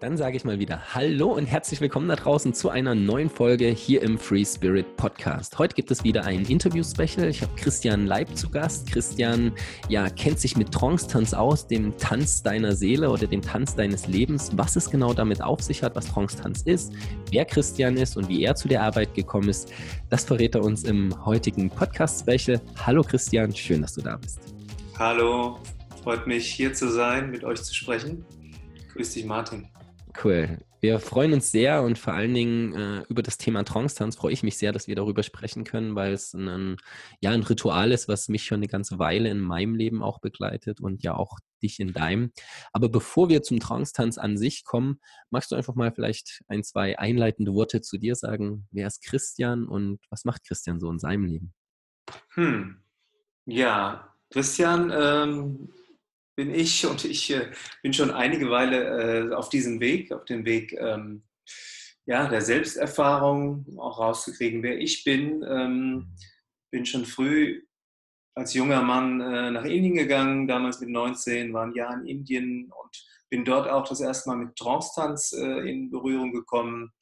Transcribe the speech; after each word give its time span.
Dann 0.00 0.16
sage 0.16 0.36
ich 0.36 0.44
mal 0.44 0.60
wieder 0.60 0.94
Hallo 0.94 1.32
und 1.32 1.46
herzlich 1.46 1.80
willkommen 1.80 2.06
da 2.06 2.14
draußen 2.14 2.54
zu 2.54 2.70
einer 2.70 2.94
neuen 2.94 3.28
Folge 3.28 3.66
hier 3.66 4.00
im 4.00 4.16
Free 4.16 4.44
Spirit 4.44 4.96
Podcast. 4.96 5.58
Heute 5.58 5.74
gibt 5.74 5.90
es 5.90 6.04
wieder 6.04 6.24
ein 6.24 6.44
Interview-Special. 6.44 7.28
Ich 7.28 7.42
habe 7.42 7.52
Christian 7.56 8.06
Leib 8.06 8.36
zu 8.36 8.48
Gast. 8.48 8.92
Christian 8.92 9.50
ja, 9.88 10.08
kennt 10.08 10.38
sich 10.38 10.56
mit 10.56 10.70
Trance-Tanz 10.70 11.34
aus, 11.34 11.66
dem 11.66 11.96
Tanz 11.98 12.44
deiner 12.44 12.76
Seele 12.76 13.10
oder 13.10 13.26
dem 13.26 13.42
Tanz 13.42 13.74
deines 13.74 14.06
Lebens. 14.06 14.52
Was 14.54 14.76
es 14.76 14.88
genau 14.88 15.14
damit 15.14 15.42
auf 15.42 15.62
sich 15.62 15.82
hat, 15.82 15.96
was 15.96 16.06
Trance-Tanz 16.06 16.62
ist, 16.62 16.92
wer 17.32 17.44
Christian 17.44 17.96
ist 17.96 18.16
und 18.16 18.28
wie 18.28 18.44
er 18.44 18.54
zu 18.54 18.68
der 18.68 18.84
Arbeit 18.84 19.14
gekommen 19.14 19.48
ist, 19.48 19.72
das 20.10 20.24
verrät 20.24 20.54
er 20.54 20.62
uns 20.62 20.84
im 20.84 21.12
heutigen 21.26 21.70
Podcast-Special. 21.70 22.60
Hallo 22.86 23.02
Christian, 23.02 23.52
schön, 23.52 23.82
dass 23.82 23.94
du 23.94 24.02
da 24.02 24.16
bist. 24.16 24.38
Hallo, 24.96 25.58
freut 26.04 26.28
mich 26.28 26.46
hier 26.46 26.72
zu 26.72 26.88
sein, 26.88 27.32
mit 27.32 27.42
euch 27.42 27.60
zu 27.60 27.74
sprechen. 27.74 28.24
Grüß 28.92 29.14
dich, 29.14 29.24
Martin. 29.24 29.68
Cool. 30.22 30.58
Wir 30.80 31.00
freuen 31.00 31.32
uns 31.32 31.50
sehr 31.50 31.82
und 31.82 31.98
vor 31.98 32.12
allen 32.12 32.34
Dingen 32.34 32.72
äh, 32.72 33.04
über 33.08 33.22
das 33.22 33.36
Thema 33.36 33.64
Trance-Tanz 33.64 34.14
freue 34.14 34.32
ich 34.32 34.44
mich 34.44 34.56
sehr, 34.58 34.72
dass 34.72 34.86
wir 34.86 34.94
darüber 34.94 35.24
sprechen 35.24 35.64
können, 35.64 35.96
weil 35.96 36.12
es 36.12 36.34
ein, 36.34 36.76
ja, 37.20 37.32
ein 37.32 37.42
Ritual 37.42 37.90
ist, 37.90 38.06
was 38.06 38.28
mich 38.28 38.44
schon 38.44 38.58
eine 38.58 38.68
ganze 38.68 39.00
Weile 39.00 39.28
in 39.28 39.40
meinem 39.40 39.74
Leben 39.74 40.04
auch 40.04 40.20
begleitet 40.20 40.80
und 40.80 41.02
ja 41.02 41.14
auch 41.14 41.38
dich 41.62 41.80
in 41.80 41.92
deinem. 41.92 42.30
Aber 42.72 42.88
bevor 42.88 43.28
wir 43.28 43.42
zum 43.42 43.58
Trance-Tanz 43.58 44.18
an 44.18 44.36
sich 44.36 44.64
kommen, 44.64 45.00
magst 45.30 45.50
du 45.50 45.56
einfach 45.56 45.74
mal 45.74 45.90
vielleicht 45.90 46.42
ein, 46.46 46.62
zwei 46.62 46.96
einleitende 46.96 47.54
Worte 47.54 47.80
zu 47.80 47.98
dir 47.98 48.14
sagen? 48.14 48.68
Wer 48.70 48.86
ist 48.86 49.02
Christian 49.02 49.66
und 49.66 49.98
was 50.10 50.24
macht 50.24 50.44
Christian 50.46 50.78
so 50.78 50.88
in 50.90 51.00
seinem 51.00 51.24
Leben? 51.24 51.54
Hm. 52.34 52.76
Ja, 53.46 54.14
Christian 54.30 54.92
ähm, 54.94 55.70
bin 56.38 56.54
ich 56.54 56.86
und 56.90 57.04
ich 57.04 57.30
äh, 57.32 57.50
bin 57.82 57.92
schon 57.92 58.12
einige 58.12 58.48
Weile 58.48 59.30
äh, 59.30 59.34
auf 59.34 59.48
diesem 59.50 59.80
Weg, 59.80 60.12
auf 60.12 60.24
dem 60.24 60.46
Weg 60.46 60.72
ähm, 60.72 61.24
ja, 62.06 62.26
der 62.26 62.40
Selbsterfahrung, 62.40 63.66
auch 63.76 63.98
rauszukriegen, 63.98 64.62
wer 64.62 64.78
ich 64.78 65.04
bin. 65.04 65.44
Ähm, 65.46 66.14
bin 66.70 66.86
schon 66.86 67.04
früh 67.04 67.66
als 68.34 68.54
junger 68.54 68.82
Mann 68.82 69.20
äh, 69.20 69.50
nach 69.50 69.64
Indien 69.64 69.96
gegangen, 69.96 70.46
damals 70.46 70.80
mit 70.80 70.90
19, 70.90 71.52
war 71.52 71.66
ein 71.66 71.74
Jahr 71.74 71.92
in 71.94 72.06
Indien 72.06 72.72
und 72.72 73.06
bin 73.28 73.44
dort 73.44 73.68
auch 73.68 73.86
das 73.86 74.00
erste 74.00 74.30
Mal 74.30 74.36
mit 74.36 74.56
Trance-Tanz 74.56 75.32
äh, 75.32 75.68
in 75.68 75.90
Berührung 75.90 76.32
gekommen 76.32 76.92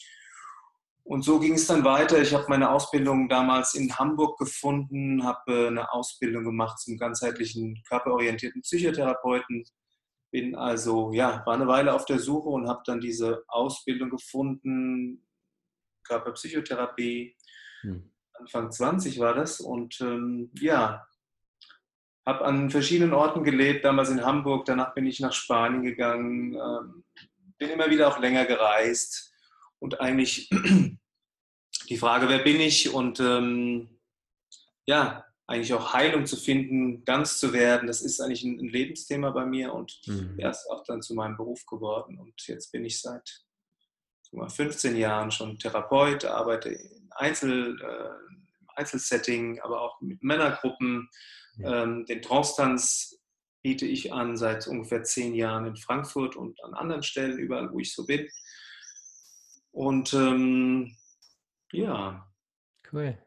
und 1.06 1.22
so 1.22 1.38
ging 1.38 1.54
es 1.54 1.68
dann 1.68 1.84
weiter. 1.84 2.20
Ich 2.20 2.34
habe 2.34 2.46
meine 2.48 2.68
Ausbildung 2.68 3.28
damals 3.28 3.74
in 3.74 3.96
Hamburg 3.96 4.40
gefunden, 4.40 5.22
habe 5.22 5.52
äh, 5.52 5.66
eine 5.68 5.92
Ausbildung 5.92 6.44
gemacht 6.44 6.80
zum 6.80 6.98
ganzheitlichen 6.98 7.80
körperorientierten 7.88 8.62
Psychotherapeuten. 8.62 9.64
Bin 10.32 10.56
also, 10.56 11.12
ja, 11.12 11.44
war 11.46 11.54
eine 11.54 11.68
Weile 11.68 11.94
auf 11.94 12.06
der 12.06 12.18
Suche 12.18 12.48
und 12.48 12.68
habe 12.68 12.82
dann 12.84 13.00
diese 13.00 13.44
Ausbildung 13.46 14.10
gefunden, 14.10 15.24
Körperpsychotherapie. 16.08 17.36
Hm. 17.82 18.10
Anfang 18.32 18.72
20 18.72 19.20
war 19.20 19.34
das 19.34 19.60
und 19.60 20.00
ähm, 20.00 20.50
ja, 20.58 21.06
habe 22.26 22.44
an 22.44 22.68
verschiedenen 22.68 23.14
Orten 23.14 23.44
gelebt, 23.44 23.84
damals 23.84 24.10
in 24.10 24.24
Hamburg, 24.24 24.64
danach 24.64 24.92
bin 24.92 25.06
ich 25.06 25.20
nach 25.20 25.32
Spanien 25.32 25.84
gegangen, 25.84 26.54
ähm, 26.54 27.04
bin 27.58 27.70
immer 27.70 27.88
wieder 27.90 28.08
auch 28.08 28.18
länger 28.18 28.44
gereist 28.44 29.35
und 29.78 30.00
eigentlich 30.00 30.50
die 31.88 31.96
Frage, 31.96 32.28
wer 32.28 32.38
bin 32.38 32.60
ich 32.60 32.92
und 32.92 33.20
ähm, 33.20 34.00
ja, 34.86 35.24
eigentlich 35.46 35.74
auch 35.74 35.92
Heilung 35.92 36.26
zu 36.26 36.36
finden, 36.36 37.04
ganz 37.04 37.38
zu 37.38 37.52
werden, 37.52 37.86
das 37.86 38.02
ist 38.02 38.20
eigentlich 38.20 38.42
ein, 38.42 38.58
ein 38.58 38.68
Lebensthema 38.68 39.30
bei 39.30 39.46
mir 39.46 39.72
und 39.72 39.96
mhm. 40.06 40.38
ist 40.40 40.68
auch 40.70 40.82
dann 40.84 41.02
zu 41.02 41.14
meinem 41.14 41.36
Beruf 41.36 41.64
geworden. 41.66 42.18
Und 42.18 42.34
jetzt 42.46 42.72
bin 42.72 42.84
ich 42.84 43.00
seit 43.00 43.44
mal, 44.32 44.48
15 44.48 44.96
Jahren 44.96 45.30
schon 45.30 45.58
Therapeut, 45.58 46.24
arbeite 46.24 46.70
in 46.70 47.08
Einzel, 47.12 47.80
äh, 47.80 48.32
im 48.60 48.68
Einzelsetting, 48.74 49.60
aber 49.60 49.80
auch 49.80 50.00
mit 50.00 50.22
Männergruppen. 50.22 51.08
Ja. 51.58 51.84
Ähm, 51.84 52.04
den 52.06 52.22
Trance-Tanz 52.22 53.20
biete 53.62 53.86
ich 53.86 54.12
an 54.12 54.36
seit 54.36 54.66
ungefähr 54.66 55.04
zehn 55.04 55.34
Jahren 55.34 55.66
in 55.66 55.76
Frankfurt 55.76 56.36
und 56.36 56.62
an 56.62 56.74
anderen 56.74 57.02
Stellen, 57.02 57.38
überall, 57.38 57.72
wo 57.72 57.78
ich 57.78 57.94
so 57.94 58.04
bin. 58.04 58.28
Und 59.76 60.14
ähm, 60.14 60.96
ja. 61.70 62.26
Cool. 62.90 63.18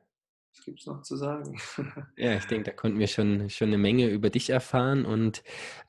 Was 0.60 0.66
gibt 0.66 0.80
es 0.82 0.88
noch 0.88 1.02
zu 1.04 1.16
sagen? 1.16 1.58
ja, 2.18 2.36
ich 2.36 2.44
denke, 2.44 2.66
da 2.66 2.76
konnten 2.76 3.00
wir 3.00 3.08
schon, 3.08 3.50
schon 3.50 3.70
eine 3.70 3.78
Menge 3.78 4.10
über 4.10 4.30
dich 4.30 4.50
erfahren 4.50 5.06
und 5.06 5.42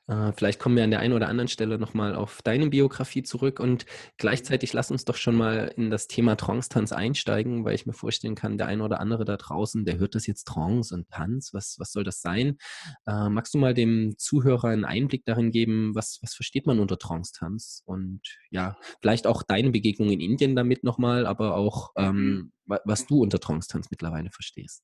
äh, 0.07 0.31
vielleicht 0.31 0.59
kommen 0.59 0.77
wir 0.77 0.85
an 0.85 0.91
der 0.91 1.01
einen 1.01 1.11
oder 1.11 1.27
anderen 1.27 1.49
Stelle 1.49 1.77
nochmal 1.77 2.15
auf 2.15 2.41
deine 2.41 2.69
Biografie 2.69 3.21
zurück 3.21 3.59
und 3.59 3.85
gleichzeitig 4.17 4.71
lass 4.71 4.89
uns 4.89 5.03
doch 5.03 5.17
schon 5.17 5.35
mal 5.35 5.73
in 5.75 5.89
das 5.89 6.07
Thema 6.07 6.37
Trance-Tanz 6.37 6.93
einsteigen, 6.93 7.65
weil 7.65 7.75
ich 7.75 7.85
mir 7.85 7.91
vorstellen 7.91 8.35
kann, 8.35 8.57
der 8.57 8.67
eine 8.67 8.85
oder 8.85 9.01
andere 9.01 9.25
da 9.25 9.35
draußen, 9.35 9.83
der 9.83 9.97
hört 9.97 10.15
das 10.15 10.25
jetzt 10.25 10.47
Trance 10.47 10.95
und 10.95 11.09
Tanz, 11.09 11.53
was, 11.53 11.75
was 11.77 11.91
soll 11.91 12.05
das 12.05 12.21
sein? 12.21 12.57
Äh, 13.05 13.27
magst 13.27 13.53
du 13.53 13.57
mal 13.57 13.73
dem 13.73 14.17
Zuhörer 14.17 14.69
einen 14.69 14.85
Einblick 14.85 15.25
darin 15.25 15.51
geben, 15.51 15.95
was, 15.95 16.19
was 16.21 16.33
versteht 16.33 16.65
man 16.65 16.79
unter 16.79 16.97
Trance-Tanz 16.97 17.83
und 17.85 18.21
ja, 18.51 18.77
vielleicht 19.01 19.27
auch 19.27 19.43
deine 19.43 19.71
Begegnung 19.71 20.11
in 20.11 20.21
Indien 20.21 20.55
damit 20.55 20.85
nochmal, 20.85 21.25
aber 21.25 21.55
auch 21.55 21.91
ähm, 21.97 22.53
was 22.85 23.05
du 23.05 23.21
unter 23.21 23.39
Trance-Tanz 23.39 23.89
mittlerweile 23.91 24.29
verstehst? 24.31 24.83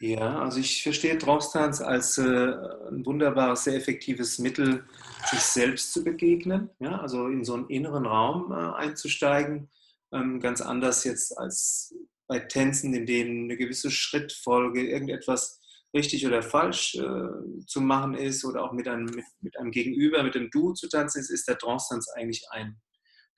Ja, 0.00 0.40
also 0.40 0.58
ich 0.58 0.82
verstehe 0.82 1.16
Trance-Tanz 1.16 1.80
als 1.80 2.18
äh, 2.18 2.22
ein 2.22 3.06
wunderbares, 3.06 3.64
sehr 3.64 3.76
effektives 3.76 4.38
Mittel, 4.38 4.84
sich 5.30 5.40
selbst 5.40 5.92
zu 5.92 6.02
begegnen, 6.02 6.70
ja, 6.80 6.98
also 7.00 7.28
in 7.28 7.44
so 7.44 7.54
einen 7.54 7.68
inneren 7.68 8.04
Raum 8.04 8.52
äh, 8.52 8.54
einzusteigen, 8.54 9.70
ähm, 10.12 10.40
ganz 10.40 10.60
anders 10.60 11.04
jetzt 11.04 11.38
als 11.38 11.94
bei 12.26 12.40
Tänzen, 12.40 12.92
in 12.92 13.06
denen 13.06 13.44
eine 13.44 13.56
gewisse 13.56 13.90
Schrittfolge, 13.90 14.84
irgendetwas 14.84 15.60
richtig 15.94 16.26
oder 16.26 16.42
falsch 16.42 16.96
äh, 16.96 17.64
zu 17.66 17.80
machen 17.80 18.14
ist 18.14 18.44
oder 18.44 18.64
auch 18.64 18.72
mit 18.72 18.88
einem, 18.88 19.04
mit, 19.04 19.24
mit 19.40 19.58
einem 19.58 19.70
Gegenüber, 19.70 20.22
mit 20.24 20.34
dem 20.34 20.50
Du 20.50 20.72
zu 20.72 20.88
tanzen 20.88 21.20
ist, 21.20 21.30
ist 21.30 21.46
der 21.46 21.58
Trance-Tanz 21.58 22.08
eigentlich 22.16 22.44
ein, 22.50 22.80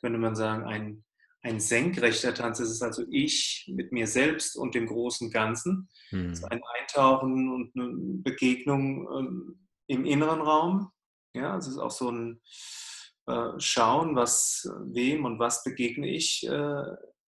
könnte 0.00 0.18
man 0.18 0.34
sagen, 0.34 0.64
ein 0.64 1.04
ein 1.46 1.60
senkrechter 1.60 2.34
Tanz. 2.34 2.58
Es 2.58 2.70
ist 2.70 2.82
also 2.82 3.04
ich 3.10 3.70
mit 3.72 3.92
mir 3.92 4.06
selbst 4.06 4.56
und 4.56 4.74
dem 4.74 4.86
großen 4.86 5.30
Ganzen. 5.30 5.88
Mhm. 6.10 6.30
Es 6.30 6.40
ist 6.40 6.44
ein 6.44 6.60
Eintauchen 6.78 7.52
und 7.52 7.72
eine 7.76 7.92
Begegnung 8.22 9.08
ähm, 9.16 9.68
im 9.86 10.04
inneren 10.04 10.40
Raum. 10.40 10.90
Ja, 11.34 11.56
es 11.56 11.68
ist 11.68 11.78
auch 11.78 11.92
so 11.92 12.10
ein 12.10 12.40
äh, 13.26 13.50
Schauen, 13.58 14.16
was 14.16 14.68
wem 14.86 15.24
und 15.24 15.38
was 15.38 15.62
begegne 15.62 16.08
ich 16.08 16.46
äh, 16.48 16.82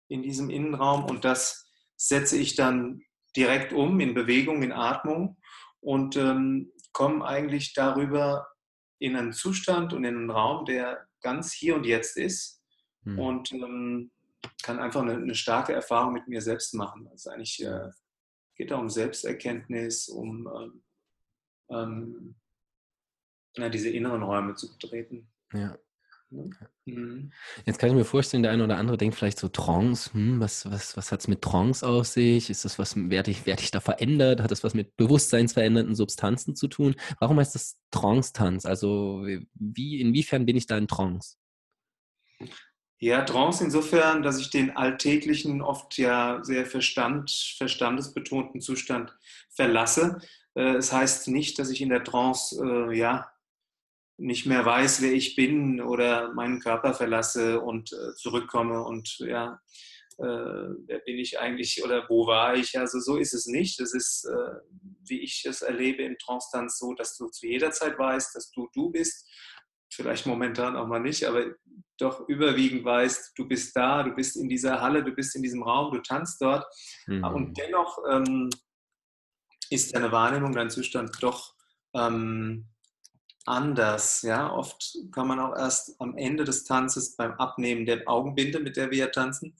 in 0.08 0.22
diesem 0.22 0.48
Innenraum 0.48 1.04
und 1.04 1.24
das 1.24 1.70
setze 1.96 2.38
ich 2.38 2.54
dann 2.54 3.02
direkt 3.36 3.72
um 3.72 4.00
in 4.00 4.14
Bewegung, 4.14 4.62
in 4.62 4.72
Atmung 4.72 5.36
und 5.80 6.16
ähm, 6.16 6.72
komme 6.92 7.26
eigentlich 7.26 7.74
darüber 7.74 8.46
in 8.98 9.16
einen 9.16 9.32
Zustand 9.32 9.92
und 9.92 10.04
in 10.04 10.16
einen 10.16 10.30
Raum, 10.30 10.64
der 10.64 11.06
ganz 11.20 11.52
hier 11.52 11.74
und 11.74 11.84
jetzt 11.84 12.16
ist 12.16 12.62
hm. 13.06 13.18
Und 13.18 13.52
ähm, 13.52 14.10
kann 14.62 14.78
einfach 14.80 15.02
eine, 15.02 15.14
eine, 15.14 15.34
starke 15.34 15.72
Erfahrung 15.72 16.12
mit 16.12 16.28
mir 16.28 16.42
selbst 16.42 16.74
machen. 16.74 17.08
Also 17.08 17.30
eigentlich 17.30 17.64
äh, 17.64 17.90
geht 18.56 18.70
da 18.70 18.76
um 18.76 18.90
Selbsterkenntnis, 18.90 20.08
um 20.08 20.48
ähm, 20.48 20.82
ähm, 21.70 22.34
ja, 23.56 23.68
diese 23.68 23.90
inneren 23.90 24.22
Räume 24.22 24.54
zu 24.54 24.70
betreten. 24.76 25.30
Ja. 25.52 25.78
Mhm. 26.84 27.32
Jetzt 27.64 27.78
kann 27.78 27.90
ich 27.90 27.94
mir 27.94 28.04
vorstellen, 28.04 28.42
der 28.42 28.50
eine 28.50 28.64
oder 28.64 28.78
andere 28.78 28.96
denkt 28.96 29.16
vielleicht 29.16 29.38
so 29.38 29.48
Trance, 29.48 30.12
hm, 30.12 30.40
was, 30.40 30.68
was, 30.68 30.96
was 30.96 31.12
hat 31.12 31.20
es 31.20 31.28
mit 31.28 31.40
Trance 31.40 31.86
auf 31.86 32.06
sich? 32.06 32.50
Ist 32.50 32.64
das 32.64 32.80
was, 32.80 32.96
werde 32.96 33.30
ich, 33.30 33.46
werde 33.46 33.62
ich 33.62 33.70
da 33.70 33.78
verändert? 33.80 34.40
Hat 34.42 34.50
das 34.50 34.64
was 34.64 34.74
mit 34.74 34.96
bewusstseinsverändernden 34.96 35.94
Substanzen 35.94 36.56
zu 36.56 36.66
tun? 36.66 36.96
Warum 37.20 37.38
heißt 37.38 37.54
das 37.54 37.78
Trance-Tanz? 37.92 38.66
Also 38.66 39.24
wie, 39.54 40.00
inwiefern 40.00 40.46
bin 40.46 40.56
ich 40.56 40.66
da 40.66 40.76
in 40.76 40.88
Trance? 40.88 41.36
Ja, 42.98 43.22
Trance 43.24 43.62
insofern, 43.62 44.22
dass 44.22 44.40
ich 44.40 44.48
den 44.48 44.74
alltäglichen, 44.74 45.60
oft 45.60 45.98
ja 45.98 46.42
sehr 46.42 46.64
verstand, 46.64 47.30
verstandesbetonten 47.58 48.62
Zustand 48.62 49.14
verlasse. 49.50 50.18
Äh, 50.54 50.76
es 50.76 50.92
heißt 50.92 51.28
nicht, 51.28 51.58
dass 51.58 51.68
ich 51.70 51.82
in 51.82 51.90
der 51.90 52.04
Trance 52.04 52.56
äh, 52.64 52.96
ja 52.96 53.30
nicht 54.16 54.46
mehr 54.46 54.64
weiß, 54.64 55.02
wer 55.02 55.12
ich 55.12 55.36
bin 55.36 55.82
oder 55.82 56.32
meinen 56.32 56.58
Körper 56.58 56.94
verlasse 56.94 57.60
und 57.60 57.92
äh, 57.92 58.14
zurückkomme 58.14 58.82
und 58.82 59.18
ja, 59.18 59.60
wer 60.18 60.98
bin 61.04 61.18
ich 61.18 61.38
eigentlich 61.38 61.84
oder 61.84 62.08
wo 62.08 62.26
war 62.26 62.54
ich? 62.54 62.78
Also 62.78 63.00
so 63.00 63.18
ist 63.18 63.34
es 63.34 63.44
nicht. 63.44 63.78
Es 63.80 63.92
ist, 63.92 64.26
wie 65.04 65.20
ich 65.20 65.44
es 65.44 65.60
erlebe 65.60 66.04
im 66.04 66.16
Trance-Tanz 66.16 66.78
so, 66.78 66.94
dass 66.94 67.18
du 67.18 67.28
zu 67.28 67.46
jeder 67.46 67.70
Zeit 67.70 67.98
weißt, 67.98 68.34
dass 68.34 68.50
du 68.50 68.66
du 68.72 68.88
bist 68.88 69.25
vielleicht 69.90 70.26
momentan 70.26 70.76
auch 70.76 70.86
mal 70.86 71.00
nicht, 71.00 71.24
aber 71.24 71.44
doch 71.98 72.28
überwiegend 72.28 72.84
weißt, 72.84 73.32
du 73.36 73.48
bist 73.48 73.74
da, 73.74 74.02
du 74.02 74.12
bist 74.12 74.36
in 74.36 74.48
dieser 74.48 74.80
Halle, 74.80 75.02
du 75.02 75.12
bist 75.12 75.34
in 75.34 75.42
diesem 75.42 75.62
Raum, 75.62 75.92
du 75.92 76.00
tanzt 76.00 76.40
dort. 76.42 76.66
Mhm. 77.06 77.24
Und 77.24 77.58
dennoch 77.58 77.98
ähm, 78.10 78.50
ist 79.70 79.94
deine 79.94 80.12
Wahrnehmung, 80.12 80.52
dein 80.52 80.70
Zustand 80.70 81.16
doch 81.20 81.54
ähm, 81.94 82.66
anders. 83.46 84.22
Ja? 84.22 84.52
Oft 84.52 84.98
kann 85.12 85.28
man 85.28 85.40
auch 85.40 85.56
erst 85.56 85.98
am 86.00 86.16
Ende 86.16 86.44
des 86.44 86.64
Tanzes 86.64 87.16
beim 87.16 87.32
Abnehmen 87.32 87.86
der 87.86 88.06
Augenbinde, 88.06 88.60
mit 88.60 88.76
der 88.76 88.90
wir 88.90 89.10
tanzen, 89.10 89.56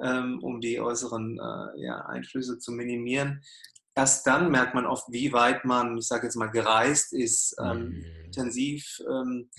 ähm, 0.00 0.38
um 0.42 0.60
die 0.60 0.80
äußeren 0.80 1.38
äh, 1.38 1.80
ja, 1.82 2.06
Einflüsse 2.06 2.58
zu 2.58 2.72
minimieren. 2.72 3.42
Erst 3.96 4.26
dann 4.26 4.50
merkt 4.50 4.74
man 4.74 4.86
oft, 4.86 5.10
wie 5.10 5.32
weit 5.32 5.64
man, 5.64 5.98
ich 5.98 6.08
sage 6.08 6.26
jetzt 6.26 6.34
mal, 6.36 6.50
gereist 6.50 7.12
ist, 7.12 7.54
ähm, 7.60 7.90
mhm. 7.90 8.04
intensiv 8.24 9.00
ähm, 9.08 9.50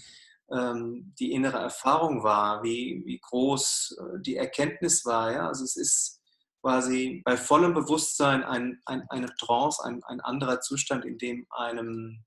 ähm, 0.52 1.14
die 1.18 1.32
innere 1.32 1.58
Erfahrung 1.58 2.24
war, 2.24 2.62
wie, 2.64 3.02
wie 3.06 3.20
groß 3.20 3.98
äh, 3.98 4.20
die 4.22 4.36
Erkenntnis 4.36 5.06
war. 5.06 5.32
Ja? 5.32 5.48
Also 5.48 5.64
es 5.64 5.76
ist 5.76 6.22
quasi 6.62 7.22
bei 7.24 7.38
vollem 7.38 7.74
Bewusstsein 7.74 8.44
ein, 8.44 8.82
ein, 8.86 9.04
eine 9.10 9.34
Trance, 9.36 9.84
ein, 9.84 10.04
ein 10.04 10.20
anderer 10.20 10.60
Zustand, 10.62 11.06
in 11.06 11.18
dem 11.18 11.48
einem 11.50 12.24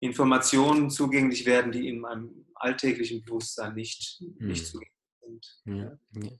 Informationen 0.00 0.90
zugänglich 0.90 1.46
werden, 1.46 1.72
die 1.72 1.88
in 1.88 2.00
meinem 2.00 2.46
alltäglichen 2.54 3.24
Bewusstsein 3.24 3.74
nicht, 3.74 4.20
nicht 4.38 4.66
hm. 4.66 4.66
zugänglich 4.66 4.92
sind. 5.20 5.60
Ja. 5.64 5.98
Ja. 6.22 6.30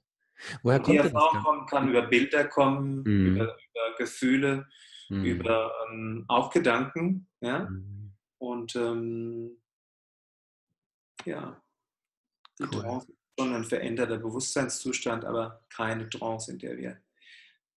Woher 0.63 0.79
kommt 0.79 0.93
die 0.93 0.97
Erfahrung 0.97 1.43
kommen, 1.43 1.65
kann 1.67 1.89
über 1.89 2.03
Bilder 2.03 2.45
kommen, 2.45 3.03
mhm. 3.03 3.35
über, 3.35 3.43
über, 3.43 3.97
Gefühle, 3.97 4.65
mhm. 5.09 5.25
über 5.25 5.71
ähm, 5.89 6.25
auch 6.27 6.51
Gedanken. 6.51 7.27
Ja? 7.41 7.69
Mhm. 7.69 8.13
Und 8.37 8.75
ähm, 8.75 9.57
ja, 11.25 11.61
die 12.57 12.63
cool. 12.63 12.69
Trance 12.69 13.11
ist 13.11 13.17
schon 13.39 13.53
ein 13.53 13.63
veränderter 13.65 14.17
Bewusstseinszustand, 14.17 15.25
aber 15.25 15.63
keine 15.69 16.09
Trance, 16.09 16.51
in 16.51 16.59
der 16.59 16.77
wir 16.77 17.01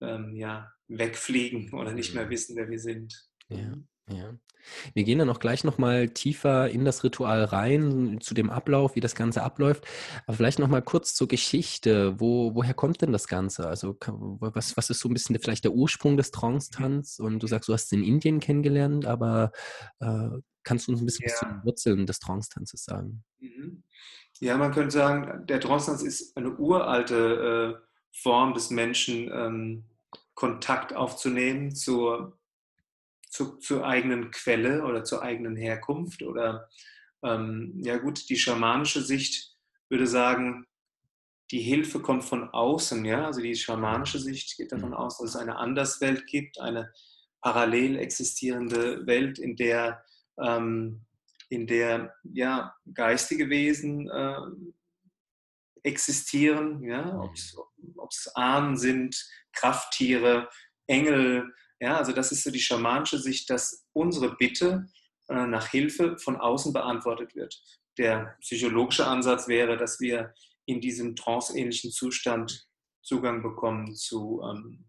ähm, 0.00 0.36
ja, 0.36 0.72
wegfliegen 0.88 1.72
oder 1.72 1.92
nicht 1.92 2.14
mehr 2.14 2.26
mhm. 2.26 2.30
wissen, 2.30 2.56
wer 2.56 2.68
wir 2.68 2.78
sind. 2.78 3.28
Ja. 3.48 3.72
Ja. 4.08 4.34
Wir 4.94 5.04
gehen 5.04 5.18
dann 5.18 5.30
auch 5.30 5.40
gleich 5.40 5.64
nochmal 5.64 6.08
tiefer 6.08 6.70
in 6.70 6.84
das 6.84 7.04
Ritual 7.04 7.44
rein, 7.44 8.18
zu 8.20 8.34
dem 8.34 8.50
Ablauf, 8.50 8.94
wie 8.94 9.00
das 9.00 9.14
Ganze 9.14 9.42
abläuft. 9.42 9.84
Aber 10.26 10.36
vielleicht 10.36 10.58
nochmal 10.58 10.82
kurz 10.82 11.14
zur 11.14 11.28
Geschichte. 11.28 12.20
Wo, 12.20 12.54
woher 12.54 12.74
kommt 12.74 13.02
denn 13.02 13.12
das 13.12 13.26
Ganze? 13.26 13.66
Also 13.66 13.96
was, 13.98 14.76
was 14.76 14.90
ist 14.90 15.00
so 15.00 15.08
ein 15.08 15.14
bisschen 15.14 15.38
vielleicht 15.38 15.64
der 15.64 15.72
Ursprung 15.72 16.16
des 16.16 16.30
Trance-Tanz? 16.30 17.18
Und 17.18 17.42
du 17.42 17.46
sagst, 17.46 17.68
du 17.68 17.72
hast 17.72 17.86
es 17.86 17.92
in 17.92 18.04
Indien 18.04 18.40
kennengelernt, 18.40 19.06
aber 19.06 19.52
äh, 20.00 20.28
kannst 20.62 20.86
du 20.86 20.92
uns 20.92 21.02
ein 21.02 21.06
bisschen 21.06 21.26
ja. 21.28 21.32
was 21.32 21.38
zu 21.38 21.44
den 21.46 21.64
Wurzeln 21.64 22.06
des 22.06 22.18
Trance-Tanzes 22.20 22.84
sagen? 22.84 23.24
Mhm. 23.40 23.82
Ja, 24.40 24.56
man 24.56 24.72
könnte 24.72 24.92
sagen, 24.92 25.46
der 25.46 25.60
Trance-Tanz 25.60 26.02
ist 26.02 26.36
eine 26.36 26.56
uralte 26.56 27.78
äh, 27.78 27.86
Form 28.12 28.54
des 28.54 28.70
Menschen, 28.70 29.30
ähm, 29.32 29.84
Kontakt 30.34 30.94
aufzunehmen 30.94 31.74
zur 31.74 32.38
zu, 33.32 33.56
zur 33.56 33.86
eigenen 33.86 34.30
Quelle 34.30 34.84
oder 34.84 35.04
zur 35.04 35.22
eigenen 35.22 35.56
Herkunft 35.56 36.22
oder 36.22 36.68
ähm, 37.24 37.72
ja 37.82 37.96
gut, 37.96 38.28
die 38.28 38.36
schamanische 38.36 39.00
Sicht 39.00 39.56
würde 39.88 40.06
sagen, 40.06 40.66
die 41.50 41.60
Hilfe 41.60 42.00
kommt 42.00 42.24
von 42.24 42.50
außen, 42.50 43.04
ja, 43.04 43.26
also 43.26 43.40
die 43.40 43.54
schamanische 43.54 44.18
Sicht 44.18 44.56
geht 44.56 44.72
davon 44.72 44.90
mhm. 44.90 44.96
aus, 44.96 45.18
dass 45.18 45.30
es 45.30 45.36
eine 45.36 45.56
Anderswelt 45.56 46.26
gibt, 46.26 46.60
eine 46.60 46.92
parallel 47.40 47.98
existierende 47.98 49.06
Welt, 49.06 49.38
in 49.38 49.56
der, 49.56 50.04
ähm, 50.38 51.06
in 51.48 51.66
der 51.66 52.14
ja, 52.24 52.74
geistige 52.92 53.48
Wesen 53.48 54.10
äh, 54.10 54.36
existieren, 55.82 56.82
ja, 56.84 57.18
ob 57.18 58.10
es 58.10 58.28
Ahnen 58.34 58.76
sind, 58.76 59.26
Krafttiere, 59.52 60.48
Engel, 60.86 61.52
ja, 61.82 61.96
also 61.96 62.12
das 62.12 62.30
ist 62.30 62.44
so 62.44 62.52
die 62.52 62.60
schamanische 62.60 63.18
Sicht, 63.18 63.50
dass 63.50 63.84
unsere 63.92 64.36
Bitte 64.36 64.86
äh, 65.28 65.46
nach 65.46 65.66
Hilfe 65.66 66.16
von 66.16 66.36
außen 66.36 66.72
beantwortet 66.72 67.34
wird. 67.34 67.60
Der 67.98 68.36
psychologische 68.40 69.04
Ansatz 69.04 69.48
wäre, 69.48 69.76
dass 69.76 69.98
wir 69.98 70.32
in 70.64 70.80
diesem 70.80 71.16
tranceähnlichen 71.16 71.90
Zustand 71.90 72.68
Zugang 73.02 73.42
bekommen 73.42 73.96
zu, 73.96 74.40
ähm, 74.44 74.84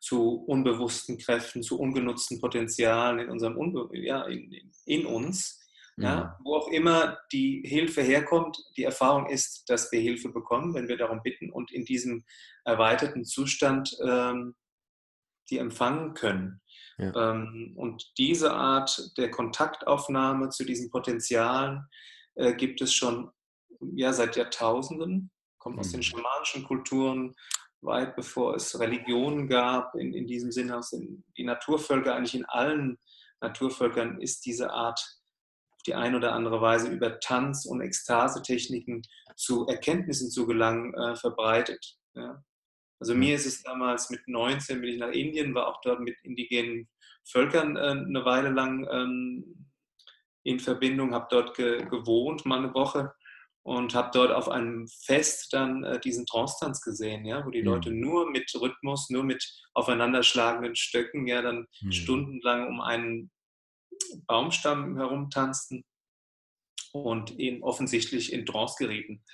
zu 0.00 0.42
unbewussten 0.46 1.18
Kräften, 1.18 1.62
zu 1.62 1.78
ungenutzten 1.78 2.40
Potenzialen 2.40 3.18
in 3.18 3.28
unserem 3.28 3.58
Unbe 3.58 3.90
ja, 3.92 4.24
in, 4.24 4.72
in 4.86 5.04
uns. 5.04 5.60
Ja, 5.98 6.38
mhm. 6.40 6.44
wo 6.44 6.54
auch 6.54 6.68
immer 6.68 7.18
die 7.30 7.62
Hilfe 7.66 8.00
herkommt, 8.00 8.56
die 8.78 8.84
Erfahrung 8.84 9.28
ist, 9.28 9.68
dass 9.68 9.92
wir 9.92 10.00
Hilfe 10.00 10.30
bekommen, 10.30 10.72
wenn 10.72 10.88
wir 10.88 10.96
darum 10.96 11.20
bitten 11.22 11.50
und 11.52 11.70
in 11.70 11.84
diesem 11.84 12.24
erweiterten 12.64 13.26
Zustand 13.26 13.94
ähm, 14.02 14.54
die 15.52 15.58
empfangen 15.58 16.14
können. 16.14 16.60
Ja. 16.98 17.30
Ähm, 17.30 17.74
und 17.76 18.12
diese 18.18 18.52
Art 18.52 19.12
der 19.16 19.30
Kontaktaufnahme 19.30 20.48
zu 20.48 20.64
diesen 20.64 20.90
Potenzialen 20.90 21.86
äh, 22.34 22.54
gibt 22.54 22.80
es 22.80 22.92
schon 22.92 23.30
ja, 23.94 24.12
seit 24.12 24.36
Jahrtausenden, 24.36 25.30
kommt 25.58 25.78
aus 25.78 25.90
den 25.90 25.98
mhm. 25.98 26.04
schamanischen 26.04 26.64
Kulturen, 26.64 27.34
weit 27.82 28.16
bevor 28.16 28.54
es 28.54 28.78
Religionen 28.78 29.48
gab, 29.48 29.94
in, 29.94 30.14
in 30.14 30.26
diesem 30.26 30.52
Sinne 30.52 30.78
aus 30.78 30.90
den 30.90 31.24
die 31.36 31.44
Naturvölker, 31.44 32.14
eigentlich 32.14 32.34
in 32.34 32.44
allen 32.46 32.98
Naturvölkern 33.40 34.20
ist 34.20 34.46
diese 34.46 34.70
Art 34.70 35.00
auf 35.72 35.82
die 35.86 35.94
eine 35.94 36.16
oder 36.16 36.32
andere 36.32 36.60
Weise 36.60 36.88
über 36.88 37.18
Tanz 37.18 37.66
und 37.66 37.80
Ekstasetechniken 37.80 39.02
zu 39.36 39.66
Erkenntnissen 39.66 40.30
zu 40.30 40.46
gelangen 40.46 40.94
äh, 40.94 41.16
verbreitet. 41.16 41.96
Ja. 42.14 42.42
Also 43.02 43.16
mir 43.16 43.34
ist 43.34 43.46
es 43.46 43.64
damals 43.64 44.10
mit 44.10 44.28
19 44.28 44.80
bin 44.80 44.90
ich 44.90 44.98
nach 45.00 45.10
Indien, 45.10 45.56
war 45.56 45.66
auch 45.66 45.80
dort 45.80 45.98
mit 45.98 46.16
indigenen 46.22 46.88
Völkern 47.24 47.76
äh, 47.76 47.80
eine 47.80 48.24
Weile 48.24 48.50
lang 48.50 48.86
ähm, 48.88 49.66
in 50.44 50.60
Verbindung, 50.60 51.12
habe 51.12 51.26
dort 51.28 51.56
ge 51.56 51.84
gewohnt, 51.86 52.46
mal 52.46 52.60
eine 52.60 52.72
Woche 52.74 53.12
und 53.64 53.92
habe 53.96 54.12
dort 54.14 54.30
auf 54.30 54.48
einem 54.48 54.86
Fest 54.86 55.52
dann 55.52 55.82
äh, 55.82 55.98
diesen 55.98 56.26
Trance-Tanz 56.26 56.80
gesehen, 56.80 57.24
ja, 57.24 57.44
wo 57.44 57.50
die 57.50 57.62
mhm. 57.62 57.66
Leute 57.66 57.90
nur 57.90 58.30
mit 58.30 58.48
Rhythmus, 58.54 59.10
nur 59.10 59.24
mit 59.24 59.44
aufeinanderschlagenden 59.74 60.76
Stöcken, 60.76 61.26
ja, 61.26 61.42
dann 61.42 61.66
mhm. 61.80 61.90
stundenlang 61.90 62.68
um 62.68 62.80
einen 62.80 63.32
Baumstamm 64.28 64.96
herumtanzten 64.96 65.84
und 66.92 67.36
eben 67.40 67.64
offensichtlich 67.64 68.32
in 68.32 68.46
Trance 68.46 68.76
gerieten. 68.78 69.24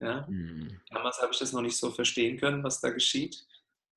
Ja? 0.00 0.26
Mhm. 0.28 0.80
Damals 0.90 1.20
habe 1.20 1.32
ich 1.32 1.38
das 1.38 1.52
noch 1.52 1.62
nicht 1.62 1.76
so 1.76 1.90
verstehen 1.90 2.38
können, 2.38 2.64
was 2.64 2.80
da 2.80 2.90
geschieht. 2.90 3.46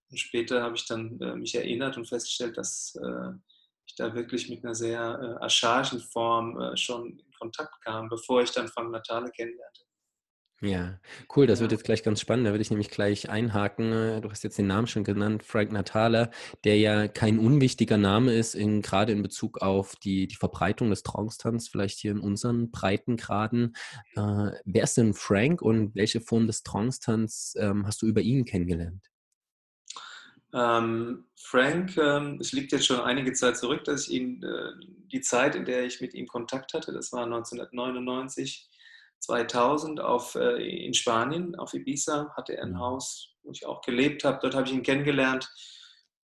Und 0.10 0.18
später 0.18 0.62
habe 0.62 0.76
ich 0.76 0.86
dann 0.86 1.20
äh, 1.22 1.36
mich 1.36 1.56
erinnert 1.56 1.98
und 1.98 2.08
festgestellt, 2.08 2.58
dass 2.58 2.96
äh, 2.96 3.32
ich 3.86 3.96
da 3.96 4.14
wirklich 4.14 4.50
mit 4.50 4.64
einer 4.64 4.76
sehr 4.76 5.00
äh, 5.00 5.44
archaischen 5.44 6.00
Form 6.00 6.60
äh, 6.60 6.78
schon 6.78 7.18
in 7.18 7.32
Kontakt 7.40 7.82
kam, 7.84 8.10
bevor 8.10 8.42
ich 8.42 8.52
dann 8.52 8.68
Frank 8.68 8.92
Natale 8.92 9.32
kennenlernte. 9.32 9.83
Ja, 10.64 10.98
cool, 11.36 11.46
das 11.46 11.60
wird 11.60 11.74
jetzt 11.74 11.84
gleich 11.84 12.04
ganz 12.04 12.22
spannend. 12.22 12.48
Da 12.48 12.52
würde 12.52 12.62
ich 12.62 12.70
nämlich 12.70 12.90
gleich 12.90 13.30
einhaken. 13.30 13.92
Äh, 13.92 14.22
du 14.22 14.32
hast 14.32 14.46
jetzt 14.46 14.58
den 14.58 14.68
Namen 14.68 14.88
schon 14.88 15.04
genannt, 15.04 15.44
Frank 15.44 15.74
Natale, 15.74 16.32
der 16.64 16.78
ja 16.78 17.10
kein 17.10 17.38
unwichtiger 17.38 17.98
Name 17.98 18.34
ist, 18.34 18.56
in, 18.56 18.82
gerade 18.82 19.12
in 19.12 19.22
Bezug 19.22 19.62
auf 19.62 19.98
die, 19.98 20.26
die 20.26 20.38
Verbreitung 20.38 20.90
des 20.90 21.04
Trance-Tanz, 21.04 21.68
vielleicht 21.68 22.00
hier 22.00 22.12
in 22.12 22.22
unseren 22.22 22.72
Breitengraden. 22.72 23.76
Äh, 24.16 24.52
wer 24.64 24.84
ist 24.84 24.96
denn 24.96 25.14
Frank 25.14 25.62
und 25.62 25.96
welche 25.96 26.22
Form 26.22 26.48
des 26.48 26.64
Trance-Tanz 26.64 27.56
ähm, 27.60 27.86
hast 27.86 28.02
du 28.02 28.06
über 28.06 28.22
ihn 28.22 28.46
kennengelernt? 28.46 29.12
Ähm, 30.54 31.26
Frank, 31.36 31.98
ähm, 31.98 32.38
es 32.40 32.54
liegt 32.54 32.72
jetzt 32.72 32.86
schon 32.86 33.02
einige 33.02 33.34
Zeit 33.34 33.58
zurück, 33.58 33.84
dass 33.84 34.08
ich 34.08 34.14
ihn, 34.14 34.42
äh, 34.42 34.86
die 35.12 35.20
Zeit, 35.20 35.56
in 35.56 35.66
der 35.66 35.84
ich 35.84 36.00
mit 36.00 36.14
ihm 36.14 36.28
Kontakt 36.28 36.74
hatte, 36.74 36.94
das 36.94 37.12
war 37.12 37.26
1999, 37.26 38.70
2000 39.24 40.02
auf, 40.02 40.36
äh, 40.36 40.86
in 40.86 40.94
Spanien, 40.94 41.56
auf 41.56 41.74
Ibiza, 41.74 42.34
hatte 42.36 42.58
er 42.58 42.64
ein 42.64 42.72
mhm. 42.72 42.80
Haus, 42.80 43.36
wo 43.42 43.52
ich 43.52 43.66
auch 43.66 43.82
gelebt 43.82 44.24
habe. 44.24 44.40
Dort 44.42 44.54
habe 44.54 44.68
ich 44.68 44.74
ihn 44.74 44.84
kennengelernt. 44.84 45.50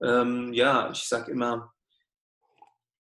Ähm, 0.03 0.51
ja, 0.53 0.91
ich 0.91 1.07
sage 1.07 1.31
immer, 1.31 1.73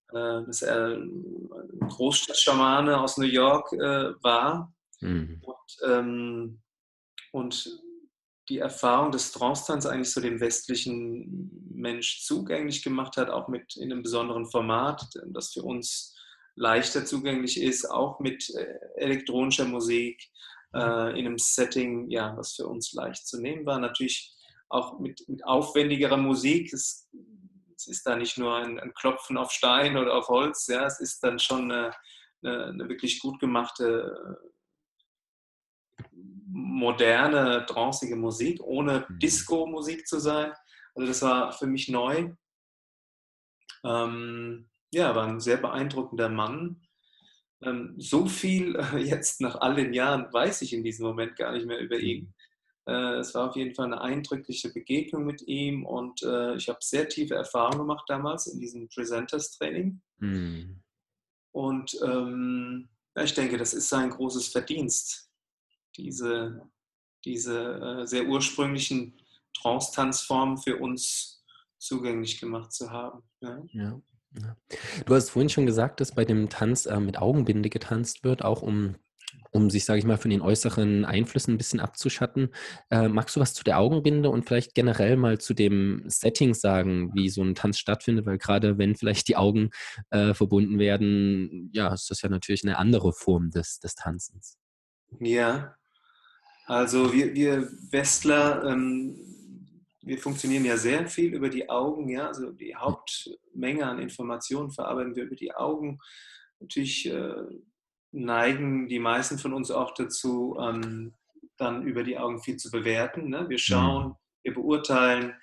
äh, 0.09 0.43
dass 0.45 0.61
er 0.61 0.95
ein 0.95 1.49
Großstadtschamane 1.89 2.99
aus 2.99 3.17
New 3.17 3.25
York 3.25 3.73
äh, 3.73 4.13
war. 4.23 4.73
Mhm. 5.01 5.41
Und, 5.43 5.77
ähm, 5.85 6.61
und, 7.31 7.69
die 8.49 8.57
Erfahrung 8.57 9.11
des 9.11 9.31
Trance-Tanz 9.31 9.85
eigentlich 9.85 10.09
so 10.09 10.21
dem 10.21 10.39
westlichen 10.39 11.51
Mensch 11.71 12.23
zugänglich 12.25 12.83
gemacht 12.83 13.15
hat, 13.15 13.29
auch 13.29 13.47
mit 13.47 13.75
in 13.75 13.91
einem 13.91 14.01
besonderen 14.01 14.47
Format, 14.47 15.07
das 15.27 15.53
für 15.53 15.61
uns 15.61 16.18
leichter 16.55 17.05
zugänglich 17.05 17.61
ist, 17.61 17.85
auch 17.85 18.19
mit 18.19 18.49
äh, 18.55 18.79
elektronischer 18.95 19.65
Musik 19.65 20.21
äh, 20.73 21.19
in 21.19 21.25
einem 21.25 21.37
Setting, 21.37 22.09
ja, 22.09 22.35
was 22.37 22.55
für 22.55 22.67
uns 22.67 22.93
leicht 22.93 23.27
zu 23.27 23.41
nehmen 23.41 23.65
war. 23.65 23.79
Natürlich 23.79 24.35
auch 24.69 24.99
mit, 24.99 25.27
mit 25.27 25.45
aufwendigerer 25.45 26.17
Musik. 26.17 26.73
Es, 26.73 27.09
es 27.75 27.87
ist 27.87 28.05
da 28.05 28.15
nicht 28.15 28.37
nur 28.37 28.55
ein, 28.55 28.79
ein, 28.79 28.93
Klopfen 28.93 29.37
auf 29.37 29.51
Stein 29.51 29.97
oder 29.97 30.15
auf 30.15 30.27
Holz, 30.27 30.67
ja, 30.67 30.85
es 30.85 30.99
ist 30.99 31.23
dann 31.23 31.39
schon 31.39 31.71
eine, 31.71 31.91
eine, 32.43 32.65
eine 32.65 32.89
wirklich 32.89 33.19
gut 33.19 33.39
gemachte 33.39 34.39
moderne, 36.51 37.65
trancige 37.65 38.15
Musik, 38.15 38.61
ohne 38.61 39.05
mhm. 39.07 39.19
Disco-Musik 39.19 40.07
zu 40.07 40.19
sein. 40.19 40.53
Also 40.95 41.07
das 41.07 41.21
war 41.21 41.51
für 41.53 41.67
mich 41.67 41.89
neu. 41.89 42.33
Ähm, 43.83 44.68
ja, 44.93 45.15
war 45.15 45.27
ein 45.27 45.39
sehr 45.39 45.57
beeindruckender 45.57 46.29
Mann, 46.29 46.81
Ähm, 47.61 47.95
so 47.97 48.25
viel 48.25 48.75
äh, 48.93 48.97
jetzt 48.97 49.41
nach 49.41 49.55
all 49.59 49.75
den 49.75 49.93
Jahren 49.93 50.31
weiß 50.31 50.61
ich 50.61 50.73
in 50.73 50.83
diesem 50.83 51.05
Moment 51.05 51.35
gar 51.35 51.51
nicht 51.51 51.65
mehr 51.65 51.79
über 51.79 51.97
ihn. 51.99 52.33
Mhm. 52.87 52.93
Äh, 52.93 53.19
es 53.19 53.35
war 53.35 53.49
auf 53.49 53.55
jeden 53.55 53.75
Fall 53.75 53.85
eine 53.85 54.01
eindrückliche 54.01 54.71
Begegnung 54.71 55.25
mit 55.25 55.41
ihm 55.47 55.85
und 55.85 56.23
äh, 56.23 56.55
ich 56.55 56.69
habe 56.69 56.79
sehr 56.81 57.07
tiefe 57.07 57.35
Erfahrungen 57.35 57.79
gemacht 57.79 58.05
damals 58.07 58.47
in 58.47 58.59
diesem 58.59 58.87
Presenters-Training. 58.89 60.01
Mhm. 60.19 60.81
Und 61.51 61.99
ähm, 62.03 62.89
ich 63.17 63.33
denke, 63.33 63.57
das 63.57 63.73
ist 63.73 63.89
sein 63.89 64.09
großes 64.09 64.47
Verdienst, 64.47 65.29
diese, 65.97 66.61
diese 67.25 68.01
äh, 68.01 68.07
sehr 68.07 68.25
ursprünglichen 68.25 69.19
Trance-Tanzformen 69.53 70.57
für 70.57 70.77
uns 70.77 71.43
zugänglich 71.77 72.39
gemacht 72.39 72.71
zu 72.71 72.89
haben. 72.91 73.23
Ja. 73.41 73.63
ja. 73.71 74.01
Du 75.05 75.15
hast 75.15 75.29
vorhin 75.29 75.49
schon 75.49 75.65
gesagt, 75.65 76.01
dass 76.01 76.13
bei 76.13 76.25
dem 76.25 76.49
Tanz 76.49 76.85
äh, 76.85 76.99
mit 76.99 77.17
Augenbinde 77.17 77.69
getanzt 77.69 78.23
wird, 78.23 78.43
auch 78.43 78.61
um, 78.61 78.95
um 79.51 79.69
sich, 79.69 79.85
sage 79.85 79.99
ich 79.99 80.05
mal, 80.05 80.17
von 80.17 80.29
den 80.29 80.41
äußeren 80.41 81.05
Einflüssen 81.05 81.55
ein 81.55 81.57
bisschen 81.57 81.79
abzuschatten. 81.79 82.49
Äh, 82.91 83.07
magst 83.07 83.35
du 83.35 83.39
was 83.39 83.53
zu 83.53 83.63
der 83.63 83.79
Augenbinde 83.79 84.29
und 84.29 84.45
vielleicht 84.45 84.75
generell 84.75 85.17
mal 85.17 85.39
zu 85.39 85.53
dem 85.53 86.03
Setting 86.07 86.53
sagen, 86.53 87.11
wie 87.13 87.29
so 87.29 87.41
ein 87.43 87.55
Tanz 87.55 87.79
stattfindet? 87.79 88.25
Weil 88.25 88.37
gerade 88.37 88.77
wenn 88.77 88.95
vielleicht 88.95 89.27
die 89.27 89.35
Augen 89.35 89.71
äh, 90.11 90.33
verbunden 90.33 90.77
werden, 90.77 91.71
ja, 91.73 91.91
ist 91.93 92.09
das 92.11 92.21
ja 92.21 92.29
natürlich 92.29 92.63
eine 92.63 92.77
andere 92.77 93.13
Form 93.13 93.49
des, 93.49 93.79
des 93.79 93.95
Tanzens. 93.95 94.57
Ja, 95.19 95.75
also 96.67 97.11
wir, 97.13 97.33
wir 97.33 97.67
Westler 97.89 98.63
ähm, 98.63 99.17
wir 100.01 100.17
funktionieren 100.17 100.65
ja 100.65 100.77
sehr 100.77 101.07
viel 101.07 101.33
über 101.33 101.49
die 101.49 101.69
Augen, 101.69 102.09
ja, 102.09 102.27
also 102.27 102.51
die 102.51 102.75
Hauptmenge 102.75 103.85
an 103.85 103.99
Informationen 103.99 104.71
verarbeiten 104.71 105.15
wir 105.15 105.23
über 105.23 105.35
die 105.35 105.53
Augen. 105.53 105.99
Natürlich 106.59 107.09
äh, 107.09 107.43
neigen 108.11 108.87
die 108.87 108.99
meisten 108.99 109.37
von 109.37 109.53
uns 109.53 109.71
auch 109.71 109.93
dazu, 109.93 110.57
ähm, 110.59 111.13
dann 111.57 111.85
über 111.85 112.03
die 112.03 112.17
Augen 112.17 112.41
viel 112.41 112.57
zu 112.57 112.71
bewerten. 112.71 113.29
Ne? 113.29 113.49
Wir 113.49 113.57
schauen, 113.57 114.09
mhm. 114.09 114.15
wir 114.43 114.53
beurteilen, 114.53 115.33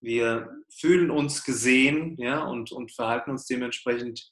wir 0.00 0.50
fühlen 0.70 1.10
uns 1.10 1.44
gesehen, 1.44 2.16
ja, 2.18 2.44
und, 2.44 2.72
und 2.72 2.92
verhalten 2.92 3.30
uns 3.30 3.46
dementsprechend, 3.46 4.30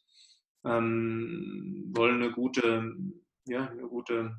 ähm, 0.64 1.92
wollen 1.94 2.22
eine 2.22 2.32
gute, 2.32 2.94
ja, 3.46 3.68
eine 3.68 3.88
gute 3.88 4.36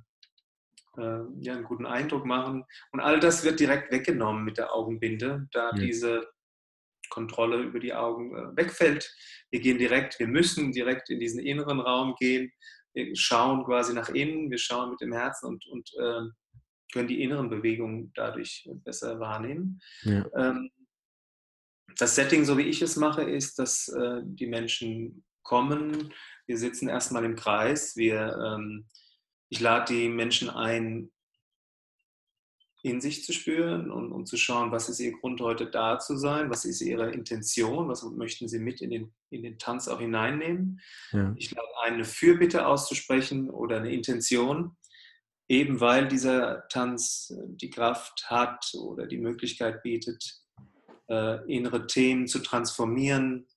äh, 0.98 1.24
ja, 1.40 1.54
einen 1.54 1.64
guten 1.64 1.86
Eindruck 1.86 2.26
machen. 2.26 2.64
Und 2.92 3.00
all 3.00 3.20
das 3.20 3.44
wird 3.44 3.60
direkt 3.60 3.92
weggenommen 3.92 4.44
mit 4.44 4.58
der 4.58 4.74
Augenbinde, 4.74 5.48
da 5.52 5.70
ja. 5.70 5.74
diese 5.74 6.28
Kontrolle 7.10 7.62
über 7.64 7.80
die 7.80 7.94
Augen 7.94 8.36
äh, 8.36 8.58
wegfällt. 8.58 9.14
Wir 9.52 9.60
gehen 9.60 9.78
direkt, 9.78 10.20
wir 10.20 10.28
müssen 10.28 10.72
direkt 10.72 11.10
in 11.10 11.20
diesen 11.20 11.40
inneren 11.40 11.80
Raum 11.80 12.16
gehen. 12.20 12.52
Wir 12.94 13.16
schauen 13.16 13.64
quasi 13.66 13.94
nach 13.94 14.10
innen, 14.10 14.50
wir 14.50 14.58
schauen 14.58 14.92
mit 14.92 15.02
dem 15.02 15.14
Herzen 15.14 15.48
und, 15.48 15.66
und 15.68 15.92
äh, 16.00 16.22
können 16.94 17.08
die 17.08 17.22
inneren 17.22 17.50
Bewegungen 17.50 18.12
dadurch 18.16 18.70
besser 18.84 19.20
wahrnehmen. 19.20 19.82
Ja. 20.04 20.26
Ähm, 20.36 20.72
das 21.98 22.16
Setting, 22.16 22.46
so 22.46 22.58
wie 22.58 22.64
ich 22.64 22.82
es 22.82 22.96
mache, 22.96 23.24
ist, 23.24 23.60
dass 23.60 23.88
äh, 23.90 24.22
die 24.24 24.48
Menschen 24.48 25.24
kommen. 25.44 26.14
Wir 26.48 26.58
sitzen 26.58 26.90
erstmal 26.90 27.24
im 27.26 27.36
Kreis. 27.36 27.96
Wir 27.96 28.36
ähm, 28.38 28.88
ich 29.56 29.62
lade 29.62 29.94
die 29.94 30.10
Menschen 30.10 30.50
ein, 30.50 31.10
in 32.84 33.00
sich 33.00 33.24
zu 33.24 33.32
spüren 33.32 33.90
und, 33.90 34.12
und 34.12 34.26
zu 34.28 34.36
schauen, 34.36 34.74
was 34.74 34.90
ist 34.90 35.00
ihr 35.00 35.14
Grund 35.14 35.40
heute 35.40 35.68
da 35.68 35.98
zu 35.98 36.18
sein, 36.18 36.50
was 36.50 36.66
ist 36.66 36.82
ihre 36.82 37.12
Intention, 37.12 37.88
was 37.88 38.04
möchten 38.04 38.50
sie 38.50 38.60
mit 38.60 38.82
in 38.82 38.90
den, 38.90 39.14
in 39.30 39.44
den 39.44 39.58
Tanz 39.58 39.88
auch 39.88 40.02
hineinnehmen. 40.02 40.82
Ja. 41.14 41.34
Ich 41.38 41.52
lade 41.52 41.70
ein, 41.84 41.94
eine 41.94 42.04
Fürbitte 42.04 42.68
auszusprechen 42.68 43.50
oder 43.50 43.78
eine 43.78 43.94
Intention, 43.94 44.76
eben 45.48 45.80
weil 45.80 46.10
dieser 46.10 46.68
Tanz 46.68 47.34
die 47.48 47.70
Kraft 47.70 48.30
hat 48.30 48.74
oder 48.78 49.08
die 49.08 49.20
Möglichkeit 49.20 49.84
bietet, 49.84 50.42
äh, 51.08 51.50
innere 51.50 51.88
Themen 51.88 52.28
zu 52.28 52.40
transformieren, 52.40 53.48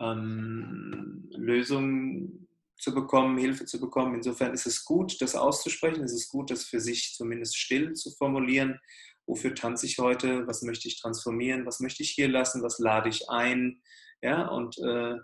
ähm, 0.00 1.30
Lösungen 1.36 2.46
zu 2.78 2.94
bekommen, 2.94 3.38
Hilfe 3.38 3.64
zu 3.64 3.80
bekommen. 3.80 4.14
Insofern 4.14 4.52
ist 4.52 4.66
es 4.66 4.84
gut, 4.84 5.20
das 5.20 5.34
auszusprechen. 5.34 6.04
Es 6.04 6.12
ist 6.12 6.28
gut, 6.28 6.50
das 6.50 6.64
für 6.64 6.80
sich 6.80 7.14
zumindest 7.14 7.56
still 7.56 7.94
zu 7.94 8.10
formulieren. 8.12 8.78
Wofür 9.26 9.54
tanze 9.54 9.86
ich 9.86 9.98
heute? 9.98 10.46
Was 10.46 10.62
möchte 10.62 10.88
ich 10.88 11.00
transformieren? 11.00 11.66
Was 11.66 11.80
möchte 11.80 12.02
ich 12.02 12.10
hier 12.10 12.28
lassen? 12.28 12.62
Was 12.62 12.78
lade 12.78 13.08
ich 13.08 13.28
ein? 13.28 13.80
Ja, 14.22 14.46
und, 14.48 14.78
äh, 14.78 15.16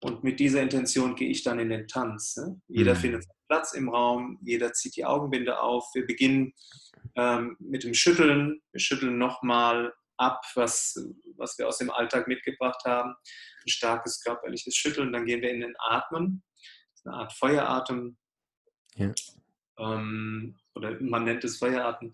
und 0.00 0.24
mit 0.24 0.40
dieser 0.40 0.62
Intention 0.62 1.14
gehe 1.14 1.28
ich 1.28 1.44
dann 1.44 1.60
in 1.60 1.68
den 1.68 1.86
Tanz. 1.86 2.36
Ne? 2.36 2.60
Jeder 2.68 2.94
mhm. 2.94 2.98
findet 2.98 3.24
Platz 3.48 3.74
im 3.74 3.88
Raum, 3.88 4.38
jeder 4.42 4.72
zieht 4.72 4.96
die 4.96 5.04
Augenbinde 5.04 5.60
auf. 5.60 5.84
Wir 5.94 6.06
beginnen 6.06 6.52
ähm, 7.16 7.56
mit 7.60 7.84
dem 7.84 7.94
Schütteln. 7.94 8.60
Wir 8.72 8.80
schütteln 8.80 9.18
nochmal 9.18 9.92
ab, 10.16 10.40
was, 10.54 10.94
was 11.36 11.58
wir 11.58 11.68
aus 11.68 11.78
dem 11.78 11.90
Alltag 11.90 12.28
mitgebracht 12.28 12.82
haben. 12.84 13.10
Ein 13.10 13.68
starkes 13.68 14.22
körperliches 14.22 14.74
Schütteln. 14.74 15.12
Dann 15.12 15.26
gehen 15.26 15.42
wir 15.42 15.50
in 15.50 15.60
den 15.60 15.74
Atmen 15.78 16.42
eine 17.04 17.14
Art 17.14 17.32
Feueratem. 17.32 18.16
Ja. 18.94 19.12
Ähm, 19.78 20.56
oder 20.74 21.00
man 21.00 21.24
nennt 21.24 21.44
es 21.44 21.58
Feueratem. 21.58 22.12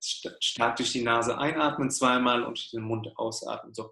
Stark 0.00 0.76
durch 0.76 0.92
die 0.92 1.02
Nase 1.02 1.38
einatmen 1.38 1.90
zweimal 1.90 2.42
und 2.42 2.72
den 2.72 2.82
Mund 2.82 3.10
ausatmen. 3.16 3.72
So. 3.72 3.90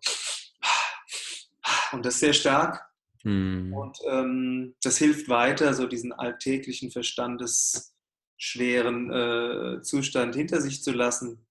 Und 1.92 2.04
das 2.04 2.20
sehr 2.20 2.34
stark. 2.34 2.92
Mhm. 3.24 3.72
Und 3.72 3.98
ähm, 4.08 4.74
das 4.82 4.98
hilft 4.98 5.28
weiter, 5.28 5.74
so 5.74 5.86
diesen 5.86 6.12
alltäglichen 6.12 6.90
verstandesschweren 6.90 9.10
äh, 9.10 9.80
Zustand 9.82 10.34
hinter 10.34 10.60
sich 10.60 10.82
zu 10.82 10.90
lassen 10.92 11.46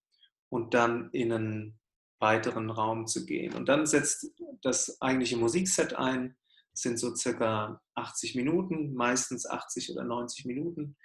und 0.48 0.74
dann 0.74 1.10
in 1.12 1.32
einen 1.32 1.78
weiteren 2.18 2.70
Raum 2.70 3.06
zu 3.06 3.24
gehen. 3.26 3.54
Und 3.54 3.68
dann 3.68 3.86
setzt 3.86 4.32
das 4.62 5.00
eigentliche 5.00 5.36
Musikset 5.36 5.94
ein 5.94 6.36
sind 6.74 6.98
so 6.98 7.14
circa 7.14 7.80
80 7.94 8.34
Minuten, 8.34 8.94
meistens 8.94 9.46
80 9.46 9.92
oder 9.92 10.04
90 10.04 10.46
Minuten. 10.46 10.96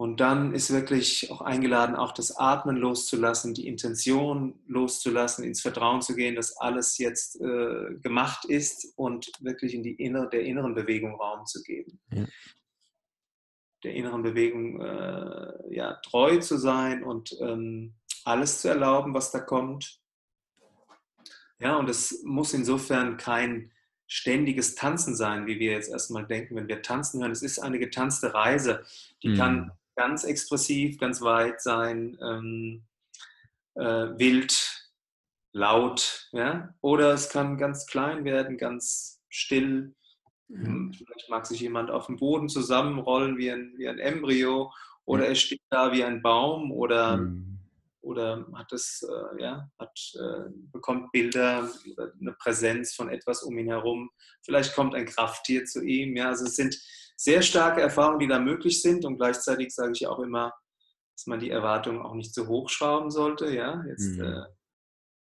Und 0.00 0.20
dann 0.20 0.54
ist 0.54 0.72
wirklich 0.72 1.30
auch 1.30 1.42
eingeladen, 1.42 1.94
auch 1.94 2.12
das 2.12 2.34
Atmen 2.34 2.76
loszulassen, 2.76 3.52
die 3.52 3.68
Intention 3.68 4.58
loszulassen, 4.66 5.44
ins 5.44 5.60
Vertrauen 5.60 6.00
zu 6.00 6.16
gehen, 6.16 6.36
dass 6.36 6.56
alles 6.56 6.96
jetzt 6.96 7.38
äh, 7.38 7.96
gemacht 8.00 8.46
ist 8.46 8.94
und 8.96 9.30
wirklich 9.40 9.74
in 9.74 9.82
die 9.82 9.92
inner, 9.92 10.26
der 10.26 10.44
inneren 10.44 10.74
Bewegung 10.74 11.16
Raum 11.16 11.44
zu 11.44 11.62
geben. 11.62 12.00
Ja. 12.10 12.24
Der 13.84 13.92
inneren 13.92 14.22
Bewegung 14.22 14.80
äh, 14.80 15.74
ja, 15.74 15.96
treu 15.96 16.38
zu 16.38 16.56
sein 16.56 17.04
und 17.04 17.36
ähm, 17.42 17.94
alles 18.24 18.62
zu 18.62 18.68
erlauben, 18.68 19.12
was 19.12 19.32
da 19.32 19.40
kommt. 19.40 20.00
Ja, 21.58 21.76
und 21.76 21.90
es 21.90 22.22
muss 22.24 22.54
insofern 22.54 23.18
kein 23.18 23.70
ständiges 24.10 24.74
Tanzen 24.74 25.14
sein, 25.14 25.46
wie 25.46 25.60
wir 25.60 25.70
jetzt 25.70 25.88
erstmal 25.88 26.26
denken, 26.26 26.56
wenn 26.56 26.66
wir 26.66 26.82
tanzen 26.82 27.20
hören. 27.20 27.30
Es 27.30 27.42
ist 27.42 27.60
eine 27.60 27.78
getanzte 27.78 28.34
Reise. 28.34 28.84
Die 29.22 29.28
mhm. 29.28 29.36
kann 29.36 29.72
ganz 29.94 30.24
expressiv, 30.24 30.98
ganz 30.98 31.22
weit 31.22 31.62
sein, 31.62 32.18
ähm, 32.20 32.82
äh, 33.76 34.18
wild, 34.18 34.90
laut, 35.52 36.28
ja? 36.32 36.74
oder 36.80 37.14
es 37.14 37.28
kann 37.28 37.56
ganz 37.56 37.86
klein 37.86 38.24
werden, 38.24 38.58
ganz 38.58 39.20
still. 39.28 39.94
Mhm. 40.48 40.92
Vielleicht 40.92 41.30
mag 41.30 41.46
sich 41.46 41.60
jemand 41.60 41.92
auf 41.92 42.06
dem 42.06 42.16
Boden 42.16 42.48
zusammenrollen 42.48 43.38
wie 43.38 43.52
ein, 43.52 43.74
wie 43.76 43.88
ein 43.88 44.00
Embryo 44.00 44.72
oder 45.04 45.28
er 45.28 45.36
steht 45.36 45.62
da 45.70 45.92
wie 45.92 46.02
ein 46.02 46.20
Baum 46.20 46.72
oder 46.72 47.18
mhm 47.18 47.49
oder 48.02 48.46
hat 48.54 48.72
es, 48.72 49.02
äh, 49.02 49.42
ja, 49.42 49.70
hat, 49.78 49.98
äh, 50.14 50.50
bekommt 50.72 51.12
Bilder 51.12 51.70
eine 52.20 52.32
Präsenz 52.32 52.94
von 52.94 53.10
etwas 53.10 53.42
um 53.42 53.58
ihn 53.58 53.68
herum. 53.68 54.10
Vielleicht 54.42 54.74
kommt 54.74 54.94
ein 54.94 55.06
Krafttier 55.06 55.64
zu 55.64 55.82
ihm. 55.82 56.16
Ja, 56.16 56.28
also 56.28 56.46
es 56.46 56.56
sind 56.56 56.76
sehr 57.16 57.42
starke 57.42 57.82
Erfahrungen, 57.82 58.20
die 58.20 58.28
da 58.28 58.38
möglich 58.38 58.80
sind 58.80 59.04
und 59.04 59.18
gleichzeitig 59.18 59.74
sage 59.74 59.92
ich 59.92 60.06
auch 60.06 60.20
immer, 60.20 60.54
dass 61.14 61.26
man 61.26 61.40
die 61.40 61.50
Erwartungen 61.50 62.00
auch 62.00 62.14
nicht 62.14 62.32
zu 62.32 62.48
hoch 62.48 62.70
schrauben 62.70 63.10
sollte, 63.10 63.54
ja, 63.54 63.84
jetzt, 63.86 64.16
mhm. 64.16 64.24
äh, 64.24 64.44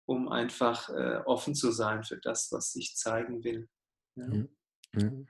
um 0.06 0.28
einfach 0.28 0.88
äh, 0.90 1.22
offen 1.24 1.56
zu 1.56 1.72
sein 1.72 2.04
für 2.04 2.18
das, 2.18 2.52
was 2.52 2.72
sich 2.72 2.94
zeigen 2.94 3.42
will. 3.42 3.68
Ja. 4.14 4.26
Mhm. 4.92 5.26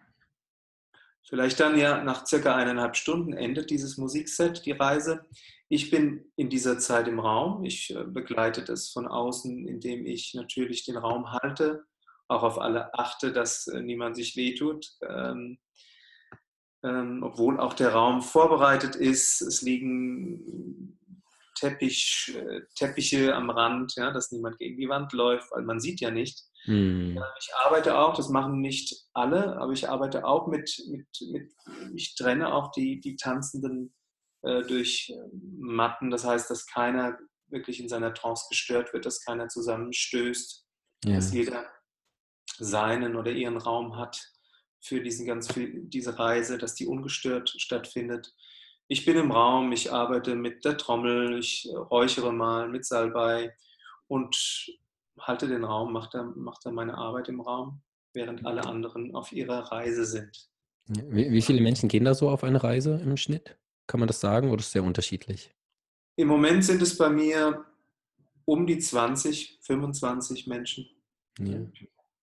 Vielleicht 1.24 1.60
dann 1.60 1.78
ja 1.78 2.02
nach 2.02 2.26
circa 2.26 2.56
eineinhalb 2.56 2.96
Stunden 2.96 3.32
endet 3.32 3.70
dieses 3.70 3.96
Musikset, 3.96 4.66
die 4.66 4.72
Reise. 4.72 5.24
Ich 5.72 5.90
bin 5.90 6.30
in 6.36 6.50
dieser 6.50 6.78
Zeit 6.78 7.08
im 7.08 7.18
Raum. 7.18 7.64
Ich 7.64 7.96
äh, 7.96 8.04
begleite 8.04 8.62
das 8.62 8.90
von 8.90 9.08
außen, 9.08 9.66
indem 9.66 10.04
ich 10.04 10.34
natürlich 10.34 10.84
den 10.84 10.98
Raum 10.98 11.32
halte, 11.32 11.84
auch 12.28 12.42
auf 12.42 12.60
alle 12.60 12.92
achte, 12.92 13.32
dass 13.32 13.68
äh, 13.68 13.80
niemand 13.80 14.14
sich 14.14 14.36
wehtut. 14.36 14.86
Ähm, 15.08 15.58
ähm, 16.82 17.22
obwohl 17.22 17.58
auch 17.58 17.72
der 17.72 17.94
Raum 17.94 18.20
vorbereitet 18.20 18.96
ist. 18.96 19.40
Es 19.40 19.62
liegen 19.62 20.98
Teppich, 21.54 22.36
äh, 22.36 22.60
Teppiche 22.74 23.34
am 23.34 23.48
Rand, 23.48 23.94
ja, 23.96 24.10
dass 24.10 24.30
niemand 24.30 24.58
gegen 24.58 24.76
die 24.76 24.90
Wand 24.90 25.14
läuft, 25.14 25.50
weil 25.52 25.62
man 25.62 25.80
sieht 25.80 26.02
ja 26.02 26.10
nicht. 26.10 26.38
Mhm. 26.66 27.18
Ich 27.40 27.50
arbeite 27.64 27.96
auch, 27.96 28.14
das 28.14 28.28
machen 28.28 28.60
nicht 28.60 29.06
alle, 29.14 29.56
aber 29.56 29.72
ich 29.72 29.88
arbeite 29.88 30.26
auch 30.26 30.48
mit, 30.48 30.84
mit, 30.90 31.06
mit 31.30 31.50
ich 31.94 32.14
trenne 32.14 32.52
auch 32.52 32.72
die, 32.72 33.00
die 33.00 33.16
Tanzenden 33.16 33.94
äh, 34.42 34.62
durch 34.62 35.10
äh, 35.10 35.28
Matten. 35.58 36.10
Das 36.10 36.24
heißt, 36.24 36.50
dass 36.50 36.66
keiner 36.66 37.18
wirklich 37.48 37.80
in 37.80 37.88
seiner 37.88 38.14
Trance 38.14 38.46
gestört 38.48 38.92
wird, 38.92 39.06
dass 39.06 39.24
keiner 39.24 39.48
zusammenstößt, 39.48 40.66
ja. 41.04 41.14
dass 41.14 41.32
jeder 41.32 41.66
seinen 42.58 43.16
oder 43.16 43.30
ihren 43.30 43.56
Raum 43.56 43.96
hat 43.96 44.20
für 44.80 45.00
diesen 45.00 45.26
ganz, 45.26 45.52
für 45.52 45.66
diese 45.66 46.18
Reise, 46.18 46.58
dass 46.58 46.74
die 46.74 46.86
ungestört 46.86 47.50
stattfindet. 47.56 48.34
Ich 48.88 49.04
bin 49.04 49.16
im 49.16 49.30
Raum, 49.30 49.70
ich 49.72 49.92
arbeite 49.92 50.34
mit 50.34 50.64
der 50.64 50.76
Trommel, 50.76 51.38
ich 51.38 51.68
räuchere 51.72 52.32
mal 52.32 52.68
mit 52.68 52.84
Salbei 52.84 53.54
und 54.08 54.36
halte 55.20 55.46
den 55.46 55.64
Raum, 55.64 55.92
mache 55.92 56.10
da, 56.12 56.32
mach 56.34 56.58
da 56.62 56.72
meine 56.72 56.98
Arbeit 56.98 57.28
im 57.28 57.40
Raum, 57.40 57.80
während 58.12 58.44
alle 58.44 58.64
anderen 58.64 59.14
auf 59.14 59.32
ihrer 59.32 59.60
Reise 59.70 60.04
sind. 60.04 60.50
Wie, 60.88 61.30
wie 61.30 61.42
viele 61.42 61.60
Menschen 61.60 61.88
gehen 61.88 62.04
da 62.04 62.14
so 62.14 62.28
auf 62.28 62.42
eine 62.42 62.62
Reise 62.62 63.00
im 63.02 63.16
Schnitt? 63.16 63.56
Kann 63.92 64.00
man 64.00 64.06
das 64.06 64.20
sagen 64.20 64.48
oder 64.48 64.60
ist 64.60 64.68
es 64.68 64.72
sehr 64.72 64.84
unterschiedlich? 64.84 65.54
Im 66.16 66.28
Moment 66.28 66.64
sind 66.64 66.80
es 66.80 66.96
bei 66.96 67.10
mir 67.10 67.62
um 68.46 68.66
die 68.66 68.78
20, 68.78 69.58
25 69.60 70.46
Menschen. 70.46 70.88
Ja. 71.38 71.58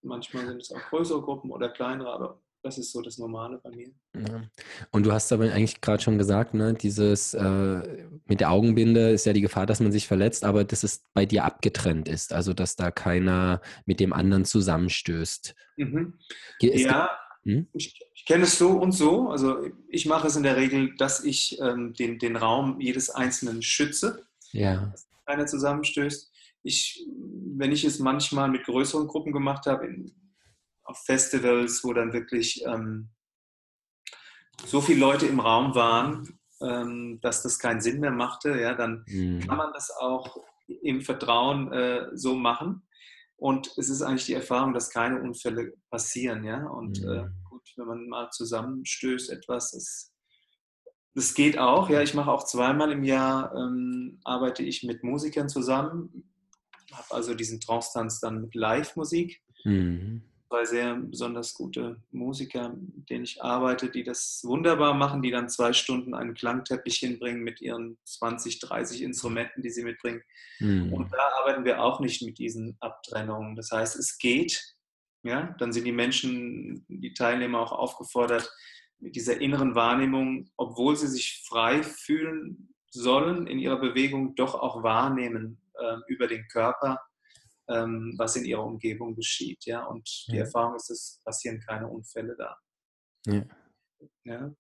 Manchmal 0.01 0.47
sind 0.47 0.63
es 0.63 0.71
auch 0.71 0.81
größere 0.89 1.21
Gruppen 1.21 1.51
oder 1.51 1.69
kleinere, 1.69 2.11
aber 2.11 2.41
das 2.63 2.79
ist 2.79 2.91
so 2.91 3.03
das 3.03 3.19
Normale 3.19 3.59
bei 3.63 3.69
mir. 3.69 3.91
Ja. 4.15 4.49
Und 4.89 5.05
du 5.05 5.11
hast 5.11 5.31
aber 5.31 5.43
eigentlich 5.43 5.79
gerade 5.79 6.01
schon 6.01 6.17
gesagt, 6.17 6.55
ne, 6.55 6.73
dieses 6.73 7.35
äh, 7.35 8.07
mit 8.25 8.39
der 8.39 8.49
Augenbinde 8.49 9.11
ist 9.11 9.27
ja 9.27 9.33
die 9.33 9.41
Gefahr, 9.41 9.67
dass 9.67 9.79
man 9.79 9.91
sich 9.91 10.07
verletzt, 10.07 10.45
aber 10.45 10.63
dass 10.63 10.81
es 10.81 11.03
bei 11.13 11.27
dir 11.27 11.45
abgetrennt 11.45 12.09
ist, 12.09 12.33
also 12.33 12.53
dass 12.53 12.77
da 12.77 12.89
keiner 12.89 13.61
mit 13.85 13.99
dem 13.99 14.11
anderen 14.11 14.43
zusammenstößt. 14.43 15.53
Mhm. 15.77 16.17
Ja, 16.61 17.11
hm? 17.43 17.67
ich, 17.74 18.00
ich 18.13 18.25
kenne 18.25 18.43
es 18.43 18.58
so 18.58 18.72
und 18.72 18.91
so. 18.91 19.29
Also 19.29 19.65
ich 19.88 20.05
mache 20.05 20.27
es 20.27 20.36
in 20.36 20.43
der 20.43 20.58
Regel, 20.58 20.96
dass 20.96 21.24
ich 21.24 21.60
ähm, 21.60 21.93
den, 21.93 22.19
den 22.19 22.36
Raum 22.36 22.79
jedes 22.79 23.10
Einzelnen 23.10 23.62
schütze, 23.62 24.25
ja. 24.51 24.88
dass 24.88 25.08
keiner 25.25 25.46
zusammenstößt. 25.46 26.31
Ich, 26.63 27.05
wenn 27.55 27.72
ich 27.72 27.86
es 27.86 28.00
manchmal 28.00 28.50
mit 28.50 28.65
größeren 28.65 29.08
Gruppen 29.08 29.31
gemacht 29.31 29.65
habe, 29.65 29.86
in, 29.88 30.12
auf 30.84 31.03
Festivals, 31.05 31.84
wo 31.84 31.93
dann 31.93 32.13
wirklich 32.13 32.65
ähm, 32.65 33.10
so 34.65 34.81
viele 34.81 35.00
Leute 35.00 35.27
im 35.27 35.39
Raum 35.39 35.75
waren, 35.75 36.39
ähm, 36.62 37.19
dass 37.22 37.43
das 37.43 37.60
keinen 37.60 37.79
Sinn 37.79 38.00
mehr 38.00 38.12
machte, 38.12 38.60
ja, 38.60 38.74
dann 38.74 39.05
mhm. 39.08 39.39
kann 39.48 39.58
man 39.58 39.72
das 39.74 39.91
auch 39.91 40.43
im 40.81 41.01
Vertrauen 41.01 41.72
äh, 41.72 42.08
so 42.13 42.36
machen. 42.36 42.84
Und 43.39 43.72
es 43.77 43.89
ist 43.89 44.01
eigentlich 44.01 44.25
die 44.25 44.34
Erfahrung, 44.34 44.74
dass 44.74 44.89
keine 44.89 45.22
Unfälle 45.22 45.74
passieren, 45.89 46.43
ja. 46.43 46.67
Und 46.67 47.00
äh, 47.00 47.05
mhm. 47.05 47.12
äh, 47.12 47.50
gut, 47.50 47.74
wenn 47.77 47.88
man 47.88 48.08
mal 48.08 48.29
zusammenstößt, 48.31 49.29
etwas, 49.29 49.72
das, 49.72 50.13
das 51.15 51.34
geht 51.34 51.58
auch. 51.58 51.89
Ja, 51.89 52.01
ich 52.01 52.13
mache 52.13 52.31
auch 52.31 52.43
zweimal 52.43 52.91
im 52.91 53.03
Jahr, 53.03 53.55
ähm, 53.55 54.19
arbeite 54.24 54.63
ich 54.63 54.84
mit 54.84 55.03
Musikern 55.03 55.50
zusammen, 55.50 56.31
habe 56.91 57.12
also 57.12 57.34
diesen 57.34 57.60
Trance-Tanz 57.60 58.19
dann 58.19 58.41
mit 58.41 58.55
Live-Musik. 58.55 59.41
Mhm 59.63 60.28
zwei 60.50 60.65
sehr 60.65 60.96
besonders 60.96 61.53
gute 61.53 62.01
Musiker, 62.12 62.70
mit 62.70 63.10
denen 63.10 63.24
ich 63.24 63.41
arbeite, 63.44 63.89
die 63.89 64.03
das 64.03 64.41
wunderbar 64.44 64.96
machen, 64.96 65.22
die 65.22 65.29
dann 65.29 65.48
zwei 65.48 65.74
Stunden 65.74 66.15
einen 66.15 66.34
Klangteppich 66.34 66.98
hinbringen 66.98 67.44
mit 67.44 67.62
ihren 67.62 68.00
20, 68.06 68.60
30 68.60 69.03
Instrumenten, 69.03 69.62
die 69.62 69.70
sie 69.70 69.84
mitbringen. 69.84 70.24
Mhm. 70.60 70.91
Und 70.91 71.13
da 71.13 71.29
arbeiten 71.39 71.65
wir 71.65 71.84
auch 71.84 72.00
nicht 72.00 72.24
mit 72.24 72.39
diesen 72.39 72.77
Abtrennungen. 72.79 73.56
Das 73.56 73.72
heißt, 73.72 73.96
es 73.96 74.18
geht. 74.18 74.75
Ja, 75.24 75.56
dann 75.60 75.72
sind 75.72 75.86
die 75.86 75.91
Menschen, 75.91 76.86
die 76.88 77.13
Teilnehmer 77.13 77.60
auch 77.60 77.74
aufgefordert, 77.74 78.50
mit 79.00 79.15
dieser 79.15 79.39
inneren 79.39 79.75
Wahrnehmung, 79.75 80.50
obwohl 80.58 80.96
sie 80.96 81.08
sich 81.08 81.44
frei 81.48 81.84
fühlen 81.84 82.74
sollen 82.89 83.46
in 83.46 83.60
ihrer 83.60 83.79
Bewegung, 83.79 84.36
doch 84.36 84.56
auch 84.56 84.81
wahrnehmen 84.81 85.62
äh, 85.75 85.98
über 86.07 86.27
den 86.27 86.48
Körper 86.48 87.00
ähm, 87.70 88.16
was 88.18 88.36
in 88.36 88.46
ihrer 88.46 88.66
Umgebung 88.66 89.16
geschieht. 89.16 89.66
Ja? 89.66 89.86
Und 89.86 90.27
die 90.27 90.36
ja. 90.36 90.44
Erfahrung 90.44 90.75
ist, 90.75 90.90
es 90.90 91.22
passieren 91.24 91.60
keine 91.60 91.88
Unfälle 91.88 92.36
da. 92.38 92.58
Ja. 93.27 93.46
ja? 94.24 94.55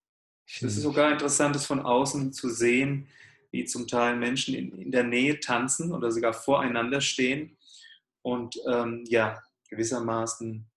Es 0.45 0.63
ist 0.63 0.81
sogar 0.81 1.11
interessant, 1.11 1.55
es 1.55 1.65
von 1.65 1.79
außen 1.79 2.33
zu 2.33 2.49
sehen, 2.49 3.07
wie 3.51 3.65
zum 3.65 3.87
Teil 3.87 4.15
Menschen 4.15 4.55
in, 4.55 4.71
in 4.77 4.91
der 4.91 5.03
Nähe 5.03 5.39
tanzen 5.39 5.93
oder 5.93 6.11
sogar 6.11 6.33
voreinander 6.33 7.01
stehen 7.01 7.57
und 8.21 8.55
ähm, 8.67 9.03
ja, 9.07 9.41
gewissermaßen 9.69 10.69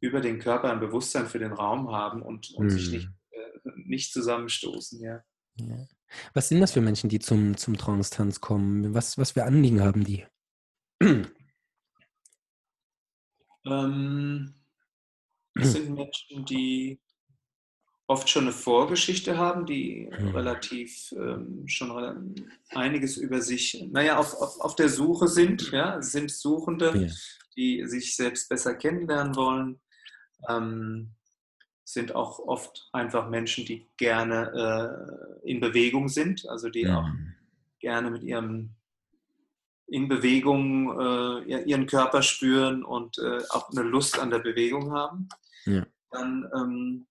über 0.00 0.20
den 0.20 0.38
Körper 0.38 0.72
ein 0.72 0.80
Bewusstsein 0.80 1.26
für 1.26 1.38
den 1.38 1.52
Raum 1.52 1.90
haben 1.90 2.22
und, 2.22 2.50
und 2.54 2.66
mhm. 2.66 2.70
sich 2.70 2.90
nicht, 2.90 3.08
äh, 3.30 3.70
nicht 3.76 4.12
zusammenstoßen. 4.12 5.00
Ja. 5.00 5.24
ja. 5.56 5.86
Was 6.34 6.48
sind 6.48 6.60
das 6.60 6.72
für 6.72 6.80
Menschen, 6.80 7.08
die 7.08 7.18
zum, 7.18 7.56
zum 7.56 7.76
Trance-Tanz 7.76 8.40
kommen? 8.40 8.94
Was, 8.94 9.18
was 9.18 9.32
für 9.32 9.44
Anliegen 9.44 9.80
haben 9.80 10.04
die? 10.04 10.24
Ähm, 13.64 14.54
das 15.54 15.72
sind 15.72 15.94
Menschen, 15.94 16.44
die 16.44 17.00
oft 18.06 18.28
schon 18.28 18.44
eine 18.44 18.52
Vorgeschichte 18.52 19.36
haben, 19.36 19.66
die 19.66 20.08
mhm. 20.18 20.28
relativ 20.28 21.12
ähm, 21.12 21.66
schon 21.66 22.34
einiges 22.70 23.16
über 23.16 23.40
sich, 23.40 23.84
naja, 23.90 24.18
auf, 24.18 24.34
auf, 24.34 24.60
auf 24.60 24.76
der 24.76 24.88
Suche 24.88 25.28
sind, 25.28 25.72
ja, 25.72 26.00
sind 26.00 26.30
Suchende, 26.30 26.92
ja. 26.96 27.12
die 27.56 27.84
sich 27.86 28.14
selbst 28.14 28.48
besser 28.48 28.74
kennenlernen 28.74 29.34
wollen, 29.34 29.80
ähm, 30.48 31.14
sind 31.84 32.14
auch 32.14 32.38
oft 32.38 32.88
einfach 32.92 33.28
Menschen, 33.28 33.64
die 33.64 33.88
gerne 33.96 35.34
äh, 35.44 35.50
in 35.50 35.60
Bewegung 35.60 36.08
sind, 36.08 36.48
also 36.48 36.68
die 36.68 36.84
mhm. 36.84 36.90
auch 36.90 37.08
gerne 37.80 38.10
mit 38.10 38.22
ihrem 38.22 38.75
in 39.88 40.08
Bewegung 40.08 40.98
äh, 41.00 41.62
ihren 41.62 41.86
Körper 41.86 42.22
spüren 42.22 42.84
und 42.84 43.18
äh, 43.18 43.42
auch 43.50 43.70
eine 43.70 43.82
Lust 43.82 44.18
an 44.18 44.30
der 44.30 44.40
Bewegung 44.40 44.92
haben. 44.92 45.28
Ja. 45.64 45.86
Dann, 46.10 46.50
ähm, 46.54 47.06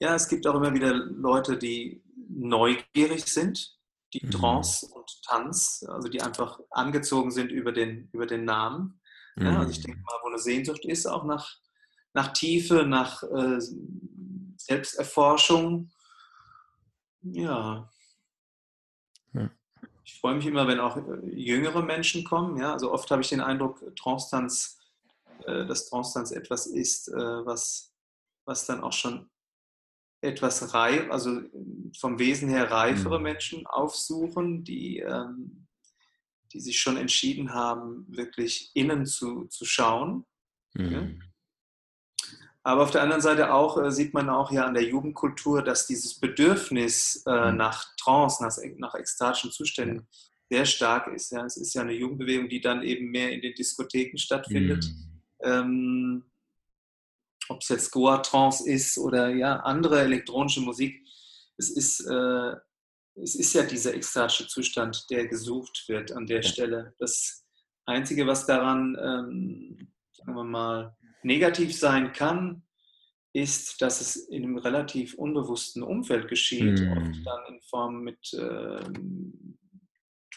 ja, 0.00 0.14
es 0.14 0.28
gibt 0.28 0.46
auch 0.46 0.54
immer 0.54 0.74
wieder 0.74 0.92
Leute, 0.94 1.56
die 1.56 2.02
neugierig 2.28 3.26
sind, 3.26 3.78
die 4.12 4.24
mhm. 4.24 4.30
Trance 4.30 4.86
und 4.86 5.22
Tanz, 5.22 5.84
also 5.88 6.08
die 6.08 6.20
einfach 6.20 6.60
angezogen 6.70 7.30
sind 7.30 7.50
über 7.50 7.72
den, 7.72 8.08
über 8.12 8.26
den 8.26 8.44
Namen. 8.44 9.00
Mhm. 9.36 9.46
Ja, 9.46 9.58
also 9.60 9.70
ich 9.70 9.80
denke 9.80 10.00
mal, 10.00 10.18
wo 10.22 10.28
eine 10.28 10.38
Sehnsucht 10.38 10.84
ist, 10.84 11.06
auch 11.06 11.24
nach, 11.24 11.56
nach 12.12 12.32
Tiefe, 12.32 12.84
nach 12.86 13.22
äh, 13.22 13.58
Selbsterforschung. 14.56 15.90
Ja, 17.22 17.90
freue 20.24 20.36
mich 20.36 20.46
immer, 20.46 20.66
wenn 20.66 20.80
auch 20.80 20.96
äh, 20.96 21.34
jüngere 21.34 21.82
Menschen 21.82 22.24
kommen. 22.24 22.56
Ja? 22.56 22.72
Also 22.72 22.90
oft 22.90 23.10
habe 23.10 23.20
ich 23.20 23.28
den 23.28 23.42
Eindruck, 23.42 23.84
Trance-Tanz, 23.94 24.78
äh, 25.44 25.66
dass 25.66 25.90
Trance-Tanz 25.90 26.30
etwas 26.30 26.66
ist, 26.66 27.08
äh, 27.08 27.14
was, 27.14 27.92
was 28.46 28.64
dann 28.64 28.80
auch 28.82 28.94
schon 28.94 29.28
etwas 30.22 30.72
reif, 30.72 31.10
also 31.10 31.42
vom 32.00 32.18
Wesen 32.18 32.48
her 32.48 32.70
reifere 32.70 33.18
mhm. 33.18 33.22
Menschen 33.22 33.66
aufsuchen, 33.66 34.64
die, 34.64 35.00
ähm, 35.00 35.66
die 36.54 36.60
sich 36.60 36.80
schon 36.80 36.96
entschieden 36.96 37.52
haben, 37.52 38.06
wirklich 38.08 38.70
innen 38.72 39.04
zu, 39.04 39.44
zu 39.48 39.66
schauen. 39.66 40.24
Mhm. 40.72 41.20
Aber 42.66 42.82
auf 42.82 42.90
der 42.90 43.02
anderen 43.02 43.20
Seite 43.20 43.52
auch 43.52 43.76
äh, 43.76 43.92
sieht 43.92 44.14
man 44.14 44.30
auch 44.30 44.50
ja 44.50 44.64
an 44.64 44.72
der 44.72 44.84
Jugendkultur, 44.84 45.62
dass 45.62 45.86
dieses 45.86 46.18
Bedürfnis 46.18 47.22
äh, 47.26 47.50
mhm. 47.50 47.58
nach 47.58 47.94
Trance, 47.96 48.42
nach, 48.42 48.56
nach 48.78 48.94
ekstatischen 48.94 49.52
Zuständen 49.52 50.08
sehr 50.48 50.64
stark 50.64 51.08
ist. 51.08 51.30
Ja. 51.30 51.44
Es 51.44 51.58
ist 51.58 51.74
ja 51.74 51.82
eine 51.82 51.92
Jugendbewegung, 51.92 52.48
die 52.48 52.62
dann 52.62 52.82
eben 52.82 53.10
mehr 53.10 53.32
in 53.32 53.42
den 53.42 53.54
Diskotheken 53.54 54.16
stattfindet. 54.16 54.84
Mhm. 54.84 55.22
Ähm, 55.42 56.24
Ob 57.50 57.60
es 57.60 57.68
jetzt 57.68 57.90
Goa-Trance 57.90 58.68
ist 58.68 58.96
oder 58.96 59.28
ja, 59.28 59.56
andere 59.60 60.00
elektronische 60.00 60.62
Musik. 60.62 61.06
Es 61.58 61.68
ist, 61.68 62.00
äh, 62.00 62.52
es 63.16 63.34
ist 63.34 63.52
ja 63.52 63.64
dieser 63.64 63.94
ekstatische 63.94 64.48
Zustand, 64.48 65.04
der 65.10 65.28
gesucht 65.28 65.84
wird 65.88 66.12
an 66.12 66.26
der 66.26 66.40
ja. 66.40 66.48
Stelle. 66.48 66.94
Das 66.98 67.44
Einzige, 67.84 68.26
was 68.26 68.46
daran, 68.46 68.96
ähm, 68.98 69.92
sagen 70.12 70.34
wir 70.34 70.44
mal, 70.44 70.96
negativ 71.24 71.76
sein 71.76 72.12
kann, 72.12 72.62
ist, 73.32 73.82
dass 73.82 74.00
es 74.00 74.16
in 74.16 74.44
einem 74.44 74.58
relativ 74.58 75.14
unbewussten 75.14 75.82
Umfeld 75.82 76.28
geschieht, 76.28 76.80
mm. 76.80 76.92
oft 76.92 77.26
dann 77.26 77.46
in 77.48 77.60
Form 77.62 78.02
mit 78.02 78.32
äh, 78.32 78.84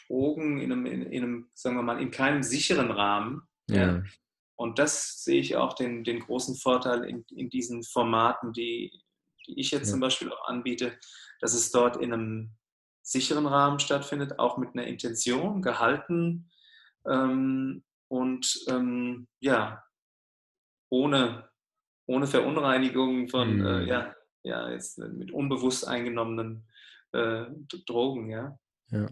Drogen, 0.08 0.60
in 0.60 0.71
einem, 0.71 0.86
in, 0.88 1.02
in, 1.04 1.23
einem, 1.23 1.50
sagen 1.54 1.76
wir 1.76 1.84
mal, 1.84 2.02
in 2.02 2.10
keinem 2.10 2.41
sicheren 2.41 2.89
Rahmen. 2.89 3.43
Ja. 3.69 4.02
Und 4.56 4.80
das 4.80 5.23
sehe 5.23 5.39
ich 5.39 5.56
auch 5.56 5.73
den, 5.73 6.04
den 6.04 6.21
großen 6.21 6.56
Vorteil 6.56 7.04
in, 7.04 7.23
in 7.36 7.50
diesen 7.50 7.84
Formaten, 7.84 8.54
die, 8.54 8.91
die 9.45 9.60
ich 9.60 9.69
jetzt 9.69 9.88
ja. 9.88 9.91
zum 9.91 10.00
Beispiel 10.00 10.32
auch 10.32 10.47
anbiete, 10.47 10.97
dass 11.39 11.54
es 11.54 11.69
dort 11.69 11.97
in 11.97 12.13
einem 12.13 12.52
sicheren 13.04 13.45
Rahmen 13.45 13.80
stattfindet, 13.80 14.39
auch 14.39 14.58
mit 14.58 14.69
einer 14.73 14.88
Intention, 14.88 15.62
gehalten, 15.62 16.50
ähm, 17.08 17.84
und 18.10 18.65
ähm, 18.69 19.28
ja, 19.39 19.84
ohne, 20.89 21.50
ohne 22.08 22.28
Verunreinigung 22.28 23.30
von, 23.30 23.62
äh, 23.62 23.84
Mhm. 23.84 23.88
ja, 23.88 24.15
ja, 24.43 24.69
jetzt 24.71 24.97
mit 25.00 25.32
unbewusst 25.32 25.88
eingenommenen 25.88 26.67
äh, 27.13 27.45
Drogen, 27.88 28.30
ja. 28.30 28.58
Ja. 28.91 29.08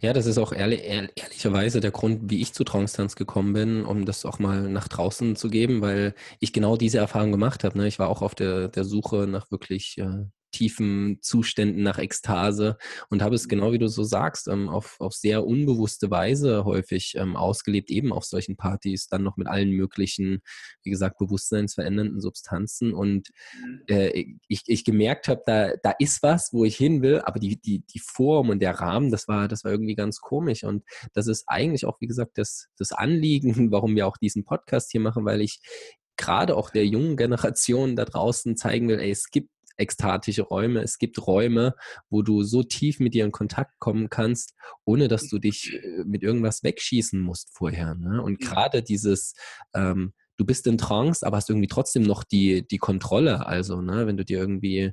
Ja, 0.00 0.12
das 0.12 0.26
ist 0.26 0.38
auch 0.38 0.52
ehrlich, 0.52 0.82
ehr 0.84 1.08
ehrlicherweise 1.16 1.80
der 1.80 1.90
Grund, 1.92 2.30
wie 2.30 2.40
ich 2.42 2.52
zu 2.52 2.64
Trance-Tanz 2.64 3.16
gekommen 3.16 3.52
bin, 3.54 3.84
um 3.86 4.04
das 4.04 4.24
auch 4.26 4.38
mal 4.38 4.68
nach 4.68 4.88
draußen 4.88 5.36
zu 5.36 5.48
geben, 5.48 5.80
weil 5.82 6.14
ich 6.40 6.52
genau 6.52 6.76
diese 6.76 6.98
Erfahrung 6.98 7.32
gemacht 7.32 7.64
habe, 7.64 7.78
ne? 7.78 7.86
Ich 7.86 7.98
war 7.98 8.08
auch 8.08 8.22
auf 8.22 8.34
der 8.34 8.68
der 8.68 8.84
Suche 8.84 9.26
nach 9.28 9.50
wirklich, 9.50 9.96
äh, 9.98 10.26
tiefen 10.52 11.18
Zuständen, 11.20 11.82
nach 11.82 11.98
Ekstase 11.98 12.76
und 13.10 13.22
habe 13.22 13.34
es 13.34 13.48
genau 13.48 13.72
wie 13.72 13.78
du 13.78 13.88
so 13.88 14.04
sagst, 14.04 14.48
ähm, 14.48 14.68
auf 14.68 15.00
auf 15.00 15.14
sehr 15.14 15.46
unbewusste 15.46 16.10
Weise 16.10 16.64
häufig, 16.64 17.14
ähm, 17.16 17.36
ausgelebt, 17.36 17.90
eben 17.90 18.12
auf 18.12 18.24
solchen 18.24 18.56
Partys, 18.56 19.08
dann 19.08 19.22
noch 19.22 19.36
mit 19.36 19.48
allen 19.48 19.70
möglichen, 19.70 20.42
wie 20.84 20.90
gesagt, 20.90 21.18
bewusstseinsverändernden 21.18 22.20
Substanzen 22.20 22.92
und 22.94 23.28
Mhm. 23.62 23.82
äh, 23.88 24.24
ich, 24.48 24.62
ich 24.66 24.84
gemerkt 24.84 25.28
habe, 25.28 25.42
da, 25.46 25.72
da 25.82 25.92
ist 25.98 26.22
was, 26.22 26.52
wo 26.52 26.64
ich 26.64 26.76
hin 26.76 27.02
will, 27.02 27.20
aber 27.20 27.38
die, 27.38 27.60
die, 27.60 27.80
die 27.80 27.98
Form 28.00 28.50
und 28.50 28.60
der 28.60 28.74
Rahmen, 28.74 29.10
das 29.10 29.28
war, 29.28 29.48
das 29.48 29.64
war 29.64 29.72
irgendwie 29.72 29.94
ganz 29.94 30.20
komisch. 30.20 30.64
Und 30.64 30.84
das 31.12 31.26
ist 31.26 31.44
eigentlich 31.46 31.84
auch, 31.86 32.00
wie 32.00 32.06
gesagt, 32.06 32.38
das, 32.38 32.68
das 32.78 32.92
Anliegen, 32.92 33.54
warum 33.72 33.96
wir 33.96 34.06
auch 34.06 34.16
diesen 34.16 34.44
Podcast 34.44 34.90
hier 34.90 35.00
machen, 35.00 35.24
weil 35.24 35.40
ich 35.40 35.60
gerade 36.16 36.56
auch 36.56 36.70
der 36.70 36.86
jungen 36.86 37.16
Generation 37.16 37.96
da 37.96 38.04
draußen 38.04 38.56
zeigen 38.56 38.88
will, 38.88 39.00
ey, 39.00 39.10
es 39.10 39.30
gibt 39.30 39.50
ekstatische 39.76 40.42
Räume, 40.42 40.82
es 40.82 40.98
gibt 40.98 41.26
Räume, 41.26 41.74
wo 42.10 42.22
du 42.22 42.42
so 42.42 42.62
tief 42.62 43.00
mit 43.00 43.14
dir 43.14 43.24
in 43.24 43.32
Kontakt 43.32 43.78
kommen 43.78 44.10
kannst, 44.10 44.54
ohne 44.84 45.08
dass 45.08 45.28
du 45.28 45.38
dich 45.38 45.74
äh, 45.74 46.04
mit 46.04 46.22
irgendwas 46.22 46.62
wegschießen 46.62 47.20
musst 47.20 47.50
vorher. 47.52 47.94
Ne? 47.94 48.22
Und 48.22 48.40
gerade 48.40 48.82
dieses, 48.82 49.34
ähm, 49.74 50.12
du 50.36 50.46
bist 50.46 50.66
in 50.66 50.78
Trance, 50.78 51.26
aber 51.26 51.36
hast 51.36 51.50
irgendwie 51.50 51.68
trotzdem 51.68 52.02
noch 52.02 52.24
die, 52.24 52.66
die 52.66 52.78
Kontrolle. 52.78 53.46
Also, 53.46 53.80
ne, 53.80 54.06
wenn 54.06 54.16
du 54.16 54.24
dir 54.24 54.38
irgendwie 54.38 54.92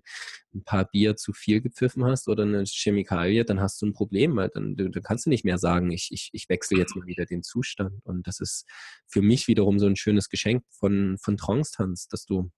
ein 0.54 0.64
paar 0.64 0.86
Bier 0.86 1.16
zu 1.16 1.34
viel 1.34 1.62
gepfiffen 1.62 2.06
hast 2.06 2.28
oder 2.28 2.44
eine 2.44 2.64
Chemikalie, 2.66 3.46
dann 3.46 3.60
hast 3.60 3.82
du 3.82 3.88
ein 3.88 3.94
Problem, 3.94 4.36
weil 4.36 4.50
dann, 4.50 4.76
dann 4.76 4.92
kannst 5.04 5.26
du 5.26 5.30
nicht 5.30 5.46
mehr 5.46 5.58
sagen, 5.58 5.92
ich, 5.92 6.10
ich, 6.12 6.30
ich 6.34 6.50
wechsle 6.50 6.78
jetzt 6.78 6.96
mal 6.96 7.06
wieder 7.06 7.26
den 7.26 7.44
Zustand. 7.44 7.94
Und 8.04 8.28
das 8.28 8.40
ist 8.40 8.66
für 9.08 9.22
mich 9.22 9.48
wiederum 9.48 9.80
so 9.80 9.88
ein 9.88 9.96
schönes 9.96 10.30
Geschenk 10.30 10.64
von, 10.70 11.18
von 11.20 11.38
Trance-Tanz, 11.38 12.08
dass 12.08 12.26
du 12.26 12.52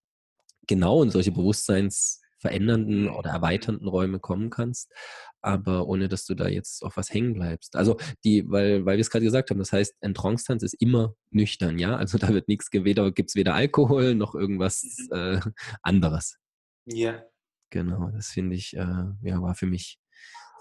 genau 0.68 1.04
in 1.04 1.10
solche 1.10 1.32
bewusstseinsverändernden 1.32 3.10
oder 3.10 3.32
erweiternden 3.32 3.88
Räume 3.88 4.20
kommen 4.20 4.50
kannst, 4.50 4.92
aber 5.42 5.88
ohne 5.88 6.08
dass 6.08 6.26
du 6.26 6.36
da 6.36 6.48
jetzt 6.48 6.84
auf 6.84 6.98
was 6.98 7.12
hängen 7.14 7.34
bleibst. 7.34 7.76
Also 7.76 7.98
die, 8.24 8.50
weil, 8.50 8.86
weil 8.86 8.98
wir 8.98 9.02
es 9.02 9.10
gerade 9.10 9.26
gesagt 9.26 9.50
haben, 9.50 9.60
das 9.60 9.72
heißt, 9.72 9.96
ein 10.02 10.14
Trance-Tanz 10.14 10.64
ist 10.64 10.74
immer 10.76 11.16
nüchtern, 11.32 11.80
ja. 11.80 11.96
Also 11.96 12.18
da 12.18 12.30
wird 12.30 12.48
nichts, 12.48 12.70
weder 12.72 13.12
gibt 13.12 13.30
es 13.32 13.36
weder 13.36 13.54
Alkohol 13.56 14.16
noch 14.16 14.36
irgendwas 14.36 14.84
Mhm. 14.84 15.18
äh, 15.18 15.40
anderes. 15.82 16.38
Ja. 16.86 17.24
Genau, 17.70 18.10
das 18.12 18.28
finde 18.28 18.56
ich, 18.56 18.76
äh, 18.76 19.06
ja, 19.22 19.42
war 19.42 19.56
für 19.56 19.66
mich 19.66 19.98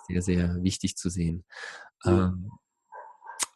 sehr, 0.07 0.23
sehr 0.23 0.63
wichtig 0.63 0.97
zu 0.97 1.11
sehen. 1.11 1.45
Ähm, 2.07 2.51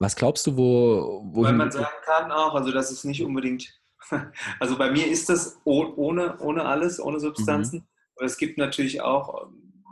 was 0.01 0.17
glaubst 0.17 0.47
du, 0.47 0.57
wo, 0.57 1.25
Weil 1.35 1.53
man 1.53 1.71
sagen 1.71 1.87
kann 2.05 2.33
auch, 2.33 2.55
also 2.55 2.73
das 2.73 2.91
ist 2.91 3.05
nicht 3.05 3.23
unbedingt, 3.23 3.81
also 4.61 4.77
bei 4.79 4.91
mir 4.91 5.07
ist 5.07 5.29
das 5.29 5.61
oh- 5.65 5.93
ohne, 5.97 6.39
ohne 6.41 6.65
alles, 6.65 7.01
ohne 7.01 7.21
Substanzen, 7.21 7.87
aber 8.17 8.27
es 8.27 8.37
gibt 8.37 8.59
natürlich 8.59 9.01
auch, 9.01 9.47
ähm, 9.47 9.85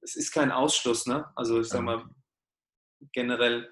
es 0.00 0.16
ist 0.16 0.32
kein 0.32 0.50
Ausschluss, 0.50 1.06
ne? 1.06 1.30
Also 1.36 1.60
ich 1.60 1.68
sage 1.68 1.84
mal, 1.84 2.04
generell 3.12 3.68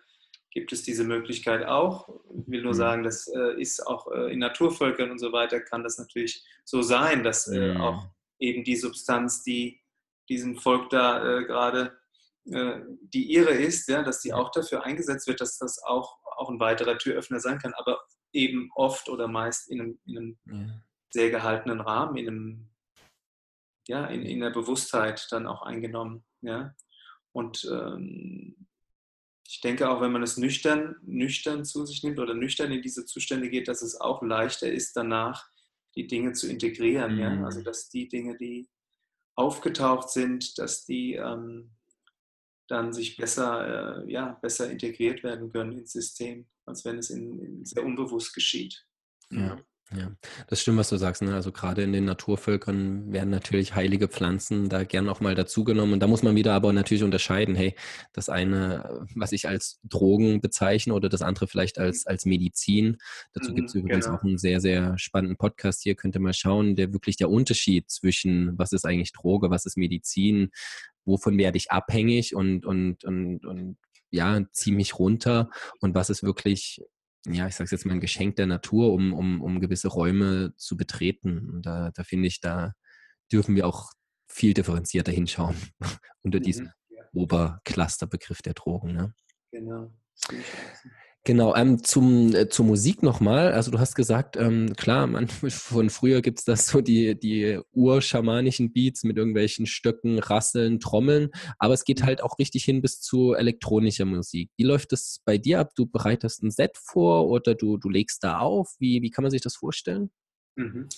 gibt 0.53 0.73
es 0.73 0.83
diese 0.83 1.05
Möglichkeit 1.05 1.65
auch. 1.67 2.09
Ich 2.37 2.49
will 2.49 2.63
nur 2.63 2.73
Mhm. 2.73 2.77
sagen, 2.77 3.03
das 3.05 3.29
äh, 3.29 3.61
ist 3.61 3.87
auch 3.87 4.11
äh, 4.13 4.33
in 4.33 4.41
Naturvölkern 4.41 5.11
und 5.11 5.19
so 5.19 5.33
weiter, 5.33 5.61
kann 5.61 5.83
das 5.85 5.99
natürlich 5.99 6.45
so 6.65 6.83
sein, 6.83 7.23
dass 7.23 7.47
Mhm. 7.47 7.77
auch 7.81 8.07
eben 8.39 8.65
die 8.65 8.77
Substanz, 8.77 9.43
die 9.43 9.81
diesem 10.29 10.57
Volk 10.57 10.91
da 10.91 11.39
äh, 11.39 11.45
gerade 11.45 11.99
äh, 12.47 12.81
die 13.03 13.25
ihre 13.25 13.51
ist, 13.51 13.89
ja, 13.89 14.03
dass 14.03 14.21
die 14.21 14.33
auch 14.33 14.51
dafür 14.51 14.83
eingesetzt 14.85 15.27
wird, 15.29 15.41
dass 15.41 15.59
das 15.59 15.83
auch, 15.83 16.19
auch 16.37 16.49
ein 16.49 16.59
weiterer 16.59 16.97
Türöffner 16.99 17.39
sein 17.39 17.59
kann, 17.59 17.75
aber 17.75 18.01
eben 18.33 18.71
oft 18.75 19.09
oder 19.09 19.29
meist 19.29 19.71
in 19.71 19.81
einem, 19.81 19.99
in 20.07 20.17
einem 20.17 20.39
ja. 20.47 20.83
sehr 21.11 21.31
gehaltenen 21.31 21.81
Rahmen, 21.81 22.17
in 22.17 22.29
einem, 22.29 22.69
ja, 23.89 24.07
in, 24.07 24.23
in 24.23 24.41
der 24.41 24.51
Bewusstheit 24.51 25.27
dann 25.31 25.47
auch 25.47 25.63
eingenommen, 25.63 26.25
ja. 26.43 26.75
Und 27.33 27.69
ähm, 27.71 28.67
ich 29.47 29.61
denke 29.61 29.89
auch, 29.89 30.01
wenn 30.01 30.13
man 30.13 30.23
es 30.23 30.37
nüchtern, 30.37 30.97
nüchtern 31.03 31.65
zu 31.65 31.87
sich 31.87 32.03
nimmt 32.03 32.19
oder 32.19 32.35
nüchtern 32.35 32.73
in 32.73 32.83
diese 32.83 33.05
Zustände 33.05 33.51
geht, 33.51 33.69
dass 33.69 33.83
es 33.83 34.01
auch 34.01 34.23
leichter 34.23 34.71
ist, 34.71 34.97
danach 34.97 35.49
die 35.97 36.07
Dinge 36.07 36.33
zu 36.33 36.49
integrieren, 36.49 37.19
ja. 37.19 37.31
Mhm. 37.31 37.45
Also 37.45 37.63
dass 37.63 37.89
die 37.89 38.09
Dinge, 38.09 38.37
die 38.37 38.69
aufgetaucht 39.35 40.11
sind, 40.11 40.59
dass 40.59 40.85
die 40.85 41.15
ähm, 41.15 41.71
dann 42.71 42.93
sich 42.93 43.17
besser, 43.17 44.05
äh, 44.05 44.13
ja, 44.13 44.39
besser 44.43 44.71
integriert 44.71 45.23
werden 45.23 45.51
können 45.51 45.73
ins 45.73 45.93
System, 45.93 46.47
als 46.67 46.85
wenn 46.85 46.99
es 46.99 47.11
in, 47.11 47.39
in 47.41 47.65
sehr 47.65 47.85
unbewusst 47.85 48.35
geschieht. 48.35 48.87
Ja, 49.31 49.61
ja, 49.93 50.13
das 50.47 50.61
stimmt, 50.61 50.79
was 50.79 50.89
du 50.89 50.97
sagst. 50.99 51.21
Ne? 51.23 51.35
Also 51.35 51.51
gerade 51.51 51.83
in 51.83 51.93
den 51.93 52.05
Naturvölkern 52.05 53.13
werden 53.13 53.31
natürlich 53.31 53.75
heilige 53.75 54.07
Pflanzen 54.07 54.69
da 54.69 54.85
gern 54.85 55.09
auch 55.09 55.21
mal 55.21 55.35
dazugenommen. 55.35 55.95
Und 55.95 56.01
da 56.01 56.07
muss 56.07 56.23
man 56.23 56.37
wieder 56.37 56.53
aber 56.55 56.73
natürlich 56.73 57.03
unterscheiden, 57.03 57.57
hey, 57.57 57.75
das 58.13 58.29
eine, 58.29 59.05
was 59.17 59.33
ich 59.33 59.49
als 59.49 59.81
Drogen 59.83 60.41
bezeichne 60.41 60.95
oder 60.95 61.09
das 61.09 61.23
andere 61.23 61.49
vielleicht 61.49 61.79
als, 61.79 62.07
als 62.07 62.25
Medizin. 62.25 62.99
Dazu 63.33 63.53
gibt 63.53 63.69
es 63.69 63.75
Mhm, 63.75 63.81
übrigens 63.81 64.05
genau. 64.05 64.19
auch 64.19 64.23
einen 64.23 64.39
sehr, 64.39 64.61
sehr 64.61 64.97
spannenden 64.97 65.37
Podcast 65.37 65.83
hier, 65.83 65.97
könnt 65.97 66.15
ihr 66.15 66.21
mal 66.21 66.35
schauen, 66.35 66.77
der 66.77 66.93
wirklich 66.93 67.17
der 67.17 67.31
Unterschied 67.31 67.91
zwischen, 67.91 68.57
was 68.59 68.73
ist 68.73 68.85
eigentlich 68.85 69.13
Droge, 69.13 69.51
was 69.51 69.67
ist 69.67 69.77
Medizin, 69.77 70.51
wovon 71.05 71.37
werde 71.37 71.57
ich 71.57 71.73
abhängig 71.73 72.35
und, 72.35 72.65
und, 72.65 73.03
und, 73.05 73.45
und 73.45 73.77
ja, 74.11 74.41
ziehe 74.53 74.77
mich 74.77 74.99
runter 74.99 75.51
und 75.81 75.95
was 75.95 76.11
ist 76.11 76.23
wirklich 76.23 76.81
ja, 77.27 77.47
ich 77.47 77.55
sage 77.55 77.71
jetzt 77.71 77.85
mal, 77.85 77.93
ein 77.93 78.01
Geschenk 78.01 78.37
der 78.37 78.47
Natur, 78.47 78.93
um, 78.93 79.13
um, 79.13 79.43
um 79.43 79.61
gewisse 79.61 79.89
Räume 79.89 80.55
zu 80.57 80.77
betreten. 80.77 81.51
Und 81.51 81.67
da, 81.67 81.91
da 81.95 82.05
finde 82.05 82.29
ich, 82.29 82.41
da 82.41 82.73
dürfen 83.31 83.55
wir 83.57 83.67
auch 83.67 83.93
viel 84.29 84.55
differenzierter 84.55 85.13
hinschauen 85.13 85.57
unter 86.23 86.41
diesem 86.41 86.67
Mhm, 86.67 86.73
ja, 86.97 87.05
Oberclusterbegriff 87.13 88.43
der 88.43 88.55
Drogen. 88.55 88.93
Ne? 88.93 89.15
genau. 89.51 89.93
Genau, 91.25 91.55
ähm, 91.55 91.85
zum, 91.85 92.35
äh, 92.35 92.49
zur 92.49 92.65
Musik 92.65 93.03
nochmal. 93.03 93.53
Also 93.53 93.71
du 93.71 93.79
hast 93.79 93.95
gesagt, 93.95 94.37
ähm, 94.37 94.73
klar, 94.75 95.07
man, 95.07 95.29
von 95.51 95.91
früher 95.91 96.23
gibt 96.23 96.39
es 96.39 96.45
das 96.47 96.67
so 96.67 96.81
die, 96.81 97.19
die 97.19 97.61
urschamanischen 97.73 98.73
Beats 98.73 99.05
mit 99.05 99.19
irgendwelchen 99.19 99.67
Stöcken, 99.67 100.19
Rasseln, 100.19 100.81
Trommeln, 100.81 101.29
aber 101.59 101.75
es 101.75 101.85
geht 101.85 102.05
halt 102.05 102.23
auch 102.23 102.39
richtig 102.39 102.65
hin 102.65 102.81
bis 102.81 103.01
zu 103.01 103.35
elektronischer 103.35 104.07
Musik. 104.07 104.51
Wie 104.57 104.65
läuft 104.65 104.93
das 104.93 105.21
bei 105.27 105.37
dir 105.37 105.61
ab? 105.61 105.73
Du 105.77 105.85
bereitest 105.85 106.43
ein 106.43 106.51
Set 106.51 106.79
vor 106.79 107.29
oder 107.29 107.55
du, 107.55 107.77
du 107.77 107.91
legst 107.91 108.25
da 108.25 108.39
auf? 108.39 108.75
Wie, 108.79 109.03
wie 109.03 109.11
kann 109.11 109.23
man 109.23 109.31
sich 109.31 109.43
das 109.43 109.57
vorstellen? 109.57 110.11
Mhm. 110.57 110.89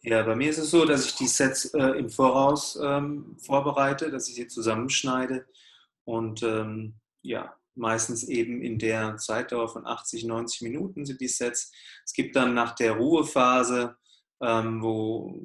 Ja, 0.00 0.22
bei 0.22 0.36
mir 0.36 0.48
ist 0.48 0.58
es 0.58 0.70
so, 0.70 0.86
dass 0.86 1.04
ich 1.04 1.16
die 1.16 1.26
Sets 1.26 1.74
äh, 1.74 1.98
im 1.98 2.08
Voraus 2.08 2.78
ähm, 2.82 3.36
vorbereite, 3.40 4.10
dass 4.10 4.28
ich 4.28 4.36
sie 4.36 4.46
zusammenschneide 4.46 5.44
und 6.04 6.42
ähm, 6.42 6.94
ja, 7.20 7.54
meistens 7.76 8.24
eben 8.24 8.62
in 8.62 8.78
der 8.78 9.16
Zeitdauer 9.16 9.68
von 9.68 9.86
80, 9.86 10.24
90 10.24 10.62
Minuten 10.62 11.04
sind 11.04 11.20
die 11.20 11.28
Sets. 11.28 11.72
Es 12.04 12.12
gibt 12.12 12.36
dann 12.36 12.54
nach 12.54 12.74
der 12.74 12.92
Ruhephase, 12.92 13.96
ähm, 14.40 14.82
wo 14.82 15.40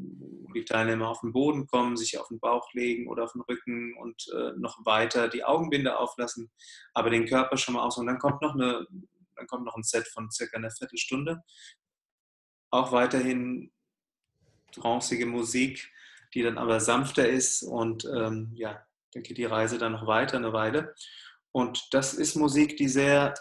die 0.54 0.66
Teilnehmer 0.66 1.10
auf 1.10 1.22
den 1.22 1.32
Boden 1.34 1.68
kommen, 1.68 1.96
sich 1.96 2.18
auf 2.18 2.28
den 2.28 2.40
Bauch 2.40 2.74
legen 2.74 3.08
oder 3.08 3.24
auf 3.24 3.34
den 3.34 3.42
Rücken 3.42 3.96
und 3.98 4.28
äh, 4.36 4.52
noch 4.58 4.86
weiter 4.86 5.30
die 5.30 5.44
Augenbinde 5.44 5.98
auflassen, 5.98 6.52
aber 6.94 7.10
den 7.10 7.26
Körper 7.26 7.58
schon 7.58 7.76
mal 7.76 7.86
aus. 7.86 7.98
Und 7.98 8.08
dann 8.08 8.20
kommt 8.20 8.42
noch, 8.42 8.54
eine, 8.54 8.86
dann 9.36 9.48
kommt 9.48 9.66
noch 9.66 9.76
ein 9.76 9.84
Set 9.84 10.08
von 10.08 10.30
circa 10.32 10.58
einer 10.58 10.72
Viertelstunde. 10.72 11.42
Auch 12.70 12.92
weiterhin 12.92 13.72
trancige 14.72 15.26
Musik, 15.26 15.92
die 16.34 16.44
dann 16.44 16.58
aber 16.58 16.80
sanfter 16.80 17.28
ist 17.28 17.64
und 17.64 18.06
ähm, 18.06 18.52
ja, 18.56 18.86
dann 19.14 19.24
geht 19.24 19.38
die 19.38 19.46
Reise 19.46 19.78
dann 19.78 19.92
noch 19.92 20.08
weiter 20.08 20.38
eine 20.38 20.54
Weile. 20.54 20.96
Und 21.54 21.88
das 21.92 22.14
ist 22.14 22.36
Musik, 22.36 22.78
die 22.78 22.88
sehr, 22.88 23.34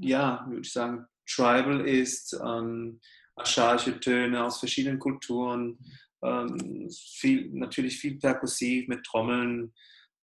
ja, 0.00 0.44
würde 0.48 0.62
ich 0.62 0.72
sagen, 0.72 1.06
tribal 1.26 1.86
ist, 1.86 2.32
ähm, 2.44 3.00
archaische 3.36 3.98
Töne 4.00 4.44
aus 4.44 4.58
verschiedenen 4.58 4.98
Kulturen, 4.98 5.78
ähm, 6.22 6.88
viel, 6.90 7.50
natürlich 7.52 7.98
viel 7.98 8.18
perkussiv 8.18 8.88
mit 8.88 9.04
Trommeln, 9.04 9.72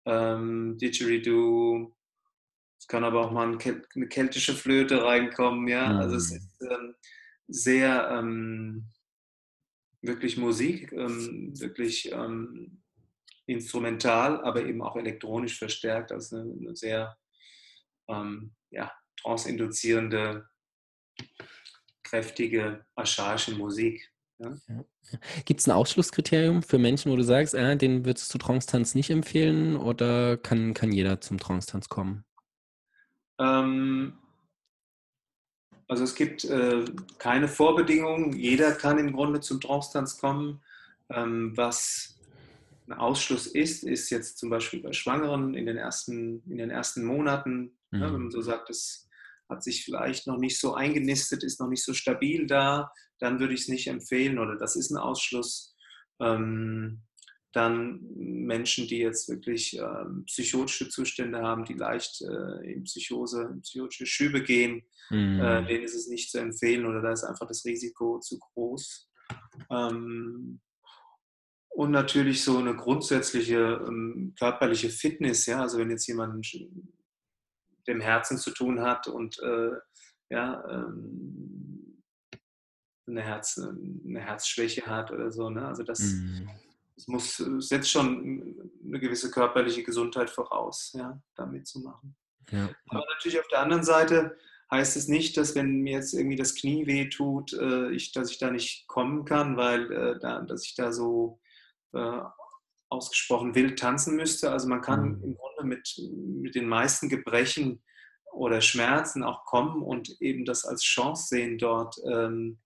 ähm, 0.06 0.76
Didgeridoo. 0.78 1.94
Es 2.78 2.86
kann 2.86 3.04
aber 3.04 3.26
auch 3.26 3.32
mal 3.32 3.46
eine 3.48 4.08
keltische 4.08 4.54
Flöte 4.54 5.02
reinkommen, 5.04 5.66
ja. 5.68 5.98
Also 5.98 6.16
es 6.16 6.30
Mhm. 6.30 6.36
ist 6.36 6.62
ähm, 6.70 6.94
sehr 7.48 8.08
ähm, 8.12 8.86
wirklich 10.02 10.36
Musik, 10.36 10.92
ähm, 10.92 11.58
wirklich 11.58 12.12
ähm, 12.12 12.82
instrumental, 13.48 14.42
aber 14.42 14.64
eben 14.64 14.82
auch 14.82 14.96
elektronisch 14.96 15.58
verstärkt. 15.58 16.12
Also 16.12 16.36
eine, 16.36 16.52
eine 16.52 16.76
sehr 16.76 17.16
ähm, 18.08 18.54
ja, 18.70 18.92
trance-induzierende, 19.22 20.48
kräftige, 22.02 22.84
archaische 22.94 23.54
Musik. 23.54 24.12
Ja. 24.38 24.54
Gibt 25.46 25.60
es 25.60 25.66
ein 25.66 25.72
Ausschlusskriterium 25.72 26.62
für 26.62 26.78
Menschen, 26.78 27.10
wo 27.10 27.16
du 27.16 27.24
sagst, 27.24 27.54
äh, 27.54 27.76
den 27.76 28.04
würdest 28.04 28.32
du 28.32 28.38
Trance-Tanz 28.38 28.94
nicht 28.94 29.10
empfehlen 29.10 29.76
oder 29.76 30.36
kann, 30.36 30.74
kann 30.74 30.92
jeder 30.92 31.20
zum 31.20 31.38
Trance-Tanz 31.38 31.88
kommen? 31.88 32.24
Ähm, 33.40 34.18
also 35.88 36.04
es 36.04 36.14
gibt 36.14 36.44
äh, 36.44 36.84
keine 37.18 37.48
Vorbedingungen. 37.48 38.32
Jeder 38.34 38.72
kann 38.72 38.98
im 38.98 39.12
Grunde 39.12 39.40
zum 39.40 39.60
Trance-Tanz 39.60 40.18
kommen. 40.18 40.62
Ähm, 41.10 41.56
was 41.56 42.17
ein 42.88 42.98
Ausschluss 42.98 43.46
ist, 43.46 43.84
ist 43.84 44.10
jetzt 44.10 44.38
zum 44.38 44.50
Beispiel 44.50 44.80
bei 44.80 44.92
Schwangeren 44.92 45.54
in 45.54 45.66
den 45.66 45.76
ersten, 45.76 46.42
in 46.50 46.58
den 46.58 46.70
ersten 46.70 47.04
Monaten, 47.04 47.76
mhm. 47.90 47.98
ne, 47.98 48.12
wenn 48.12 48.22
man 48.22 48.30
so 48.30 48.40
sagt, 48.40 48.70
das 48.70 49.08
hat 49.48 49.62
sich 49.62 49.84
vielleicht 49.84 50.26
noch 50.26 50.38
nicht 50.38 50.58
so 50.58 50.74
eingenistet, 50.74 51.42
ist 51.42 51.60
noch 51.60 51.68
nicht 51.68 51.84
so 51.84 51.94
stabil 51.94 52.46
da, 52.46 52.90
dann 53.18 53.40
würde 53.40 53.54
ich 53.54 53.62
es 53.62 53.68
nicht 53.68 53.88
empfehlen 53.88 54.38
oder 54.38 54.56
das 54.56 54.76
ist 54.76 54.90
ein 54.90 54.98
Ausschluss. 54.98 55.74
Ähm, 56.20 57.02
dann 57.52 58.00
Menschen, 58.14 58.86
die 58.86 58.98
jetzt 58.98 59.28
wirklich 59.28 59.78
äh, 59.78 60.04
psychotische 60.26 60.88
Zustände 60.90 61.38
haben, 61.38 61.64
die 61.64 61.74
leicht 61.74 62.20
äh, 62.22 62.72
in 62.72 62.84
Psychose, 62.84 63.50
in 63.52 63.62
psychotische 63.62 64.06
Schübe 64.06 64.42
gehen, 64.42 64.82
mhm. 65.10 65.40
äh, 65.40 65.66
denen 65.66 65.84
ist 65.84 65.94
es 65.94 66.08
nicht 66.08 66.30
zu 66.30 66.38
empfehlen 66.38 66.84
oder 66.84 67.00
da 67.00 67.12
ist 67.12 67.24
einfach 67.24 67.48
das 67.48 67.64
Risiko 67.64 68.18
zu 68.20 68.38
groß. 68.38 69.10
Ähm, 69.70 70.60
und 71.78 71.92
natürlich 71.92 72.42
so 72.42 72.58
eine 72.58 72.74
grundsätzliche 72.74 73.84
ähm, 73.86 74.34
körperliche 74.36 74.90
Fitness, 74.90 75.46
ja, 75.46 75.60
also 75.60 75.78
wenn 75.78 75.90
jetzt 75.90 76.08
jemand 76.08 76.34
mit 76.34 76.68
dem 77.86 78.00
Herzen 78.00 78.36
zu 78.36 78.50
tun 78.50 78.80
hat 78.80 79.06
und 79.06 79.38
äh, 79.38 79.76
ja, 80.28 80.64
ähm, 80.68 82.02
eine, 83.06 83.22
Herz, 83.22 83.58
eine 83.58 84.20
Herzschwäche 84.20 84.86
hat 84.86 85.12
oder 85.12 85.30
so, 85.30 85.50
ne? 85.50 85.68
also 85.68 85.84
das, 85.84 86.00
mhm 86.00 86.48
es 86.96 87.06
muss, 87.06 87.36
setzt 87.60 87.92
schon 87.92 88.68
eine 88.84 88.98
gewisse 88.98 89.30
körperliche 89.30 89.84
Gesundheit 89.84 90.30
voraus, 90.30 90.92
ja, 90.96 91.22
da 91.36 91.46
mitzumachen. 91.46 92.16
Ja. 92.50 92.70
Aber 92.88 93.04
natürlich 93.14 93.38
auf 93.38 93.46
der 93.46 93.60
anderen 93.60 93.84
Seite 93.84 94.36
heißt 94.72 94.96
es 94.96 95.06
nicht, 95.06 95.36
dass 95.36 95.54
wenn 95.54 95.82
mir 95.82 95.92
jetzt 95.92 96.12
irgendwie 96.12 96.34
das 96.34 96.56
Knie 96.56 96.88
weh 96.88 97.08
tut, 97.08 97.52
äh, 97.52 97.92
ich, 97.92 98.10
dass 98.10 98.32
ich 98.32 98.38
da 98.38 98.50
nicht 98.50 98.88
kommen 98.88 99.24
kann, 99.24 99.56
weil 99.56 99.92
äh, 99.92 100.18
da, 100.18 100.40
dass 100.40 100.64
ich 100.64 100.74
da 100.74 100.90
so 100.90 101.38
äh, 101.92 102.20
ausgesprochen 102.90 103.54
wild 103.54 103.78
tanzen 103.78 104.16
müsste. 104.16 104.50
Also 104.50 104.68
man 104.68 104.80
kann 104.80 105.18
mhm. 105.18 105.24
im 105.24 105.36
Grunde 105.36 105.64
mit, 105.64 106.00
mit 106.42 106.54
den 106.54 106.68
meisten 106.68 107.08
Gebrechen 107.08 107.82
oder 108.32 108.60
Schmerzen 108.60 109.22
auch 109.22 109.44
kommen 109.44 109.82
und 109.82 110.20
eben 110.20 110.44
das 110.44 110.64
als 110.64 110.82
Chance 110.82 111.28
sehen, 111.28 111.58
dort 111.58 111.96
ähm, 112.10 112.58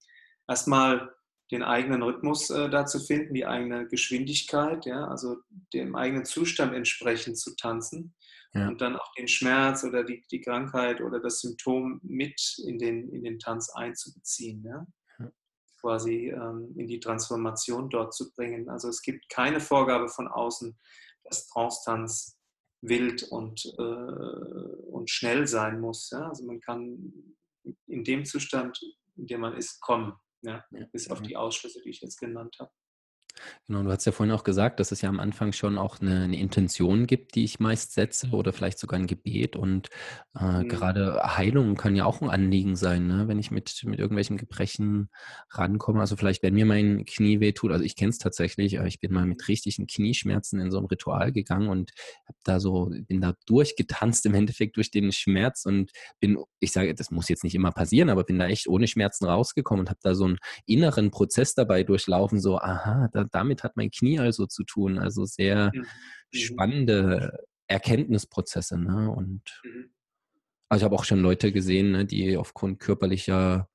erstmal 0.48 1.14
den 1.50 1.62
eigenen 1.62 2.02
Rhythmus 2.02 2.50
äh, 2.50 2.70
da 2.70 2.86
zu 2.86 2.98
finden, 2.98 3.34
die 3.34 3.46
eigene 3.46 3.86
Geschwindigkeit, 3.86 4.86
ja, 4.86 5.06
also 5.06 5.36
dem 5.72 5.94
eigenen 5.94 6.24
Zustand 6.24 6.74
entsprechend 6.74 7.38
zu 7.38 7.54
tanzen 7.56 8.14
ja. 8.54 8.68
und 8.68 8.80
dann 8.80 8.96
auch 8.96 9.12
den 9.14 9.28
Schmerz 9.28 9.84
oder 9.84 10.02
die, 10.02 10.24
die 10.30 10.40
Krankheit 10.40 11.00
oder 11.00 11.20
das 11.20 11.40
Symptom 11.40 12.00
mit 12.02 12.58
in 12.64 12.78
den, 12.78 13.10
in 13.10 13.22
den 13.22 13.38
Tanz 13.38 13.70
einzubeziehen, 13.70 14.64
ja. 14.64 14.86
Quasi 15.82 16.30
ähm, 16.30 16.72
in 16.76 16.86
die 16.86 17.00
Transformation 17.00 17.90
dort 17.90 18.14
zu 18.14 18.32
bringen. 18.32 18.70
Also 18.70 18.88
es 18.88 19.02
gibt 19.02 19.28
keine 19.28 19.60
Vorgabe 19.60 20.08
von 20.08 20.28
außen, 20.28 20.78
dass 21.24 21.48
Trance-Tanz 21.48 22.38
wild 22.80 23.24
und, 23.24 23.64
äh, 23.78 23.82
und 23.82 25.10
schnell 25.10 25.46
sein 25.46 25.80
muss. 25.80 26.10
Ja? 26.10 26.28
Also 26.28 26.44
man 26.46 26.60
kann 26.60 27.12
in 27.86 28.04
dem 28.04 28.24
Zustand, 28.24 28.80
in 29.16 29.26
dem 29.26 29.40
man 29.40 29.56
ist, 29.56 29.80
kommen. 29.80 30.14
Ja, 30.44 30.64
bis 30.90 31.08
auf 31.08 31.22
die 31.22 31.36
Ausschlüsse, 31.36 31.80
die 31.84 31.90
ich 31.90 32.00
jetzt 32.00 32.18
genannt 32.18 32.56
habe. 32.58 32.72
Genau, 33.66 33.82
du 33.82 33.90
hast 33.90 34.04
ja 34.04 34.12
vorhin 34.12 34.34
auch 34.34 34.44
gesagt, 34.44 34.80
dass 34.80 34.92
es 34.92 35.00
ja 35.00 35.08
am 35.08 35.20
Anfang 35.20 35.52
schon 35.52 35.78
auch 35.78 36.00
eine, 36.00 36.24
eine 36.24 36.38
Intention 36.38 37.06
gibt, 37.06 37.34
die 37.34 37.44
ich 37.44 37.60
meist 37.60 37.92
setze 37.92 38.28
oder 38.30 38.52
vielleicht 38.52 38.78
sogar 38.78 38.98
ein 38.98 39.06
Gebet. 39.06 39.56
Und 39.56 39.88
äh, 40.38 40.62
mhm. 40.62 40.68
gerade 40.68 41.20
Heilung 41.36 41.76
kann 41.76 41.96
ja 41.96 42.04
auch 42.04 42.20
ein 42.20 42.30
Anliegen 42.30 42.76
sein, 42.76 43.06
ne? 43.06 43.28
wenn 43.28 43.38
ich 43.38 43.50
mit, 43.50 43.82
mit 43.84 43.98
irgendwelchen 43.98 44.36
Gebrechen 44.36 45.08
rankomme. 45.50 46.00
Also 46.00 46.16
vielleicht, 46.16 46.42
wenn 46.42 46.54
mir 46.54 46.66
mein 46.66 47.04
Knie 47.04 47.40
wehtut, 47.40 47.72
also 47.72 47.84
ich 47.84 47.96
kenne 47.96 48.10
es 48.10 48.18
tatsächlich, 48.18 48.74
ich 48.74 49.00
bin 49.00 49.12
mal 49.12 49.26
mit 49.26 49.48
richtigen 49.48 49.86
Knieschmerzen 49.86 50.60
in 50.60 50.70
so 50.70 50.78
ein 50.78 50.86
Ritual 50.86 51.32
gegangen 51.32 51.68
und 51.68 51.92
habe 52.26 52.38
da 52.44 52.60
so, 52.60 52.90
bin 53.08 53.20
da 53.20 53.34
durchgetanzt 53.46 54.26
im 54.26 54.34
Endeffekt 54.34 54.76
durch 54.76 54.90
den 54.90 55.12
Schmerz 55.12 55.64
und 55.64 55.90
bin, 56.20 56.38
ich 56.60 56.72
sage, 56.72 56.94
das 56.94 57.10
muss 57.10 57.28
jetzt 57.28 57.44
nicht 57.44 57.54
immer 57.54 57.72
passieren, 57.72 58.10
aber 58.10 58.24
bin 58.24 58.38
da 58.38 58.46
echt 58.46 58.68
ohne 58.68 58.86
Schmerzen 58.86 59.24
rausgekommen 59.24 59.80
und 59.80 59.90
habe 59.90 60.00
da 60.02 60.14
so 60.14 60.24
einen 60.24 60.38
inneren 60.66 61.10
Prozess 61.10 61.54
dabei 61.54 61.82
durchlaufen, 61.82 62.40
so, 62.40 62.58
aha, 62.58 63.08
da 63.12 63.21
damit 63.30 63.64
hat 63.64 63.76
mein 63.76 63.90
Knie 63.90 64.18
also 64.18 64.46
zu 64.46 64.64
tun. 64.64 64.98
Also 64.98 65.24
sehr 65.24 65.70
mhm. 65.74 65.86
spannende 66.32 67.44
Erkenntnisprozesse. 67.66 68.78
Ne? 68.78 69.10
Und 69.10 69.42
mhm. 69.64 69.92
also 70.68 70.82
ich 70.82 70.84
habe 70.84 70.94
auch 70.94 71.04
schon 71.04 71.20
Leute 71.20 71.52
gesehen, 71.52 71.92
ne, 71.92 72.04
die 72.04 72.36
aufgrund 72.36 72.80
körperlicher 72.80 73.68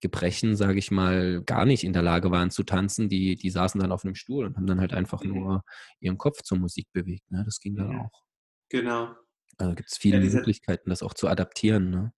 Gebrechen, 0.00 0.54
sage 0.54 0.78
ich 0.78 0.90
mal, 0.90 1.42
gar 1.44 1.64
nicht 1.64 1.84
in 1.84 1.94
der 1.94 2.02
Lage 2.02 2.30
waren 2.30 2.50
zu 2.50 2.62
tanzen. 2.62 3.08
Die, 3.08 3.36
die 3.36 3.50
saßen 3.50 3.80
dann 3.80 3.92
auf 3.92 4.04
einem 4.04 4.14
Stuhl 4.14 4.44
und 4.44 4.56
haben 4.56 4.66
dann 4.66 4.80
halt 4.80 4.92
einfach 4.92 5.22
mhm. 5.22 5.34
nur 5.34 5.64
ihren 6.00 6.18
Kopf 6.18 6.42
zur 6.42 6.58
Musik 6.58 6.88
bewegt. 6.92 7.30
Ne? 7.30 7.42
Das 7.44 7.58
ging 7.60 7.76
dann 7.76 7.88
mhm. 7.88 8.00
auch. 8.00 8.24
Genau. 8.68 9.14
Also 9.56 9.74
gibt 9.74 9.90
es 9.90 9.98
viele 9.98 10.22
ja, 10.22 10.32
Möglichkeiten, 10.32 10.90
das 10.90 11.02
auch 11.02 11.14
zu 11.14 11.28
adaptieren. 11.28 11.90
Ne? 11.90 12.12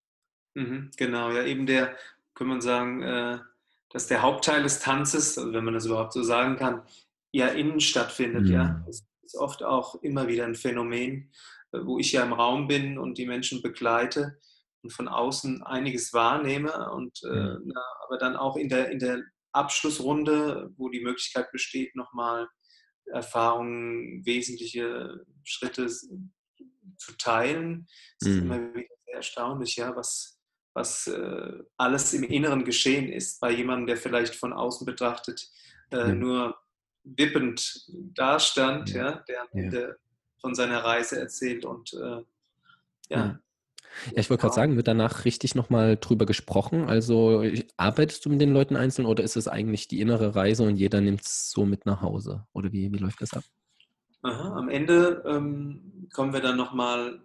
Mhm, 0.54 0.90
genau, 0.96 1.30
ja, 1.32 1.44
eben 1.44 1.66
der, 1.66 1.96
kann 2.34 2.46
man 2.46 2.60
sagen, 2.60 3.02
äh, 3.02 3.38
dass 3.90 4.06
der 4.06 4.22
Hauptteil 4.22 4.62
des 4.62 4.80
Tanzes, 4.80 5.38
also 5.38 5.52
wenn 5.52 5.64
man 5.64 5.74
das 5.74 5.86
überhaupt 5.86 6.12
so 6.12 6.22
sagen 6.22 6.56
kann, 6.56 6.82
ja 7.32 7.48
innen 7.48 7.80
stattfindet. 7.80 8.44
Mhm. 8.44 8.52
Ja, 8.52 8.82
das 8.86 9.04
ist 9.22 9.36
oft 9.36 9.62
auch 9.62 9.96
immer 10.02 10.28
wieder 10.28 10.44
ein 10.44 10.54
Phänomen, 10.54 11.32
äh, 11.72 11.78
wo 11.82 11.98
ich 11.98 12.12
ja 12.12 12.24
im 12.24 12.32
Raum 12.32 12.66
bin 12.66 12.98
und 12.98 13.18
die 13.18 13.26
Menschen 13.26 13.62
begleite 13.62 14.38
und 14.82 14.92
von 14.92 15.08
außen 15.08 15.62
einiges 15.62 16.12
wahrnehme 16.12 16.90
und 16.92 17.20
äh, 17.24 17.28
mhm. 17.28 17.72
na, 17.74 17.82
aber 18.04 18.18
dann 18.18 18.36
auch 18.36 18.56
in 18.56 18.68
der 18.68 18.90
in 18.90 18.98
der 18.98 19.22
Abschlussrunde, 19.52 20.70
wo 20.76 20.88
die 20.90 21.00
Möglichkeit 21.00 21.50
besteht, 21.50 21.96
nochmal 21.96 22.48
Erfahrungen, 23.06 24.24
wesentliche 24.26 25.24
Schritte 25.44 25.88
zu 25.88 27.16
teilen, 27.18 27.86
ist 28.20 28.28
mhm. 28.28 28.38
immer 28.42 28.74
wieder 28.74 28.94
sehr 29.06 29.14
erstaunlich, 29.14 29.76
ja, 29.76 29.94
was 29.96 30.35
was 30.76 31.06
äh, 31.06 31.52
alles 31.78 32.12
im 32.12 32.22
Inneren 32.22 32.64
geschehen 32.64 33.10
ist 33.10 33.40
bei 33.40 33.50
jemandem, 33.50 33.86
der 33.86 33.96
vielleicht 33.96 34.34
von 34.34 34.52
außen 34.52 34.84
betrachtet 34.84 35.48
äh, 35.90 36.12
mhm. 36.12 36.20
nur 36.20 36.56
wippend 37.02 37.86
dastand, 38.14 38.90
ja, 38.90 39.10
ja 39.10 39.24
der 39.26 39.40
am 39.40 39.48
Ende 39.52 39.98
von 40.38 40.54
seiner 40.54 40.84
Reise 40.84 41.18
erzählt 41.18 41.64
und 41.64 41.94
äh, 41.94 42.22
ja. 43.08 43.40
Ja, 44.12 44.18
ich 44.20 44.28
wollte 44.28 44.42
gerade 44.42 44.54
sagen, 44.54 44.76
wird 44.76 44.88
danach 44.88 45.24
richtig 45.24 45.54
nochmal 45.54 45.96
drüber 45.96 46.26
gesprochen? 46.26 46.84
Also 46.84 47.42
arbeitest 47.78 48.26
du 48.26 48.28
mit 48.28 48.42
den 48.42 48.52
Leuten 48.52 48.76
einzeln 48.76 49.06
oder 49.06 49.24
ist 49.24 49.36
es 49.36 49.48
eigentlich 49.48 49.88
die 49.88 50.02
innere 50.02 50.34
Reise 50.34 50.64
und 50.64 50.76
jeder 50.76 51.00
nimmt 51.00 51.22
es 51.22 51.50
so 51.50 51.64
mit 51.64 51.86
nach 51.86 52.02
Hause? 52.02 52.46
Oder 52.52 52.72
wie, 52.72 52.92
wie 52.92 52.98
läuft 52.98 53.22
das 53.22 53.32
ab? 53.32 53.44
Aha, 54.20 54.56
am 54.58 54.68
Ende 54.68 55.24
ähm, 55.26 56.08
kommen 56.12 56.34
wir 56.34 56.40
dann 56.40 56.58
nochmal 56.58 57.22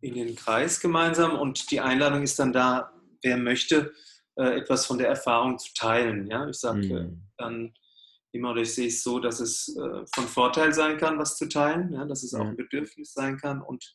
in 0.00 0.14
den 0.14 0.34
Kreis 0.34 0.80
gemeinsam 0.80 1.38
und 1.38 1.70
die 1.70 1.80
Einladung 1.80 2.22
ist 2.22 2.38
dann 2.38 2.52
da, 2.52 2.92
wer 3.22 3.36
möchte, 3.36 3.92
äh, 4.36 4.58
etwas 4.58 4.86
von 4.86 4.98
der 4.98 5.08
Erfahrung 5.08 5.58
zu 5.58 5.72
teilen. 5.74 6.26
Ja? 6.26 6.48
Ich 6.48 6.58
sage 6.58 6.78
mhm. 6.78 7.22
dann 7.36 7.74
immer 8.32 8.52
oder 8.52 8.62
ich 8.62 8.74
sehe 8.74 8.88
es 8.88 9.02
so, 9.02 9.18
dass 9.18 9.40
es 9.40 9.76
äh, 9.76 10.04
von 10.14 10.26
Vorteil 10.26 10.72
sein 10.72 10.96
kann, 10.96 11.18
was 11.18 11.36
zu 11.36 11.48
teilen, 11.48 11.92
ja? 11.92 12.04
dass 12.04 12.22
es 12.22 12.32
auch 12.34 12.46
ein 12.46 12.56
Bedürfnis 12.56 13.12
sein 13.12 13.36
kann 13.36 13.60
und 13.60 13.92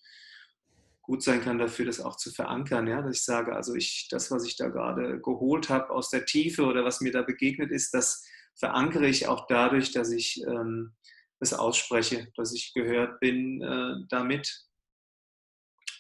gut 1.01 1.23
sein 1.23 1.41
kann 1.41 1.57
dafür, 1.57 1.85
das 1.85 2.01
auch 2.01 2.17
zu 2.17 2.31
verankern. 2.31 2.87
Ja? 2.87 3.01
Dass 3.01 3.17
ich 3.17 3.23
sage, 3.23 3.55
also 3.55 3.73
ich, 3.75 4.07
das, 4.11 4.29
was 4.29 4.45
ich 4.45 4.57
da 4.57 4.67
gerade 4.67 5.19
geholt 5.21 5.69
habe 5.69 5.89
aus 5.89 6.09
der 6.09 6.25
Tiefe 6.25 6.65
oder 6.65 6.83
was 6.83 7.01
mir 7.01 7.11
da 7.11 7.21
begegnet 7.21 7.71
ist, 7.71 7.93
das 7.93 8.23
verankere 8.55 9.07
ich 9.07 9.27
auch 9.27 9.47
dadurch, 9.47 9.91
dass 9.91 10.11
ich 10.11 10.43
ähm, 10.45 10.93
es 11.39 11.53
ausspreche, 11.53 12.27
dass 12.35 12.53
ich 12.53 12.73
gehört 12.73 13.19
bin 13.19 13.61
äh, 13.61 14.05
damit 14.09 14.65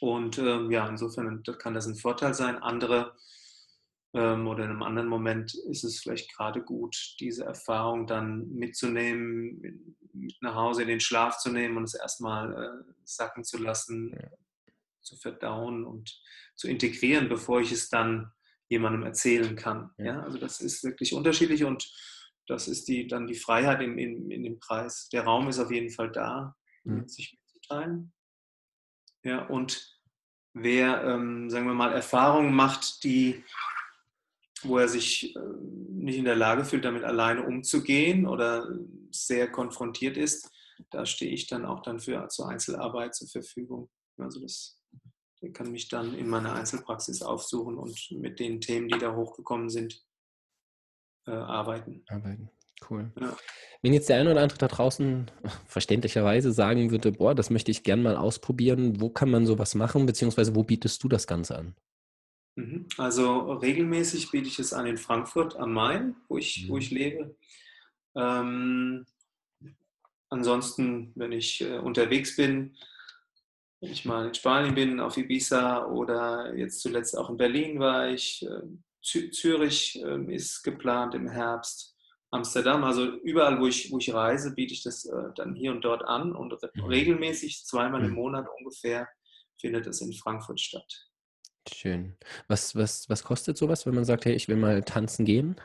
und 0.05 0.37
ähm, 0.37 0.69
ja, 0.69 0.87
insofern 0.87 1.41
kann 1.57 1.73
das 1.73 1.87
ein 1.87 1.95
Vorteil 1.95 2.35
sein. 2.35 2.57
Andere 2.61 3.15
ähm, 4.13 4.47
oder 4.47 4.65
in 4.65 4.69
einem 4.69 4.83
anderen 4.83 5.09
Moment 5.09 5.55
ist 5.55 5.83
es 5.83 5.99
vielleicht 5.99 6.31
gerade 6.31 6.61
gut, 6.61 7.15
diese 7.19 7.45
Erfahrung 7.45 8.05
dann 8.05 8.47
mitzunehmen, 8.51 9.59
mit 10.13 10.39
nach 10.41 10.53
Hause 10.53 10.83
in 10.83 10.89
den 10.89 10.99
Schlaf 10.99 11.39
zu 11.39 11.49
nehmen 11.49 11.77
und 11.77 11.85
es 11.85 11.95
erstmal 11.95 12.53
äh, 12.53 12.93
sacken 13.03 13.43
zu 13.43 13.57
lassen, 13.57 14.11
ja. 14.13 14.29
zu 15.01 15.15
verdauen 15.17 15.85
und 15.85 16.21
zu 16.55 16.67
integrieren, 16.67 17.27
bevor 17.27 17.59
ich 17.59 17.71
es 17.71 17.89
dann 17.89 18.31
jemandem 18.69 19.01
erzählen 19.01 19.55
kann. 19.55 19.89
Ja. 19.97 20.05
ja. 20.05 20.21
also 20.21 20.37
das 20.37 20.61
ist 20.61 20.83
wirklich 20.83 21.15
unterschiedlich 21.15 21.63
und 21.63 21.91
das 22.45 22.67
ist 22.67 22.87
die, 22.87 23.07
dann 23.07 23.25
die 23.25 23.33
Freiheit 23.33 23.81
in, 23.81 23.97
in, 23.97 24.29
in 24.29 24.43
dem 24.43 24.59
Kreis. 24.59 25.09
Der 25.09 25.23
Raum 25.23 25.49
ist 25.49 25.57
auf 25.57 25.71
jeden 25.71 25.89
Fall 25.89 26.11
da, 26.11 26.55
ja. 26.83 27.07
sich 27.07 27.39
mitzuteilen. 27.41 28.13
Ja, 29.23 29.47
und 29.47 29.94
wer, 30.55 31.03
ähm, 31.03 31.49
sagen 31.51 31.67
wir 31.67 31.75
mal, 31.75 31.93
Erfahrungen 31.93 32.55
macht, 32.55 33.03
die, 33.03 33.43
wo 34.63 34.79
er 34.79 34.87
sich 34.87 35.35
äh, 35.35 35.39
nicht 35.91 36.17
in 36.17 36.25
der 36.25 36.35
Lage 36.35 36.65
fühlt, 36.65 36.85
damit 36.85 37.03
alleine 37.03 37.43
umzugehen 37.43 38.25
oder 38.25 38.67
sehr 39.11 39.51
konfrontiert 39.51 40.17
ist, 40.17 40.49
da 40.89 41.05
stehe 41.05 41.31
ich 41.31 41.47
dann 41.47 41.65
auch 41.65 41.81
dann 41.81 41.99
für 41.99 42.27
zur 42.29 42.49
Einzelarbeit 42.49 43.15
zur 43.15 43.27
Verfügung. 43.27 43.89
Also 44.17 44.41
das 44.41 44.79
der 45.41 45.51
kann 45.51 45.71
mich 45.71 45.89
dann 45.89 46.15
in 46.15 46.27
meiner 46.27 46.53
Einzelpraxis 46.53 47.21
aufsuchen 47.21 47.77
und 47.77 48.09
mit 48.11 48.39
den 48.39 48.61
Themen, 48.61 48.87
die 48.87 48.97
da 48.97 49.15
hochgekommen 49.15 49.69
sind, 49.69 50.03
äh, 51.27 51.31
arbeiten. 51.31 52.03
Arbeiten. 52.07 52.49
Cool. 52.89 53.11
Ja. 53.19 53.35
Wenn 53.81 53.93
jetzt 53.93 54.09
der 54.09 54.17
eine 54.17 54.31
oder 54.31 54.41
andere 54.41 54.57
da 54.57 54.67
draußen 54.67 55.29
verständlicherweise 55.67 56.51
sagen 56.51 56.91
würde, 56.91 57.11
boah, 57.11 57.35
das 57.35 57.49
möchte 57.49 57.71
ich 57.71 57.83
gern 57.83 58.03
mal 58.03 58.15
ausprobieren, 58.15 58.99
wo 58.99 59.09
kann 59.09 59.29
man 59.29 59.45
sowas 59.45 59.75
machen, 59.75 60.05
beziehungsweise 60.05 60.55
wo 60.55 60.63
bietest 60.63 61.03
du 61.03 61.07
das 61.07 61.27
Ganze 61.27 61.57
an? 61.57 61.75
Mhm. 62.55 62.87
Also 62.97 63.53
regelmäßig 63.53 64.31
biete 64.31 64.47
ich 64.47 64.59
es 64.59 64.73
an 64.73 64.85
in 64.85 64.97
Frankfurt 64.97 65.55
am 65.57 65.73
Main, 65.73 66.15
wo 66.27 66.37
ich, 66.37 66.63
mhm. 66.63 66.69
wo 66.69 66.77
ich 66.77 66.91
lebe. 66.91 67.35
Ähm, 68.15 69.05
ansonsten, 70.29 71.11
wenn 71.15 71.31
ich 71.31 71.61
äh, 71.61 71.77
unterwegs 71.77 72.35
bin, 72.35 72.75
wenn 73.81 73.91
ich 73.91 74.05
mal 74.05 74.27
in 74.27 74.33
Spanien 74.33 74.73
bin, 74.73 74.99
auf 74.99 75.17
Ibiza 75.17 75.85
oder 75.85 76.55
jetzt 76.55 76.81
zuletzt 76.81 77.17
auch 77.17 77.29
in 77.29 77.37
Berlin 77.37 77.79
war 77.79 78.09
ich, 78.09 78.45
äh, 78.45 78.61
Zürich 79.31 80.01
ähm, 80.03 80.29
ist 80.29 80.63
geplant 80.63 81.13
im 81.13 81.29
Herbst. 81.29 81.94
Amsterdam, 82.35 82.83
also 82.83 83.05
überall, 83.05 83.59
wo 83.59 83.67
ich, 83.67 83.91
wo 83.91 83.97
ich 83.97 84.13
reise, 84.13 84.53
biete 84.53 84.73
ich 84.73 84.83
das 84.83 85.05
äh, 85.05 85.33
dann 85.35 85.55
hier 85.55 85.71
und 85.71 85.81
dort 85.81 86.03
an 86.03 86.35
und 86.35 86.53
mhm. 86.73 86.83
regelmäßig, 86.83 87.65
zweimal 87.65 88.03
im 88.03 88.11
mhm. 88.11 88.15
Monat 88.15 88.47
ungefähr, 88.59 89.07
findet 89.59 89.87
es 89.87 90.01
in 90.01 90.13
Frankfurt 90.13 90.59
statt. 90.59 91.09
Schön. 91.67 92.17
Was, 92.47 92.75
was, 92.75 93.09
was 93.09 93.23
kostet 93.23 93.57
sowas, 93.57 93.85
wenn 93.85 93.95
man 93.95 94.05
sagt, 94.05 94.25
hey, 94.25 94.33
ich 94.33 94.47
will 94.47 94.57
mal 94.57 94.83
tanzen 94.83 95.25
gehen? 95.25 95.59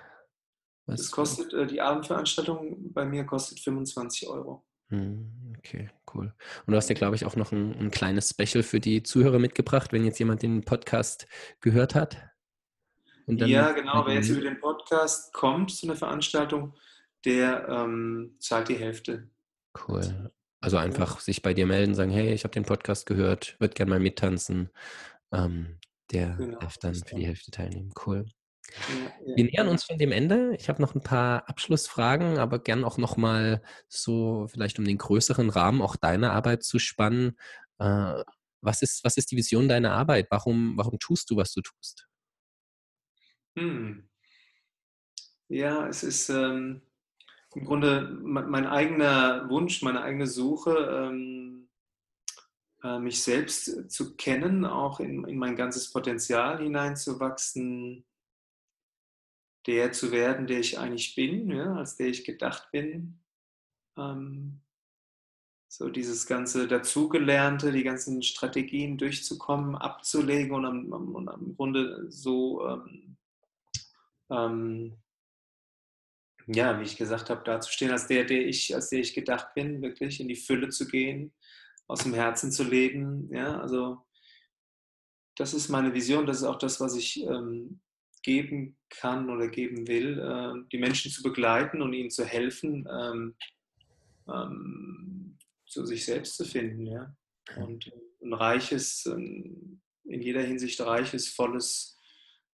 Was? 0.86 1.00
Das 1.00 1.10
kostet, 1.10 1.52
äh, 1.52 1.66
die 1.66 1.80
Abendveranstaltung 1.80 2.92
bei 2.92 3.04
mir 3.04 3.24
kostet 3.24 3.60
25 3.60 4.28
Euro. 4.28 4.64
Hm, 4.88 5.54
okay, 5.58 5.90
cool. 6.14 6.34
Und 6.66 6.72
du 6.72 6.76
hast 6.76 6.88
ja, 6.88 6.94
glaube 6.94 7.16
ich, 7.16 7.24
auch 7.24 7.36
noch 7.36 7.52
ein, 7.52 7.78
ein 7.78 7.90
kleines 7.90 8.30
Special 8.30 8.62
für 8.62 8.80
die 8.80 9.02
Zuhörer 9.02 9.38
mitgebracht, 9.38 9.92
wenn 9.92 10.04
jetzt 10.04 10.18
jemand 10.18 10.42
den 10.42 10.62
Podcast 10.62 11.26
gehört 11.60 11.94
hat 11.94 12.29
ja, 13.26 13.72
genau. 13.72 14.06
Wer 14.06 14.14
jetzt 14.14 14.28
über 14.28 14.42
den 14.42 14.60
Podcast 14.60 15.32
kommt 15.32 15.70
zu 15.70 15.86
einer 15.86 15.96
Veranstaltung, 15.96 16.74
der 17.24 17.68
ähm, 17.68 18.36
zahlt 18.38 18.68
die 18.68 18.76
Hälfte. 18.76 19.28
Cool. 19.88 20.30
Also 20.60 20.76
einfach 20.76 21.16
ja. 21.16 21.20
sich 21.20 21.42
bei 21.42 21.54
dir 21.54 21.66
melden, 21.66 21.94
sagen, 21.94 22.10
hey, 22.10 22.32
ich 22.32 22.44
habe 22.44 22.52
den 22.52 22.64
Podcast 22.64 23.06
gehört, 23.06 23.56
würde 23.58 23.74
gerne 23.74 23.90
mal 23.90 24.00
mittanzen. 24.00 24.70
Ähm, 25.32 25.78
der 26.10 26.34
genau, 26.36 26.58
darf 26.58 26.76
dann 26.78 26.94
für 26.94 27.14
die 27.14 27.26
Hälfte 27.26 27.50
teilnehmen. 27.50 27.92
Cool. 28.04 28.26
Ja, 28.88 29.36
Wir 29.36 29.44
nähern 29.44 29.68
uns 29.68 29.84
von 29.84 29.98
dem 29.98 30.12
Ende. 30.12 30.54
Ich 30.58 30.68
habe 30.68 30.82
noch 30.82 30.94
ein 30.94 31.02
paar 31.02 31.48
Abschlussfragen, 31.48 32.38
aber 32.38 32.58
gern 32.58 32.84
auch 32.84 32.98
nochmal 32.98 33.62
so, 33.88 34.46
vielleicht 34.48 34.78
um 34.78 34.84
den 34.84 34.98
größeren 34.98 35.50
Rahmen 35.50 35.82
auch 35.82 35.96
deiner 35.96 36.32
Arbeit 36.32 36.62
zu 36.62 36.78
spannen. 36.78 37.36
Äh, 37.78 38.22
was, 38.60 38.82
ist, 38.82 39.04
was 39.04 39.16
ist 39.16 39.30
die 39.30 39.36
Vision 39.36 39.68
deiner 39.68 39.92
Arbeit? 39.92 40.28
Warum, 40.30 40.76
warum 40.76 40.98
tust 40.98 41.30
du, 41.30 41.36
was 41.36 41.52
du 41.52 41.62
tust? 41.62 42.06
Hm. 43.60 44.08
Ja, 45.48 45.86
es 45.86 46.02
ist 46.02 46.30
ähm, 46.30 46.80
im 47.54 47.64
Grunde 47.66 48.18
mein 48.22 48.66
eigener 48.66 49.50
Wunsch, 49.50 49.82
meine 49.82 50.00
eigene 50.00 50.26
Suche, 50.26 50.70
ähm, 50.70 51.68
äh, 52.82 52.98
mich 52.98 53.22
selbst 53.22 53.90
zu 53.90 54.16
kennen, 54.16 54.64
auch 54.64 55.00
in, 55.00 55.24
in 55.24 55.36
mein 55.36 55.56
ganzes 55.56 55.90
Potenzial 55.90 56.62
hineinzuwachsen, 56.62 58.06
der 59.66 59.92
zu 59.92 60.10
werden, 60.10 60.46
der 60.46 60.60
ich 60.60 60.78
eigentlich 60.78 61.14
bin, 61.14 61.50
ja, 61.50 61.74
als 61.74 61.96
der 61.96 62.06
ich 62.06 62.24
gedacht 62.24 62.70
bin. 62.70 63.20
Ähm, 63.98 64.62
so 65.68 65.90
dieses 65.90 66.26
ganze 66.26 66.66
Dazugelernte, 66.66 67.72
die 67.72 67.84
ganzen 67.84 68.22
Strategien 68.22 68.96
durchzukommen, 68.96 69.76
abzulegen 69.76 70.54
und 70.54 70.64
am, 70.64 70.92
am, 70.94 71.28
am 71.28 71.56
Grunde 71.56 72.10
so 72.10 72.66
ähm, 72.66 73.18
ähm, 74.30 74.96
ja, 76.46 76.78
wie 76.78 76.84
ich 76.84 76.96
gesagt 76.96 77.30
habe, 77.30 77.44
dazustehen 77.44 77.92
als 77.92 78.06
der, 78.06 78.24
der 78.24 78.46
ich, 78.46 78.74
als 78.74 78.90
der 78.90 79.00
ich 79.00 79.14
gedacht 79.14 79.54
bin, 79.54 79.82
wirklich 79.82 80.20
in 80.20 80.28
die 80.28 80.36
Fülle 80.36 80.68
zu 80.70 80.86
gehen, 80.86 81.32
aus 81.86 82.02
dem 82.02 82.14
Herzen 82.14 82.50
zu 82.50 82.64
leben. 82.64 83.28
Ja, 83.32 83.60
also 83.60 84.04
das 85.36 85.54
ist 85.54 85.68
meine 85.68 85.94
Vision, 85.94 86.26
das 86.26 86.38
ist 86.38 86.44
auch 86.44 86.58
das, 86.58 86.80
was 86.80 86.96
ich 86.96 87.22
ähm, 87.22 87.80
geben 88.22 88.76
kann 88.88 89.30
oder 89.30 89.48
geben 89.48 89.86
will, 89.86 90.18
äh, 90.18 90.68
die 90.72 90.78
Menschen 90.78 91.10
zu 91.10 91.22
begleiten 91.22 91.82
und 91.82 91.92
ihnen 91.92 92.10
zu 92.10 92.24
helfen, 92.24 92.86
ähm, 92.90 93.34
ähm, 94.28 95.38
zu 95.66 95.86
sich 95.86 96.04
selbst 96.04 96.36
zu 96.36 96.44
finden. 96.44 96.86
Ja? 96.86 97.14
Und 97.56 97.90
ein 98.22 98.34
reiches, 98.34 99.06
in 99.06 99.80
jeder 100.04 100.42
Hinsicht 100.42 100.80
reiches, 100.80 101.28
volles, 101.28 101.98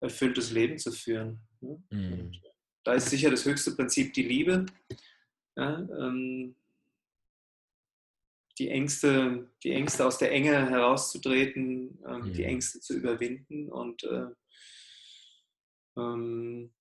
erfülltes 0.01 0.51
Leben 0.51 0.79
zu 0.79 0.91
führen. 0.91 1.41
Ne? 1.63 1.83
Mhm. 1.91 2.33
Da 2.85 2.95
ist 2.95 3.11
sicher 3.11 3.31
das 3.31 3.45
höchste 3.45 3.73
Prinzip 3.73 4.13
die 4.15 4.25
Liebe. 4.25 4.67
Ja, 5.57 5.79
ähm, 5.79 6.57
die 8.59 8.69
Ängste, 8.69 9.51
die 9.63 9.73
Ängste 9.73 10.07
aus 10.07 10.19
der 10.19 10.33
Enge 10.33 10.69
herauszutreten, 10.71 11.99
ähm, 12.07 12.29
mhm. 12.29 12.33
die 12.33 12.45
Ängste 12.45 12.81
zu 12.81 12.95
überwinden 12.95 13.71
und 13.71 14.05
äh, 14.05 14.27
ähm, 15.97 16.73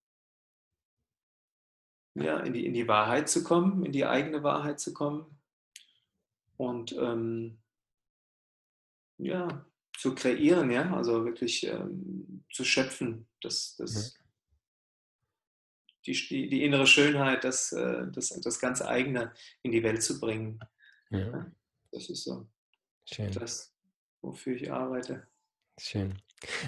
ja, 2.16 2.40
in, 2.42 2.54
die, 2.54 2.66
in 2.66 2.74
die 2.74 2.88
Wahrheit 2.88 3.30
zu 3.30 3.44
kommen, 3.44 3.86
in 3.86 3.92
die 3.92 4.06
eigene 4.06 4.44
Wahrheit 4.44 4.80
zu 4.80 4.94
kommen 4.94 5.40
und 6.58 6.94
ähm, 6.94 7.60
ja, 9.18 9.66
zu 9.98 10.16
kreieren, 10.16 10.72
ja, 10.72 10.94
also 10.94 11.24
wirklich 11.26 11.66
ähm, 11.68 12.44
zu 12.52 12.66
schöpfen, 12.66 13.28
das, 13.40 13.76
das, 13.78 14.16
mhm 14.16 14.21
die, 16.06 16.14
die, 16.50 16.64
innere 16.64 16.88
Schönheit, 16.88 17.44
das, 17.44 17.72
äh, 17.72 18.08
das, 18.12 18.30
das 18.30 18.60
ganz 18.60 18.82
eigene 18.82 19.32
in 19.64 19.72
die 19.72 19.84
Welt 19.84 20.04
zu 20.04 20.20
bringen. 20.20 20.60
Ja. 21.10 21.52
Das 21.92 22.10
ist 22.10 22.24
so 22.24 22.48
Schön. 23.06 23.32
das, 23.32 23.74
wofür 24.22 24.56
ich 24.56 24.72
arbeite. 24.72 25.28
Schön. 25.80 26.22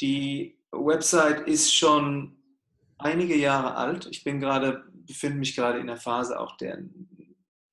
die 0.00 0.58
Website 0.72 1.46
ist 1.46 1.74
schon 1.74 2.37
einige 2.98 3.36
Jahre 3.36 3.76
alt. 3.76 4.06
Ich 4.10 4.24
bin 4.24 4.40
gerade, 4.40 4.84
befinde 5.06 5.38
mich 5.38 5.56
gerade 5.56 5.78
in 5.78 5.86
der 5.86 5.96
Phase 5.96 6.38
auch 6.38 6.56
der 6.56 6.82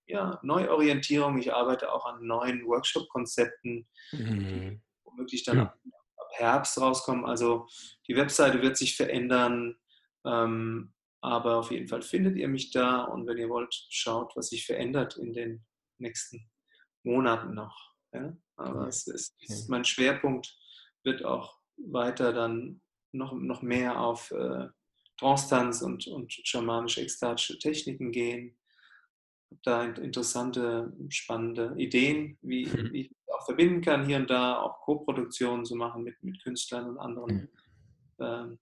ja, 0.07 0.39
Neuorientierung. 0.43 1.38
Ich 1.38 1.53
arbeite 1.53 1.91
auch 1.91 2.05
an 2.05 2.26
neuen 2.26 2.65
Workshop-Konzepten, 2.65 3.88
mhm. 4.11 4.82
womöglich 5.03 5.43
dann 5.43 5.57
ja. 5.57 5.63
ab, 5.63 5.80
ab, 6.17 6.30
Herbst 6.34 6.80
rauskommen. 6.80 7.26
Also 7.26 7.67
die 8.07 8.15
Webseite 8.15 8.61
wird 8.61 8.78
sich 8.78 8.95
verändern, 8.95 9.76
ähm, 10.26 10.93
aber 11.21 11.57
auf 11.57 11.71
jeden 11.71 11.88
Fall 11.88 12.03
findet 12.03 12.38
ihr 12.38 12.47
mich 12.47 12.71
da 12.71 13.03
und 13.03 13.26
wenn 13.26 13.38
ihr 13.38 13.49
wollt, 13.49 13.73
schaut, 13.89 14.36
was 14.36 14.49
sich 14.49 14.65
verändert 14.65 15.17
in 15.17 15.34
den 15.34 15.65
nächsten 15.97 16.49
Monaten 17.03 17.53
noch. 17.55 17.95
Ja? 18.13 18.38
Aber 18.57 18.88
es 18.88 19.07
ist, 19.07 19.36
ist, 19.41 19.69
mein 19.69 19.86
Schwerpunkt 19.86 20.55
wird 21.03 21.26
auch 21.26 21.57
weiter 21.78 22.32
dann 22.32 22.82
noch, 23.11 23.34
noch 23.34 23.61
mehr 23.61 23.99
auf 23.99 24.32
äh, 24.32 24.67
Trance-Tanz 25.18 25.82
und, 25.82 26.07
und 26.07 26.32
schamanische 26.32 27.01
ekstatische 27.01 27.57
Techniken 27.59 28.11
gehen. 28.11 28.57
habe 29.51 29.61
da 29.63 29.84
interessante, 30.03 30.91
spannende 31.09 31.74
Ideen, 31.78 32.38
wie, 32.41 32.66
Mhm. 32.66 32.91
wie 32.93 33.01
ich 33.01 33.11
auch 33.34 33.45
verbinden 33.45 33.82
kann, 33.82 34.05
hier 34.05 34.18
und 34.18 34.30
da 34.30 34.59
auch 34.61 34.82
Co-Produktionen 34.82 35.66
zu 35.66 35.76
machen 35.76 36.03
mit, 36.03 36.22
mit 36.24 36.41
Künstlern 36.43 36.89
und 36.89 36.97
anderen 36.97 37.49
ähm, 38.20 38.59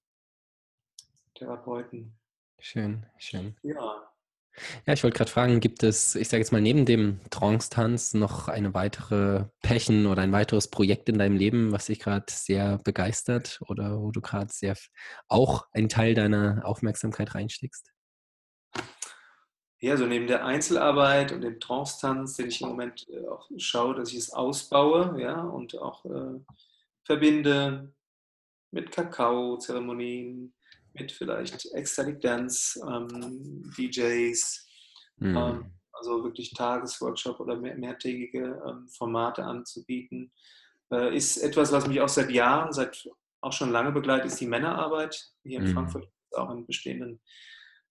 Therapeuten. 1.35 2.13
Schön, 2.59 3.05
schön. 3.17 3.55
Ja, 3.63 4.12
Ja, 4.85 4.93
ich 4.93 5.03
wollte 5.03 5.17
gerade 5.17 5.31
fragen, 5.31 5.59
gibt 5.59 5.83
es, 5.83 6.15
ich 6.15 6.29
sage 6.29 6.41
jetzt 6.41 6.51
mal, 6.51 6.61
neben 6.61 6.85
dem 6.85 7.19
Trance-Tanz 7.31 8.13
noch 8.13 8.47
eine 8.47 8.73
weitere 8.73 9.45
Passion 9.61 10.05
oder 10.05 10.21
ein 10.21 10.31
weiteres 10.31 10.69
Projekt 10.69 11.09
in 11.09 11.17
deinem 11.17 11.35
Leben, 11.35 11.71
was 11.71 11.87
dich 11.87 11.99
gerade 11.99 12.25
sehr 12.29 12.77
begeistert 12.83 13.59
oder 13.67 13.99
wo 13.99 14.11
du 14.11 14.21
gerade 14.21 14.53
sehr 14.53 14.75
auch 15.27 15.67
einen 15.71 15.89
Teil 15.89 16.13
deiner 16.13 16.61
Aufmerksamkeit 16.65 17.33
reinsteckst? 17.33 17.91
Ja, 19.79 19.97
so 19.97 20.05
neben 20.05 20.27
der 20.27 20.45
Einzelarbeit 20.45 21.33
und 21.33 21.41
dem 21.41 21.59
Trance-Tanz, 21.59 22.37
den 22.37 22.47
ich 22.47 22.61
im 22.61 22.69
Moment 22.69 23.05
äh, 23.09 23.27
auch 23.27 23.49
schaue, 23.57 23.95
dass 23.95 24.11
ich 24.11 24.17
es 24.17 24.31
ausbaue, 24.31 25.19
ja, 25.19 25.41
und 25.41 25.77
auch 25.77 26.05
äh, 26.05 26.39
verbinde 27.03 27.93
mit 28.71 28.91
Kakao-Zeremonien, 28.91 30.53
mit 30.93 31.11
vielleicht 31.11 31.65
Ecstatic 31.73 32.21
Dance, 32.21 32.79
ähm, 32.87 33.71
DJs, 33.77 34.67
Hm. 35.19 35.37
ähm, 35.37 35.71
also 35.91 36.23
wirklich 36.23 36.53
Tagesworkshop 36.53 37.39
oder 37.39 37.55
mehr, 37.55 37.75
mehrtägige 37.77 38.61
ähm, 38.67 38.87
Formate 38.97 39.43
anzubieten, 39.43 40.31
äh, 40.91 41.15
ist 41.15 41.37
etwas, 41.37 41.71
was 41.71 41.87
mich 41.87 42.01
auch 42.01 42.09
seit 42.09 42.31
Jahren, 42.31 42.73
seit 42.73 43.07
auch 43.41 43.53
schon 43.53 43.71
lange 43.71 43.91
begleitet, 43.91 44.27
ist 44.31 44.39
die 44.41 44.47
Männerarbeit. 44.47 45.29
Hier 45.43 45.59
in 45.59 45.65
Mhm. 45.65 45.73
Frankfurt 45.73 46.03
gibt 46.03 46.13
es 46.31 46.37
auch 46.37 46.49
einen 46.49 46.65
bestehenden 46.65 47.21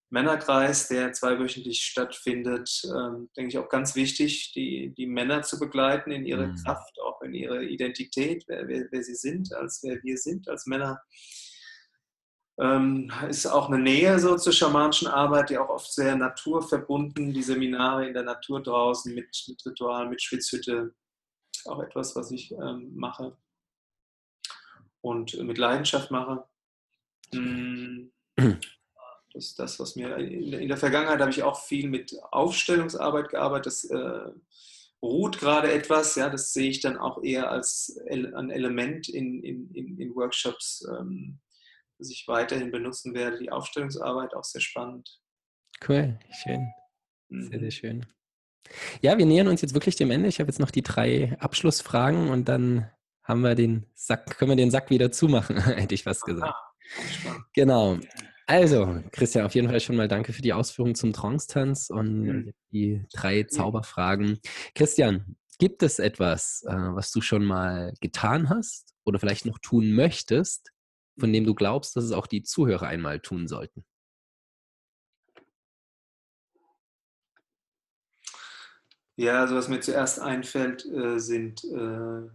Männerkreis, 0.09 0.89
der 0.89 1.11
zweiwöchentlich 1.13 1.81
stattfindet, 1.81 2.69
ähm, 2.85 3.29
denke 3.35 3.49
ich 3.49 3.57
auch 3.57 3.69
ganz 3.69 3.95
wichtig, 3.95 4.51
die, 4.53 4.93
die 4.95 5.07
Männer 5.07 5.41
zu 5.41 5.57
begleiten 5.57 6.11
in 6.11 6.25
ihre 6.25 6.47
Mhm. 6.47 6.55
Kraft, 6.57 6.99
auch 7.01 7.21
in 7.21 7.33
ihre 7.33 7.63
Identität, 7.65 8.43
wer, 8.47 8.67
wer, 8.67 8.87
wer 8.91 9.03
sie 9.03 9.15
sind, 9.15 9.53
als 9.53 9.81
wer 9.81 10.03
wir 10.03 10.17
sind 10.17 10.47
als 10.49 10.65
Männer. 10.67 11.01
Ähm, 12.59 13.11
ist 13.29 13.47
auch 13.47 13.67
eine 13.67 13.79
Nähe 13.79 14.19
so 14.19 14.37
zur 14.37 14.53
schamanischen 14.53 15.07
Arbeit, 15.07 15.49
die 15.49 15.57
auch 15.57 15.69
oft 15.69 15.91
sehr 15.91 16.15
naturverbunden, 16.15 17.33
die 17.33 17.41
Seminare 17.41 18.07
in 18.07 18.13
der 18.13 18.23
Natur 18.23 18.61
draußen 18.61 19.13
mit, 19.13 19.43
mit 19.47 19.65
Ritualen, 19.65 20.09
mit 20.09 20.21
Schwitzhütte, 20.21 20.93
auch 21.65 21.81
etwas, 21.81 22.15
was 22.15 22.31
ich 22.31 22.51
ähm, 22.51 22.91
mache 22.95 23.35
und 25.01 25.33
mit 25.41 25.57
Leidenschaft 25.57 26.11
mache. 26.11 26.43
Mm, 27.33 28.11
Das 29.33 29.45
ist 29.45 29.59
das, 29.59 29.79
was 29.79 29.95
mir 29.95 30.15
in 30.17 30.67
der 30.67 30.77
Vergangenheit 30.77 31.19
habe 31.19 31.31
ich 31.31 31.41
auch 31.41 31.59
viel 31.59 31.89
mit 31.89 32.15
Aufstellungsarbeit 32.31 33.29
gearbeitet. 33.29 33.65
Das 33.65 33.83
äh, 33.85 34.31
ruht 35.01 35.39
gerade 35.39 35.71
etwas, 35.71 36.15
ja, 36.15 36.29
das 36.29 36.53
sehe 36.53 36.69
ich 36.69 36.81
dann 36.81 36.97
auch 36.97 37.23
eher 37.23 37.49
als 37.49 37.99
ein 38.09 38.51
Element 38.51 39.09
in, 39.09 39.43
in, 39.43 39.71
in, 39.73 39.97
in 39.97 40.15
Workshops, 40.15 40.87
ähm, 40.87 41.39
das 41.97 42.09
ich 42.11 42.25
weiterhin 42.27 42.71
benutzen 42.71 43.13
werde. 43.13 43.39
Die 43.39 43.51
Aufstellungsarbeit 43.51 44.33
auch 44.33 44.43
sehr 44.43 44.61
spannend. 44.61 45.19
Cool, 45.87 46.17
schön. 46.43 46.67
Sehr, 47.29 47.49
sehr 47.49 47.59
Mhm. 47.59 47.71
schön. 47.71 48.05
Ja, 49.01 49.17
wir 49.17 49.25
nähern 49.25 49.47
uns 49.47 49.61
jetzt 49.61 49.73
wirklich 49.73 49.95
dem 49.95 50.11
Ende. 50.11 50.29
Ich 50.29 50.39
habe 50.39 50.49
jetzt 50.49 50.59
noch 50.59 50.71
die 50.71 50.83
drei 50.83 51.35
Abschlussfragen 51.39 52.29
und 52.29 52.47
dann 52.47 52.89
haben 53.23 53.41
wir 53.41 53.55
den 53.55 53.85
Sack, 53.93 54.37
können 54.37 54.51
wir 54.51 54.55
den 54.55 54.71
Sack 54.71 54.89
wieder 54.89 55.11
zumachen, 55.11 55.57
hätte 55.87 55.95
ich 55.95 56.03
fast 56.03 56.23
gesagt. 56.23 56.53
Genau. 57.53 57.97
Also, 58.45 59.01
Christian, 59.11 59.45
auf 59.45 59.55
jeden 59.55 59.69
Fall 59.69 59.79
schon 59.79 59.95
mal 59.95 60.07
danke 60.09 60.33
für 60.33 60.41
die 60.41 60.53
Ausführungen 60.53 60.95
zum 60.95 61.13
Trance-Tanz 61.13 61.89
und 61.89 62.21
Mhm. 62.21 62.53
die 62.71 63.05
drei 63.13 63.43
Zauberfragen. 63.43 64.39
Christian, 64.75 65.37
gibt 65.59 65.81
es 65.83 65.99
etwas, 65.99 66.63
äh, 66.67 66.73
was 66.73 67.11
du 67.11 67.21
schon 67.21 67.45
mal 67.45 67.93
getan 68.01 68.49
hast 68.49 68.93
oder 69.05 69.19
vielleicht 69.19 69.45
noch 69.45 69.59
tun 69.59 69.93
möchtest, 69.93 70.71
von 71.19 71.31
dem 71.31 71.45
du 71.45 71.53
glaubst, 71.53 71.95
dass 71.95 72.03
es 72.03 72.11
auch 72.11 72.27
die 72.27 72.43
Zuhörer 72.43 72.87
einmal 72.87 73.19
tun 73.19 73.47
sollten? 73.47 73.85
Ja, 79.15 79.41
also 79.41 79.55
was 79.55 79.67
mir 79.67 79.79
zuerst 79.79 80.19
einfällt, 80.19 80.85
äh, 80.85 81.19
sind, 81.19 81.63
äh, 81.65 82.27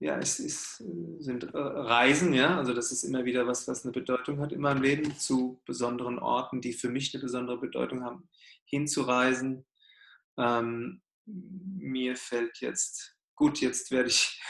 ja, 0.00 0.18
es 0.18 0.40
ist, 0.40 0.82
sind 1.20 1.44
äh, 1.44 1.56
Reisen, 1.56 2.34
ja, 2.34 2.58
also 2.58 2.74
das 2.74 2.90
ist 2.90 3.04
immer 3.04 3.24
wieder 3.24 3.46
was, 3.46 3.68
was 3.68 3.84
eine 3.84 3.92
Bedeutung 3.92 4.40
hat 4.40 4.50
in 4.50 4.60
meinem 4.60 4.82
Leben, 4.82 5.16
zu 5.16 5.60
besonderen 5.64 6.18
Orten, 6.18 6.60
die 6.60 6.72
für 6.72 6.88
mich 6.88 7.14
eine 7.14 7.22
besondere 7.22 7.58
Bedeutung 7.58 8.02
haben, 8.02 8.28
hinzureisen. 8.64 9.64
Ähm, 10.36 11.02
mir 11.24 12.16
fällt 12.16 12.58
jetzt, 12.58 13.16
gut, 13.36 13.60
jetzt 13.60 13.92
werde 13.92 14.08
ich 14.08 14.42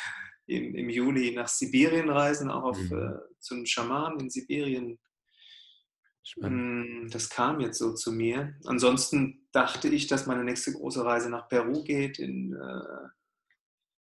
im, 0.47 0.75
im 0.75 0.91
Juli 0.91 1.35
nach 1.35 1.49
Sibirien 1.49 2.11
reisen, 2.11 2.51
auch 2.51 2.65
auf, 2.65 2.79
Mhm. 2.79 2.93
äh, 2.99 3.39
zu 3.41 3.55
einem 3.55 3.67
Schaman 3.67 4.21
in 4.21 4.31
Sibirien. 4.31 4.99
Spannend. 6.23 7.05
Mm, 7.05 7.09
Das 7.11 7.29
kam 7.29 7.61
jetzt 7.61 7.79
so 7.79 7.93
zu 7.95 8.11
mir. 8.13 8.55
Ansonsten 8.65 9.47
dachte 9.53 9.89
ich, 9.89 10.07
dass 10.07 10.27
meine 10.27 10.45
nächste 10.45 10.73
große 10.73 11.05
Reise 11.05 11.29
nach 11.31 11.49
Peru 11.49 11.83
geht, 11.85 12.19
in, 12.19 12.55
äh, 12.55 13.09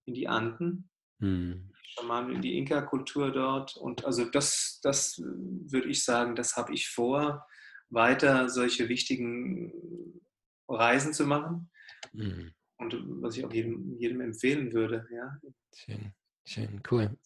in 0.05 0.13
die 0.13 0.27
Anden, 0.27 0.89
Hm. 1.19 1.71
Schamanen, 1.83 2.35
in 2.35 2.41
die 2.41 2.57
Inka-Kultur 2.57 3.31
dort. 3.31 3.75
Und 3.77 4.05
also 4.05 4.25
das, 4.25 4.79
das 4.83 5.17
würde 5.19 5.89
ich 5.89 6.03
sagen, 6.03 6.35
das 6.35 6.55
habe 6.55 6.73
ich 6.73 6.89
vor, 6.89 7.45
weiter 7.89 8.49
solche 8.49 8.89
wichtigen 8.89 10.21
Reisen 10.67 11.13
zu 11.13 11.25
machen. 11.25 11.71
Hm. 12.13 12.51
Und 12.77 12.93
was 13.21 13.35
ich 13.37 13.45
auch 13.45 13.53
jedem, 13.53 13.97
jedem 13.97 14.21
empfehlen 14.21 14.73
würde. 14.73 15.07
Ja. 15.11 15.39
Schön, 15.75 16.13
schön, 16.47 16.81
cool. 16.89 17.17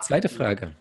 Zweite 0.00 0.28
Frage. 0.28 0.76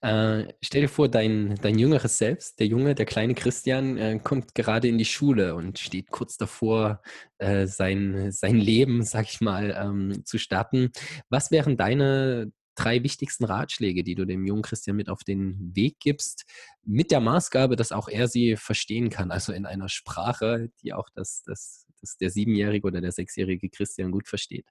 Äh, 0.00 0.52
stell 0.60 0.82
dir 0.82 0.88
vor, 0.88 1.08
dein, 1.08 1.56
dein 1.56 1.78
jüngeres 1.78 2.18
Selbst, 2.18 2.60
der 2.60 2.66
Junge, 2.66 2.94
der 2.94 3.06
kleine 3.06 3.34
Christian, 3.34 3.96
äh, 3.96 4.20
kommt 4.22 4.54
gerade 4.54 4.88
in 4.88 4.98
die 4.98 5.04
Schule 5.04 5.54
und 5.54 5.78
steht 5.78 6.10
kurz 6.10 6.36
davor, 6.36 7.02
äh, 7.38 7.66
sein, 7.66 8.30
sein 8.30 8.56
Leben, 8.56 9.02
sag 9.02 9.26
ich 9.28 9.40
mal, 9.40 9.74
ähm, 9.76 10.24
zu 10.24 10.38
starten. 10.38 10.92
Was 11.28 11.50
wären 11.50 11.76
deine 11.76 12.52
drei 12.76 13.02
wichtigsten 13.02 13.44
Ratschläge, 13.44 14.02
die 14.02 14.14
du 14.14 14.24
dem 14.24 14.46
jungen 14.46 14.62
Christian 14.62 14.96
mit 14.96 15.08
auf 15.08 15.24
den 15.24 15.74
Weg 15.74 15.98
gibst, 16.00 16.44
mit 16.82 17.10
der 17.10 17.20
Maßgabe, 17.20 17.76
dass 17.76 17.92
auch 17.92 18.08
er 18.08 18.28
sie 18.28 18.56
verstehen 18.56 19.10
kann, 19.10 19.30
also 19.30 19.52
in 19.52 19.66
einer 19.66 19.88
Sprache, 19.88 20.70
die 20.82 20.92
auch 20.92 21.08
das, 21.14 21.42
das, 21.44 21.86
das 22.00 22.16
der 22.16 22.30
siebenjährige 22.30 22.86
oder 22.86 23.00
der 23.00 23.12
sechsjährige 23.12 23.70
Christian 23.70 24.10
gut 24.10 24.28
versteht? 24.28 24.66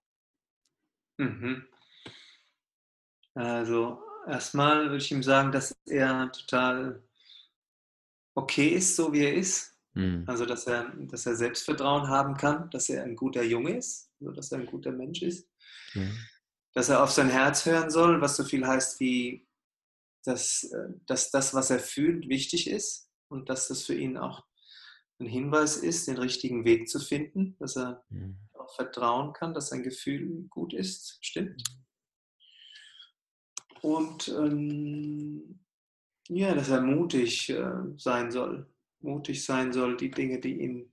Mhm. 1.17 1.63
Also 3.35 3.99
erstmal 4.27 4.85
würde 4.85 4.97
ich 4.97 5.11
ihm 5.11 5.23
sagen, 5.23 5.51
dass 5.51 5.75
er 5.85 6.31
total 6.31 7.03
okay 8.35 8.69
ist, 8.69 8.95
so 8.95 9.11
wie 9.13 9.23
er 9.23 9.33
ist. 9.33 9.77
Hm. 9.93 10.23
Also 10.27 10.45
dass 10.45 10.65
er, 10.65 10.91
dass 10.95 11.25
er 11.25 11.35
Selbstvertrauen 11.35 12.07
haben 12.07 12.35
kann, 12.35 12.69
dass 12.71 12.89
er 12.89 13.03
ein 13.03 13.15
guter 13.15 13.43
Junge 13.43 13.77
ist, 13.77 14.11
also 14.19 14.31
dass 14.31 14.51
er 14.51 14.59
ein 14.59 14.65
guter 14.65 14.91
Mensch 14.91 15.21
ist. 15.21 15.47
Ja. 15.93 16.07
Dass 16.73 16.89
er 16.89 17.03
auf 17.03 17.11
sein 17.11 17.29
Herz 17.29 17.65
hören 17.65 17.91
soll, 17.91 18.19
was 18.21 18.35
so 18.35 18.43
viel 18.43 18.65
heißt 18.65 18.99
wie, 18.99 19.47
dass, 20.25 20.71
dass 21.05 21.29
das, 21.29 21.53
was 21.53 21.69
er 21.69 21.79
fühlt, 21.79 22.27
wichtig 22.27 22.69
ist 22.69 23.11
und 23.27 23.49
dass 23.49 23.67
das 23.67 23.83
für 23.83 23.93
ihn 23.93 24.17
auch 24.17 24.43
ein 25.19 25.27
Hinweis 25.27 25.77
ist, 25.77 26.07
den 26.07 26.17
richtigen 26.17 26.65
Weg 26.65 26.89
zu 26.89 26.99
finden, 26.99 27.55
dass 27.59 27.77
er 27.77 28.03
Hm. 28.09 28.37
auch 28.53 28.73
vertrauen 28.75 29.33
kann, 29.33 29.53
dass 29.53 29.69
sein 29.69 29.83
Gefühl 29.83 30.47
gut 30.49 30.73
ist, 30.73 31.19
stimmt. 31.21 31.63
Und 33.83 34.29
ähm, 34.29 35.59
ja, 36.29 36.55
dass 36.55 36.69
er 36.69 36.79
mutig 36.81 37.49
äh, 37.49 37.69
sein 37.97 38.31
soll. 38.31 38.65
Mutig 39.01 39.43
sein 39.43 39.73
soll, 39.73 39.97
die 39.97 40.09
Dinge, 40.09 40.39
die 40.39 40.61
ihn 40.61 40.89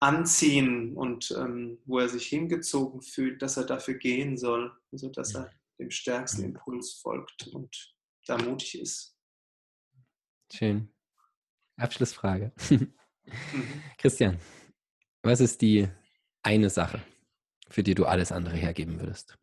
anziehen 0.00 0.96
und 0.96 1.30
ähm, 1.32 1.78
wo 1.84 1.98
er 1.98 2.08
sich 2.08 2.28
hingezogen 2.28 3.02
fühlt, 3.02 3.42
dass 3.42 3.58
er 3.58 3.64
dafür 3.64 3.94
gehen 3.94 4.38
soll. 4.38 4.74
Also 4.90 5.10
dass 5.10 5.34
er 5.34 5.50
dem 5.78 5.90
stärksten 5.90 6.44
Impuls 6.44 6.94
folgt 6.94 7.48
und 7.48 7.94
da 8.26 8.38
mutig 8.38 8.80
ist. 8.80 9.14
Schön. 10.50 10.88
Abschlussfrage. 11.76 12.52
Mhm. 12.70 12.94
Christian, 13.98 14.38
was 15.22 15.40
ist 15.40 15.60
die 15.60 15.88
eine 16.42 16.70
Sache, 16.70 17.02
für 17.68 17.82
die 17.82 17.94
du 17.94 18.06
alles 18.06 18.32
andere 18.32 18.56
hergeben 18.56 18.98
würdest? 18.98 19.36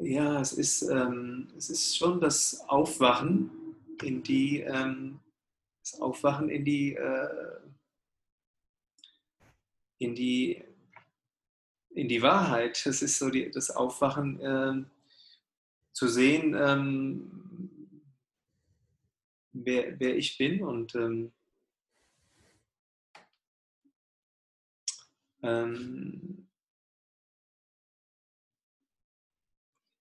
Ja, 0.00 0.40
es 0.40 0.52
ist, 0.52 0.82
ähm, 0.82 1.48
es 1.56 1.70
ist 1.70 1.96
schon 1.96 2.20
das 2.20 2.60
Aufwachen 2.68 3.50
in 4.02 4.22
die, 4.22 4.60
ähm, 4.60 5.18
das 5.82 6.00
Aufwachen 6.00 6.48
in 6.50 6.64
die, 6.64 6.94
äh, 6.94 7.58
in 9.98 10.14
die, 10.14 10.62
in 11.90 12.08
die 12.08 12.22
Wahrheit. 12.22 12.80
Das 12.86 13.02
ist 13.02 13.18
so 13.18 13.28
die, 13.28 13.50
das 13.50 13.70
Aufwachen, 13.70 14.40
äh, 14.40 14.84
zu 15.92 16.06
sehen, 16.06 16.54
ähm, 16.56 18.04
wer, 19.50 19.98
wer 19.98 20.16
ich 20.16 20.38
bin 20.38 20.62
und 20.62 20.94
ähm, 25.42 26.47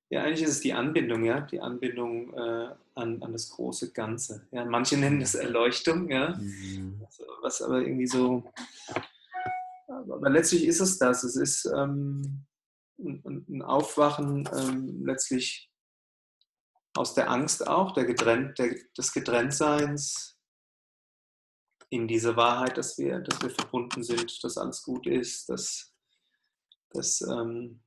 ja, 0.09 0.23
eigentlich 0.23 0.43
ist 0.43 0.51
es 0.51 0.61
die 0.61 0.73
Anbindung, 0.73 1.25
ja, 1.25 1.41
die 1.41 1.59
Anbindung 1.59 2.33
äh, 2.33 2.69
an, 2.95 3.21
an 3.21 3.31
das 3.33 3.49
große 3.49 3.91
Ganze. 3.91 4.47
Ja, 4.51 4.65
manche 4.65 4.97
nennen 4.97 5.19
das 5.19 5.35
Erleuchtung, 5.35 6.09
ja, 6.09 6.35
mhm. 6.35 7.01
was 7.41 7.61
aber 7.61 7.81
irgendwie 7.81 8.07
so 8.07 8.43
aber 9.87 10.29
letztlich 10.29 10.65
ist 10.65 10.79
es 10.79 10.97
das. 10.97 11.23
Es 11.23 11.35
ist 11.35 11.65
ähm, 11.65 12.45
ein, 12.99 13.45
ein, 13.47 13.61
Aufwachen 13.61 14.49
ähm, 14.53 15.05
letztlich 15.05 15.71
aus 16.95 17.13
der 17.13 17.29
Angst 17.29 17.67
auch, 17.67 17.91
der 17.93 18.05
Getrennt, 18.05 18.57
der, 18.59 18.75
des 18.97 19.13
Getrenntseins 19.13 20.37
in 21.89 22.07
diese 22.07 22.35
Wahrheit, 22.35 22.77
dass 22.77 22.97
wir, 22.97 23.19
dass 23.19 23.41
wir 23.41 23.49
verbunden 23.49 24.03
sind, 24.03 24.43
dass 24.43 24.57
alles 24.57 24.83
gut 24.83 25.07
ist, 25.07 25.47
dass, 25.47 25.93
dass, 26.89 27.21
ähm, 27.21 27.81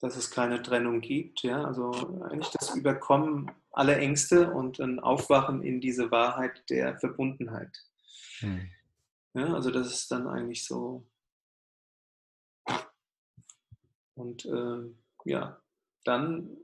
dass 0.00 0.16
es 0.16 0.30
keine 0.30 0.62
Trennung 0.62 1.00
gibt. 1.00 1.42
Ja? 1.42 1.64
Also 1.64 1.90
eigentlich 2.22 2.50
das 2.50 2.74
Überkommen 2.74 3.50
aller 3.72 3.98
Ängste 3.98 4.50
und 4.50 4.80
ein 4.80 5.00
Aufwachen 5.00 5.62
in 5.62 5.80
diese 5.80 6.10
Wahrheit 6.10 6.68
der 6.70 6.98
Verbundenheit. 6.98 7.76
Hm. 8.38 8.70
Ja, 9.34 9.54
also 9.54 9.70
das 9.70 9.88
ist 9.92 10.10
dann 10.10 10.26
eigentlich 10.26 10.64
so. 10.64 11.06
Und 14.14 14.44
äh, 14.46 14.94
ja, 15.24 15.60
dann 16.04 16.56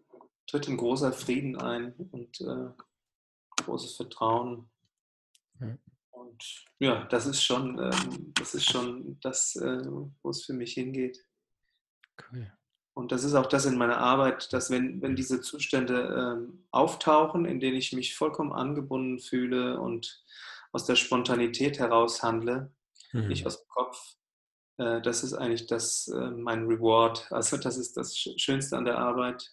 tritt 0.47 0.69
ein 0.69 0.77
großer 0.77 1.13
Frieden 1.13 1.57
ein 1.57 1.93
und 2.11 2.41
äh, 2.41 2.71
großes 3.63 3.97
Vertrauen. 3.97 4.71
Ja. 5.61 5.79
Und 6.11 6.65
ja, 6.79 7.05
das 7.05 7.27
ist 7.27 7.45
schon, 7.45 7.79
ähm, 7.79 8.33
das 8.35 8.55
ist 8.55 8.69
schon 8.69 9.19
das, 9.21 9.55
äh, 9.57 9.85
wo 10.23 10.31
es 10.31 10.45
für 10.45 10.53
mich 10.53 10.75
hingeht. 10.75 11.25
Cool. 12.33 12.53
Und 12.95 13.11
das 13.11 13.25
ist 13.25 13.35
auch 13.35 13.47
das 13.47 13.67
in 13.67 13.77
meiner 13.77 13.99
Arbeit, 13.99 14.53
dass 14.53 14.71
wenn, 14.71 15.03
wenn 15.03 15.17
diese 15.17 15.41
Zustände 15.41 16.37
ähm, 16.37 16.65
auftauchen, 16.71 17.45
in 17.45 17.59
denen 17.59 17.77
ich 17.77 17.93
mich 17.93 18.17
vollkommen 18.17 18.53
angebunden 18.53 19.19
fühle 19.19 19.81
und 19.81 20.25
aus 20.71 20.85
der 20.85 20.95
Spontanität 20.95 21.81
heraus 21.81 22.23
handle, 22.23 22.73
mhm. 23.13 23.29
nicht 23.29 23.47
aus 23.47 23.59
dem 23.59 23.69
Kopf. 23.69 24.17
Äh, 24.79 25.03
das 25.03 25.25
ist 25.25 25.35
eigentlich 25.35 25.67
das, 25.67 26.07
äh, 26.07 26.31
mein 26.31 26.67
Reward. 26.67 27.31
Also 27.33 27.57
das 27.57 27.77
ist 27.77 27.97
das 27.97 28.17
Schönste 28.17 28.77
an 28.77 28.85
der 28.85 28.99
Arbeit, 28.99 29.53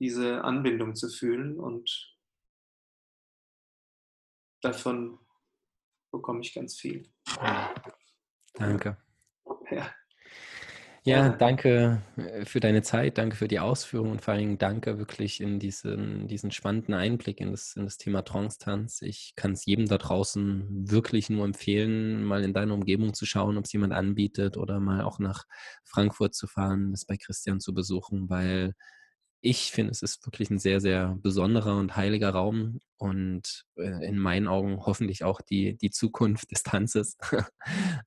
diese 0.00 0.42
Anbindung 0.42 0.94
zu 0.96 1.10
fühlen 1.10 1.60
und 1.60 2.16
davon 4.62 5.18
bekomme 6.10 6.40
ich 6.40 6.54
ganz 6.54 6.78
viel. 6.78 7.10
Danke. 8.54 8.96
Ja. 9.70 9.90
Ja, 11.04 11.30
danke 11.30 12.00
äh, 12.16 12.44
für 12.44 12.60
deine 12.60 12.82
Zeit, 12.82 13.18
danke 13.18 13.34
für 13.34 13.48
die 13.48 13.58
Ausführungen 13.58 14.12
und 14.12 14.22
vor 14.22 14.34
allem 14.34 14.56
danke 14.58 14.98
wirklich 14.98 15.40
in 15.40 15.58
diesen, 15.58 16.28
diesen 16.28 16.52
spannenden 16.52 16.94
Einblick 16.94 17.40
in 17.40 17.50
das, 17.50 17.74
in 17.74 17.84
das 17.84 17.96
Thema 17.98 18.22
Trance-Tanz. 18.22 19.02
Ich 19.02 19.32
kann 19.34 19.50
es 19.52 19.66
jedem 19.66 19.86
da 19.88 19.98
draußen 19.98 20.88
wirklich 20.88 21.28
nur 21.28 21.44
empfehlen, 21.44 22.22
mal 22.22 22.44
in 22.44 22.54
deiner 22.54 22.74
Umgebung 22.74 23.14
zu 23.14 23.26
schauen, 23.26 23.58
ob 23.58 23.64
es 23.64 23.72
jemand 23.72 23.92
anbietet 23.92 24.56
oder 24.56 24.78
mal 24.78 25.02
auch 25.02 25.18
nach 25.18 25.44
Frankfurt 25.84 26.36
zu 26.36 26.46
fahren, 26.46 26.92
das 26.92 27.04
bei 27.04 27.16
Christian 27.16 27.58
zu 27.58 27.74
besuchen, 27.74 28.30
weil 28.30 28.74
ich 29.44 29.72
finde, 29.72 29.90
es 29.90 30.02
ist 30.02 30.24
wirklich 30.24 30.50
ein 30.50 30.60
sehr, 30.60 30.80
sehr 30.80 31.18
besonderer 31.20 31.76
und 31.76 31.96
heiliger 31.96 32.30
Raum 32.30 32.78
und 32.96 33.64
äh, 33.76 34.06
in 34.06 34.16
meinen 34.16 34.46
Augen 34.46 34.86
hoffentlich 34.86 35.24
auch 35.24 35.40
die, 35.40 35.76
die 35.76 35.90
Zukunft 35.90 36.52
des 36.52 36.62
Tanzes. 36.62 37.18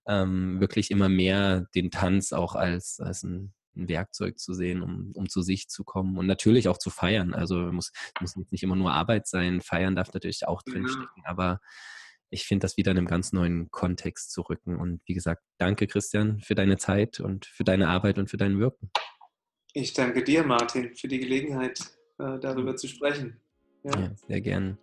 ähm, 0.08 0.62
wirklich 0.62 0.92
immer 0.92 1.10
mehr 1.10 1.68
den 1.76 1.92
Tanz 1.92 2.32
auch 2.32 2.56
als, 2.56 3.02
als 3.02 3.24
ein, 3.24 3.54
ein 3.76 3.90
Werkzeug 3.90 4.40
zu 4.40 4.54
sehen, 4.54 4.82
um, 4.82 5.12
um 5.14 5.28
zu 5.28 5.42
sich 5.42 5.68
zu 5.68 5.84
kommen 5.84 6.18
und 6.18 6.26
natürlich 6.26 6.70
auch 6.70 6.78
zu 6.78 6.90
feiern. 6.90 7.34
Also 7.34 7.58
muss, 7.74 7.92
muss 8.22 8.38
nicht 8.38 8.64
immer 8.64 8.78
nur 8.78 8.94
Arbeit 8.94 9.28
sein. 9.28 9.60
Feiern 9.60 9.98
darf 9.98 10.14
natürlich 10.14 10.48
auch 10.48 10.62
drinstecken, 10.64 11.24
ja. 11.24 11.30
aber 11.30 11.60
ich 12.30 12.46
finde 12.46 12.64
das 12.64 12.78
wieder 12.78 12.92
in 12.92 12.98
einem 12.98 13.08
ganz 13.08 13.34
neuen 13.34 13.70
Kontext 13.72 14.32
zu 14.32 14.42
rücken. 14.42 14.78
Und 14.78 15.02
wie 15.06 15.14
gesagt, 15.14 15.44
danke 15.58 15.88
Christian 15.88 16.40
für 16.40 16.56
deine 16.56 16.78
Zeit 16.78 17.20
und 17.20 17.46
für 17.46 17.66
deine 17.66 17.90
Arbeit 17.90 18.18
und 18.18 18.30
für 18.30 18.38
dein 18.38 18.58
Wirken. 18.58 18.90
Ich 19.78 19.94
danke 19.94 20.24
dir, 20.24 20.46
Martin, 20.46 20.96
für 20.96 21.10
die 21.10 21.20
Gelegenheit, 21.20 21.78
äh, 22.18 22.40
darüber 22.40 22.78
zu 22.78 22.88
sprechen. 22.88 23.42
Ja. 23.84 23.92
ja. 24.00 24.12
sehr 24.26 24.40
gern. 24.40 24.78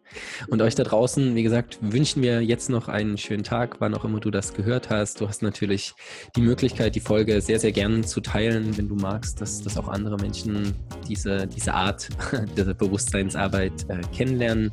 Und 0.49 0.61
euch 0.61 0.75
da 0.75 0.85
draußen, 0.85 1.35
wie 1.35 1.43
gesagt, 1.43 1.79
wünschen 1.81 2.23
wir 2.23 2.43
jetzt 2.43 2.69
noch 2.69 2.89
einen 2.89 3.17
schönen 3.17 3.43
Tag, 3.43 3.81
wann 3.81 3.95
auch 3.95 4.05
immer 4.05 4.21
du 4.21 4.31
das 4.31 4.53
gehört 4.53 4.91
hast. 4.91 5.23
Du 5.23 5.27
hast 5.27 5.43
natürlich 5.43 5.95
die 6.37 6.43
Möglichkeit, 6.43 6.95
die 6.95 7.01
Folge 7.01 7.41
sehr, 7.41 7.59
sehr 7.59 7.73
gern 7.73 8.05
zu 8.05 8.21
teilen, 8.21 8.77
wenn 8.77 8.87
du 8.87 8.95
magst, 8.95 9.41
dass, 9.41 9.63
dass 9.63 9.79
auch 9.79 9.89
andere 9.89 10.19
Menschen 10.19 10.75
diese, 11.09 11.47
diese 11.47 11.73
Art 11.73 12.11
der 12.57 12.75
Bewusstseinsarbeit 12.75 13.89
äh, 13.89 14.03
kennenlernen. 14.15 14.71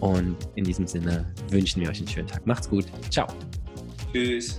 Und 0.00 0.36
in 0.56 0.64
diesem 0.64 0.88
Sinne 0.88 1.32
wünschen 1.50 1.82
wir 1.82 1.88
euch 1.88 1.98
einen 1.98 2.08
schönen 2.08 2.26
Tag. 2.26 2.44
Macht's 2.48 2.68
gut. 2.68 2.86
Ciao. 3.10 3.28
Tschüss. 4.12 4.58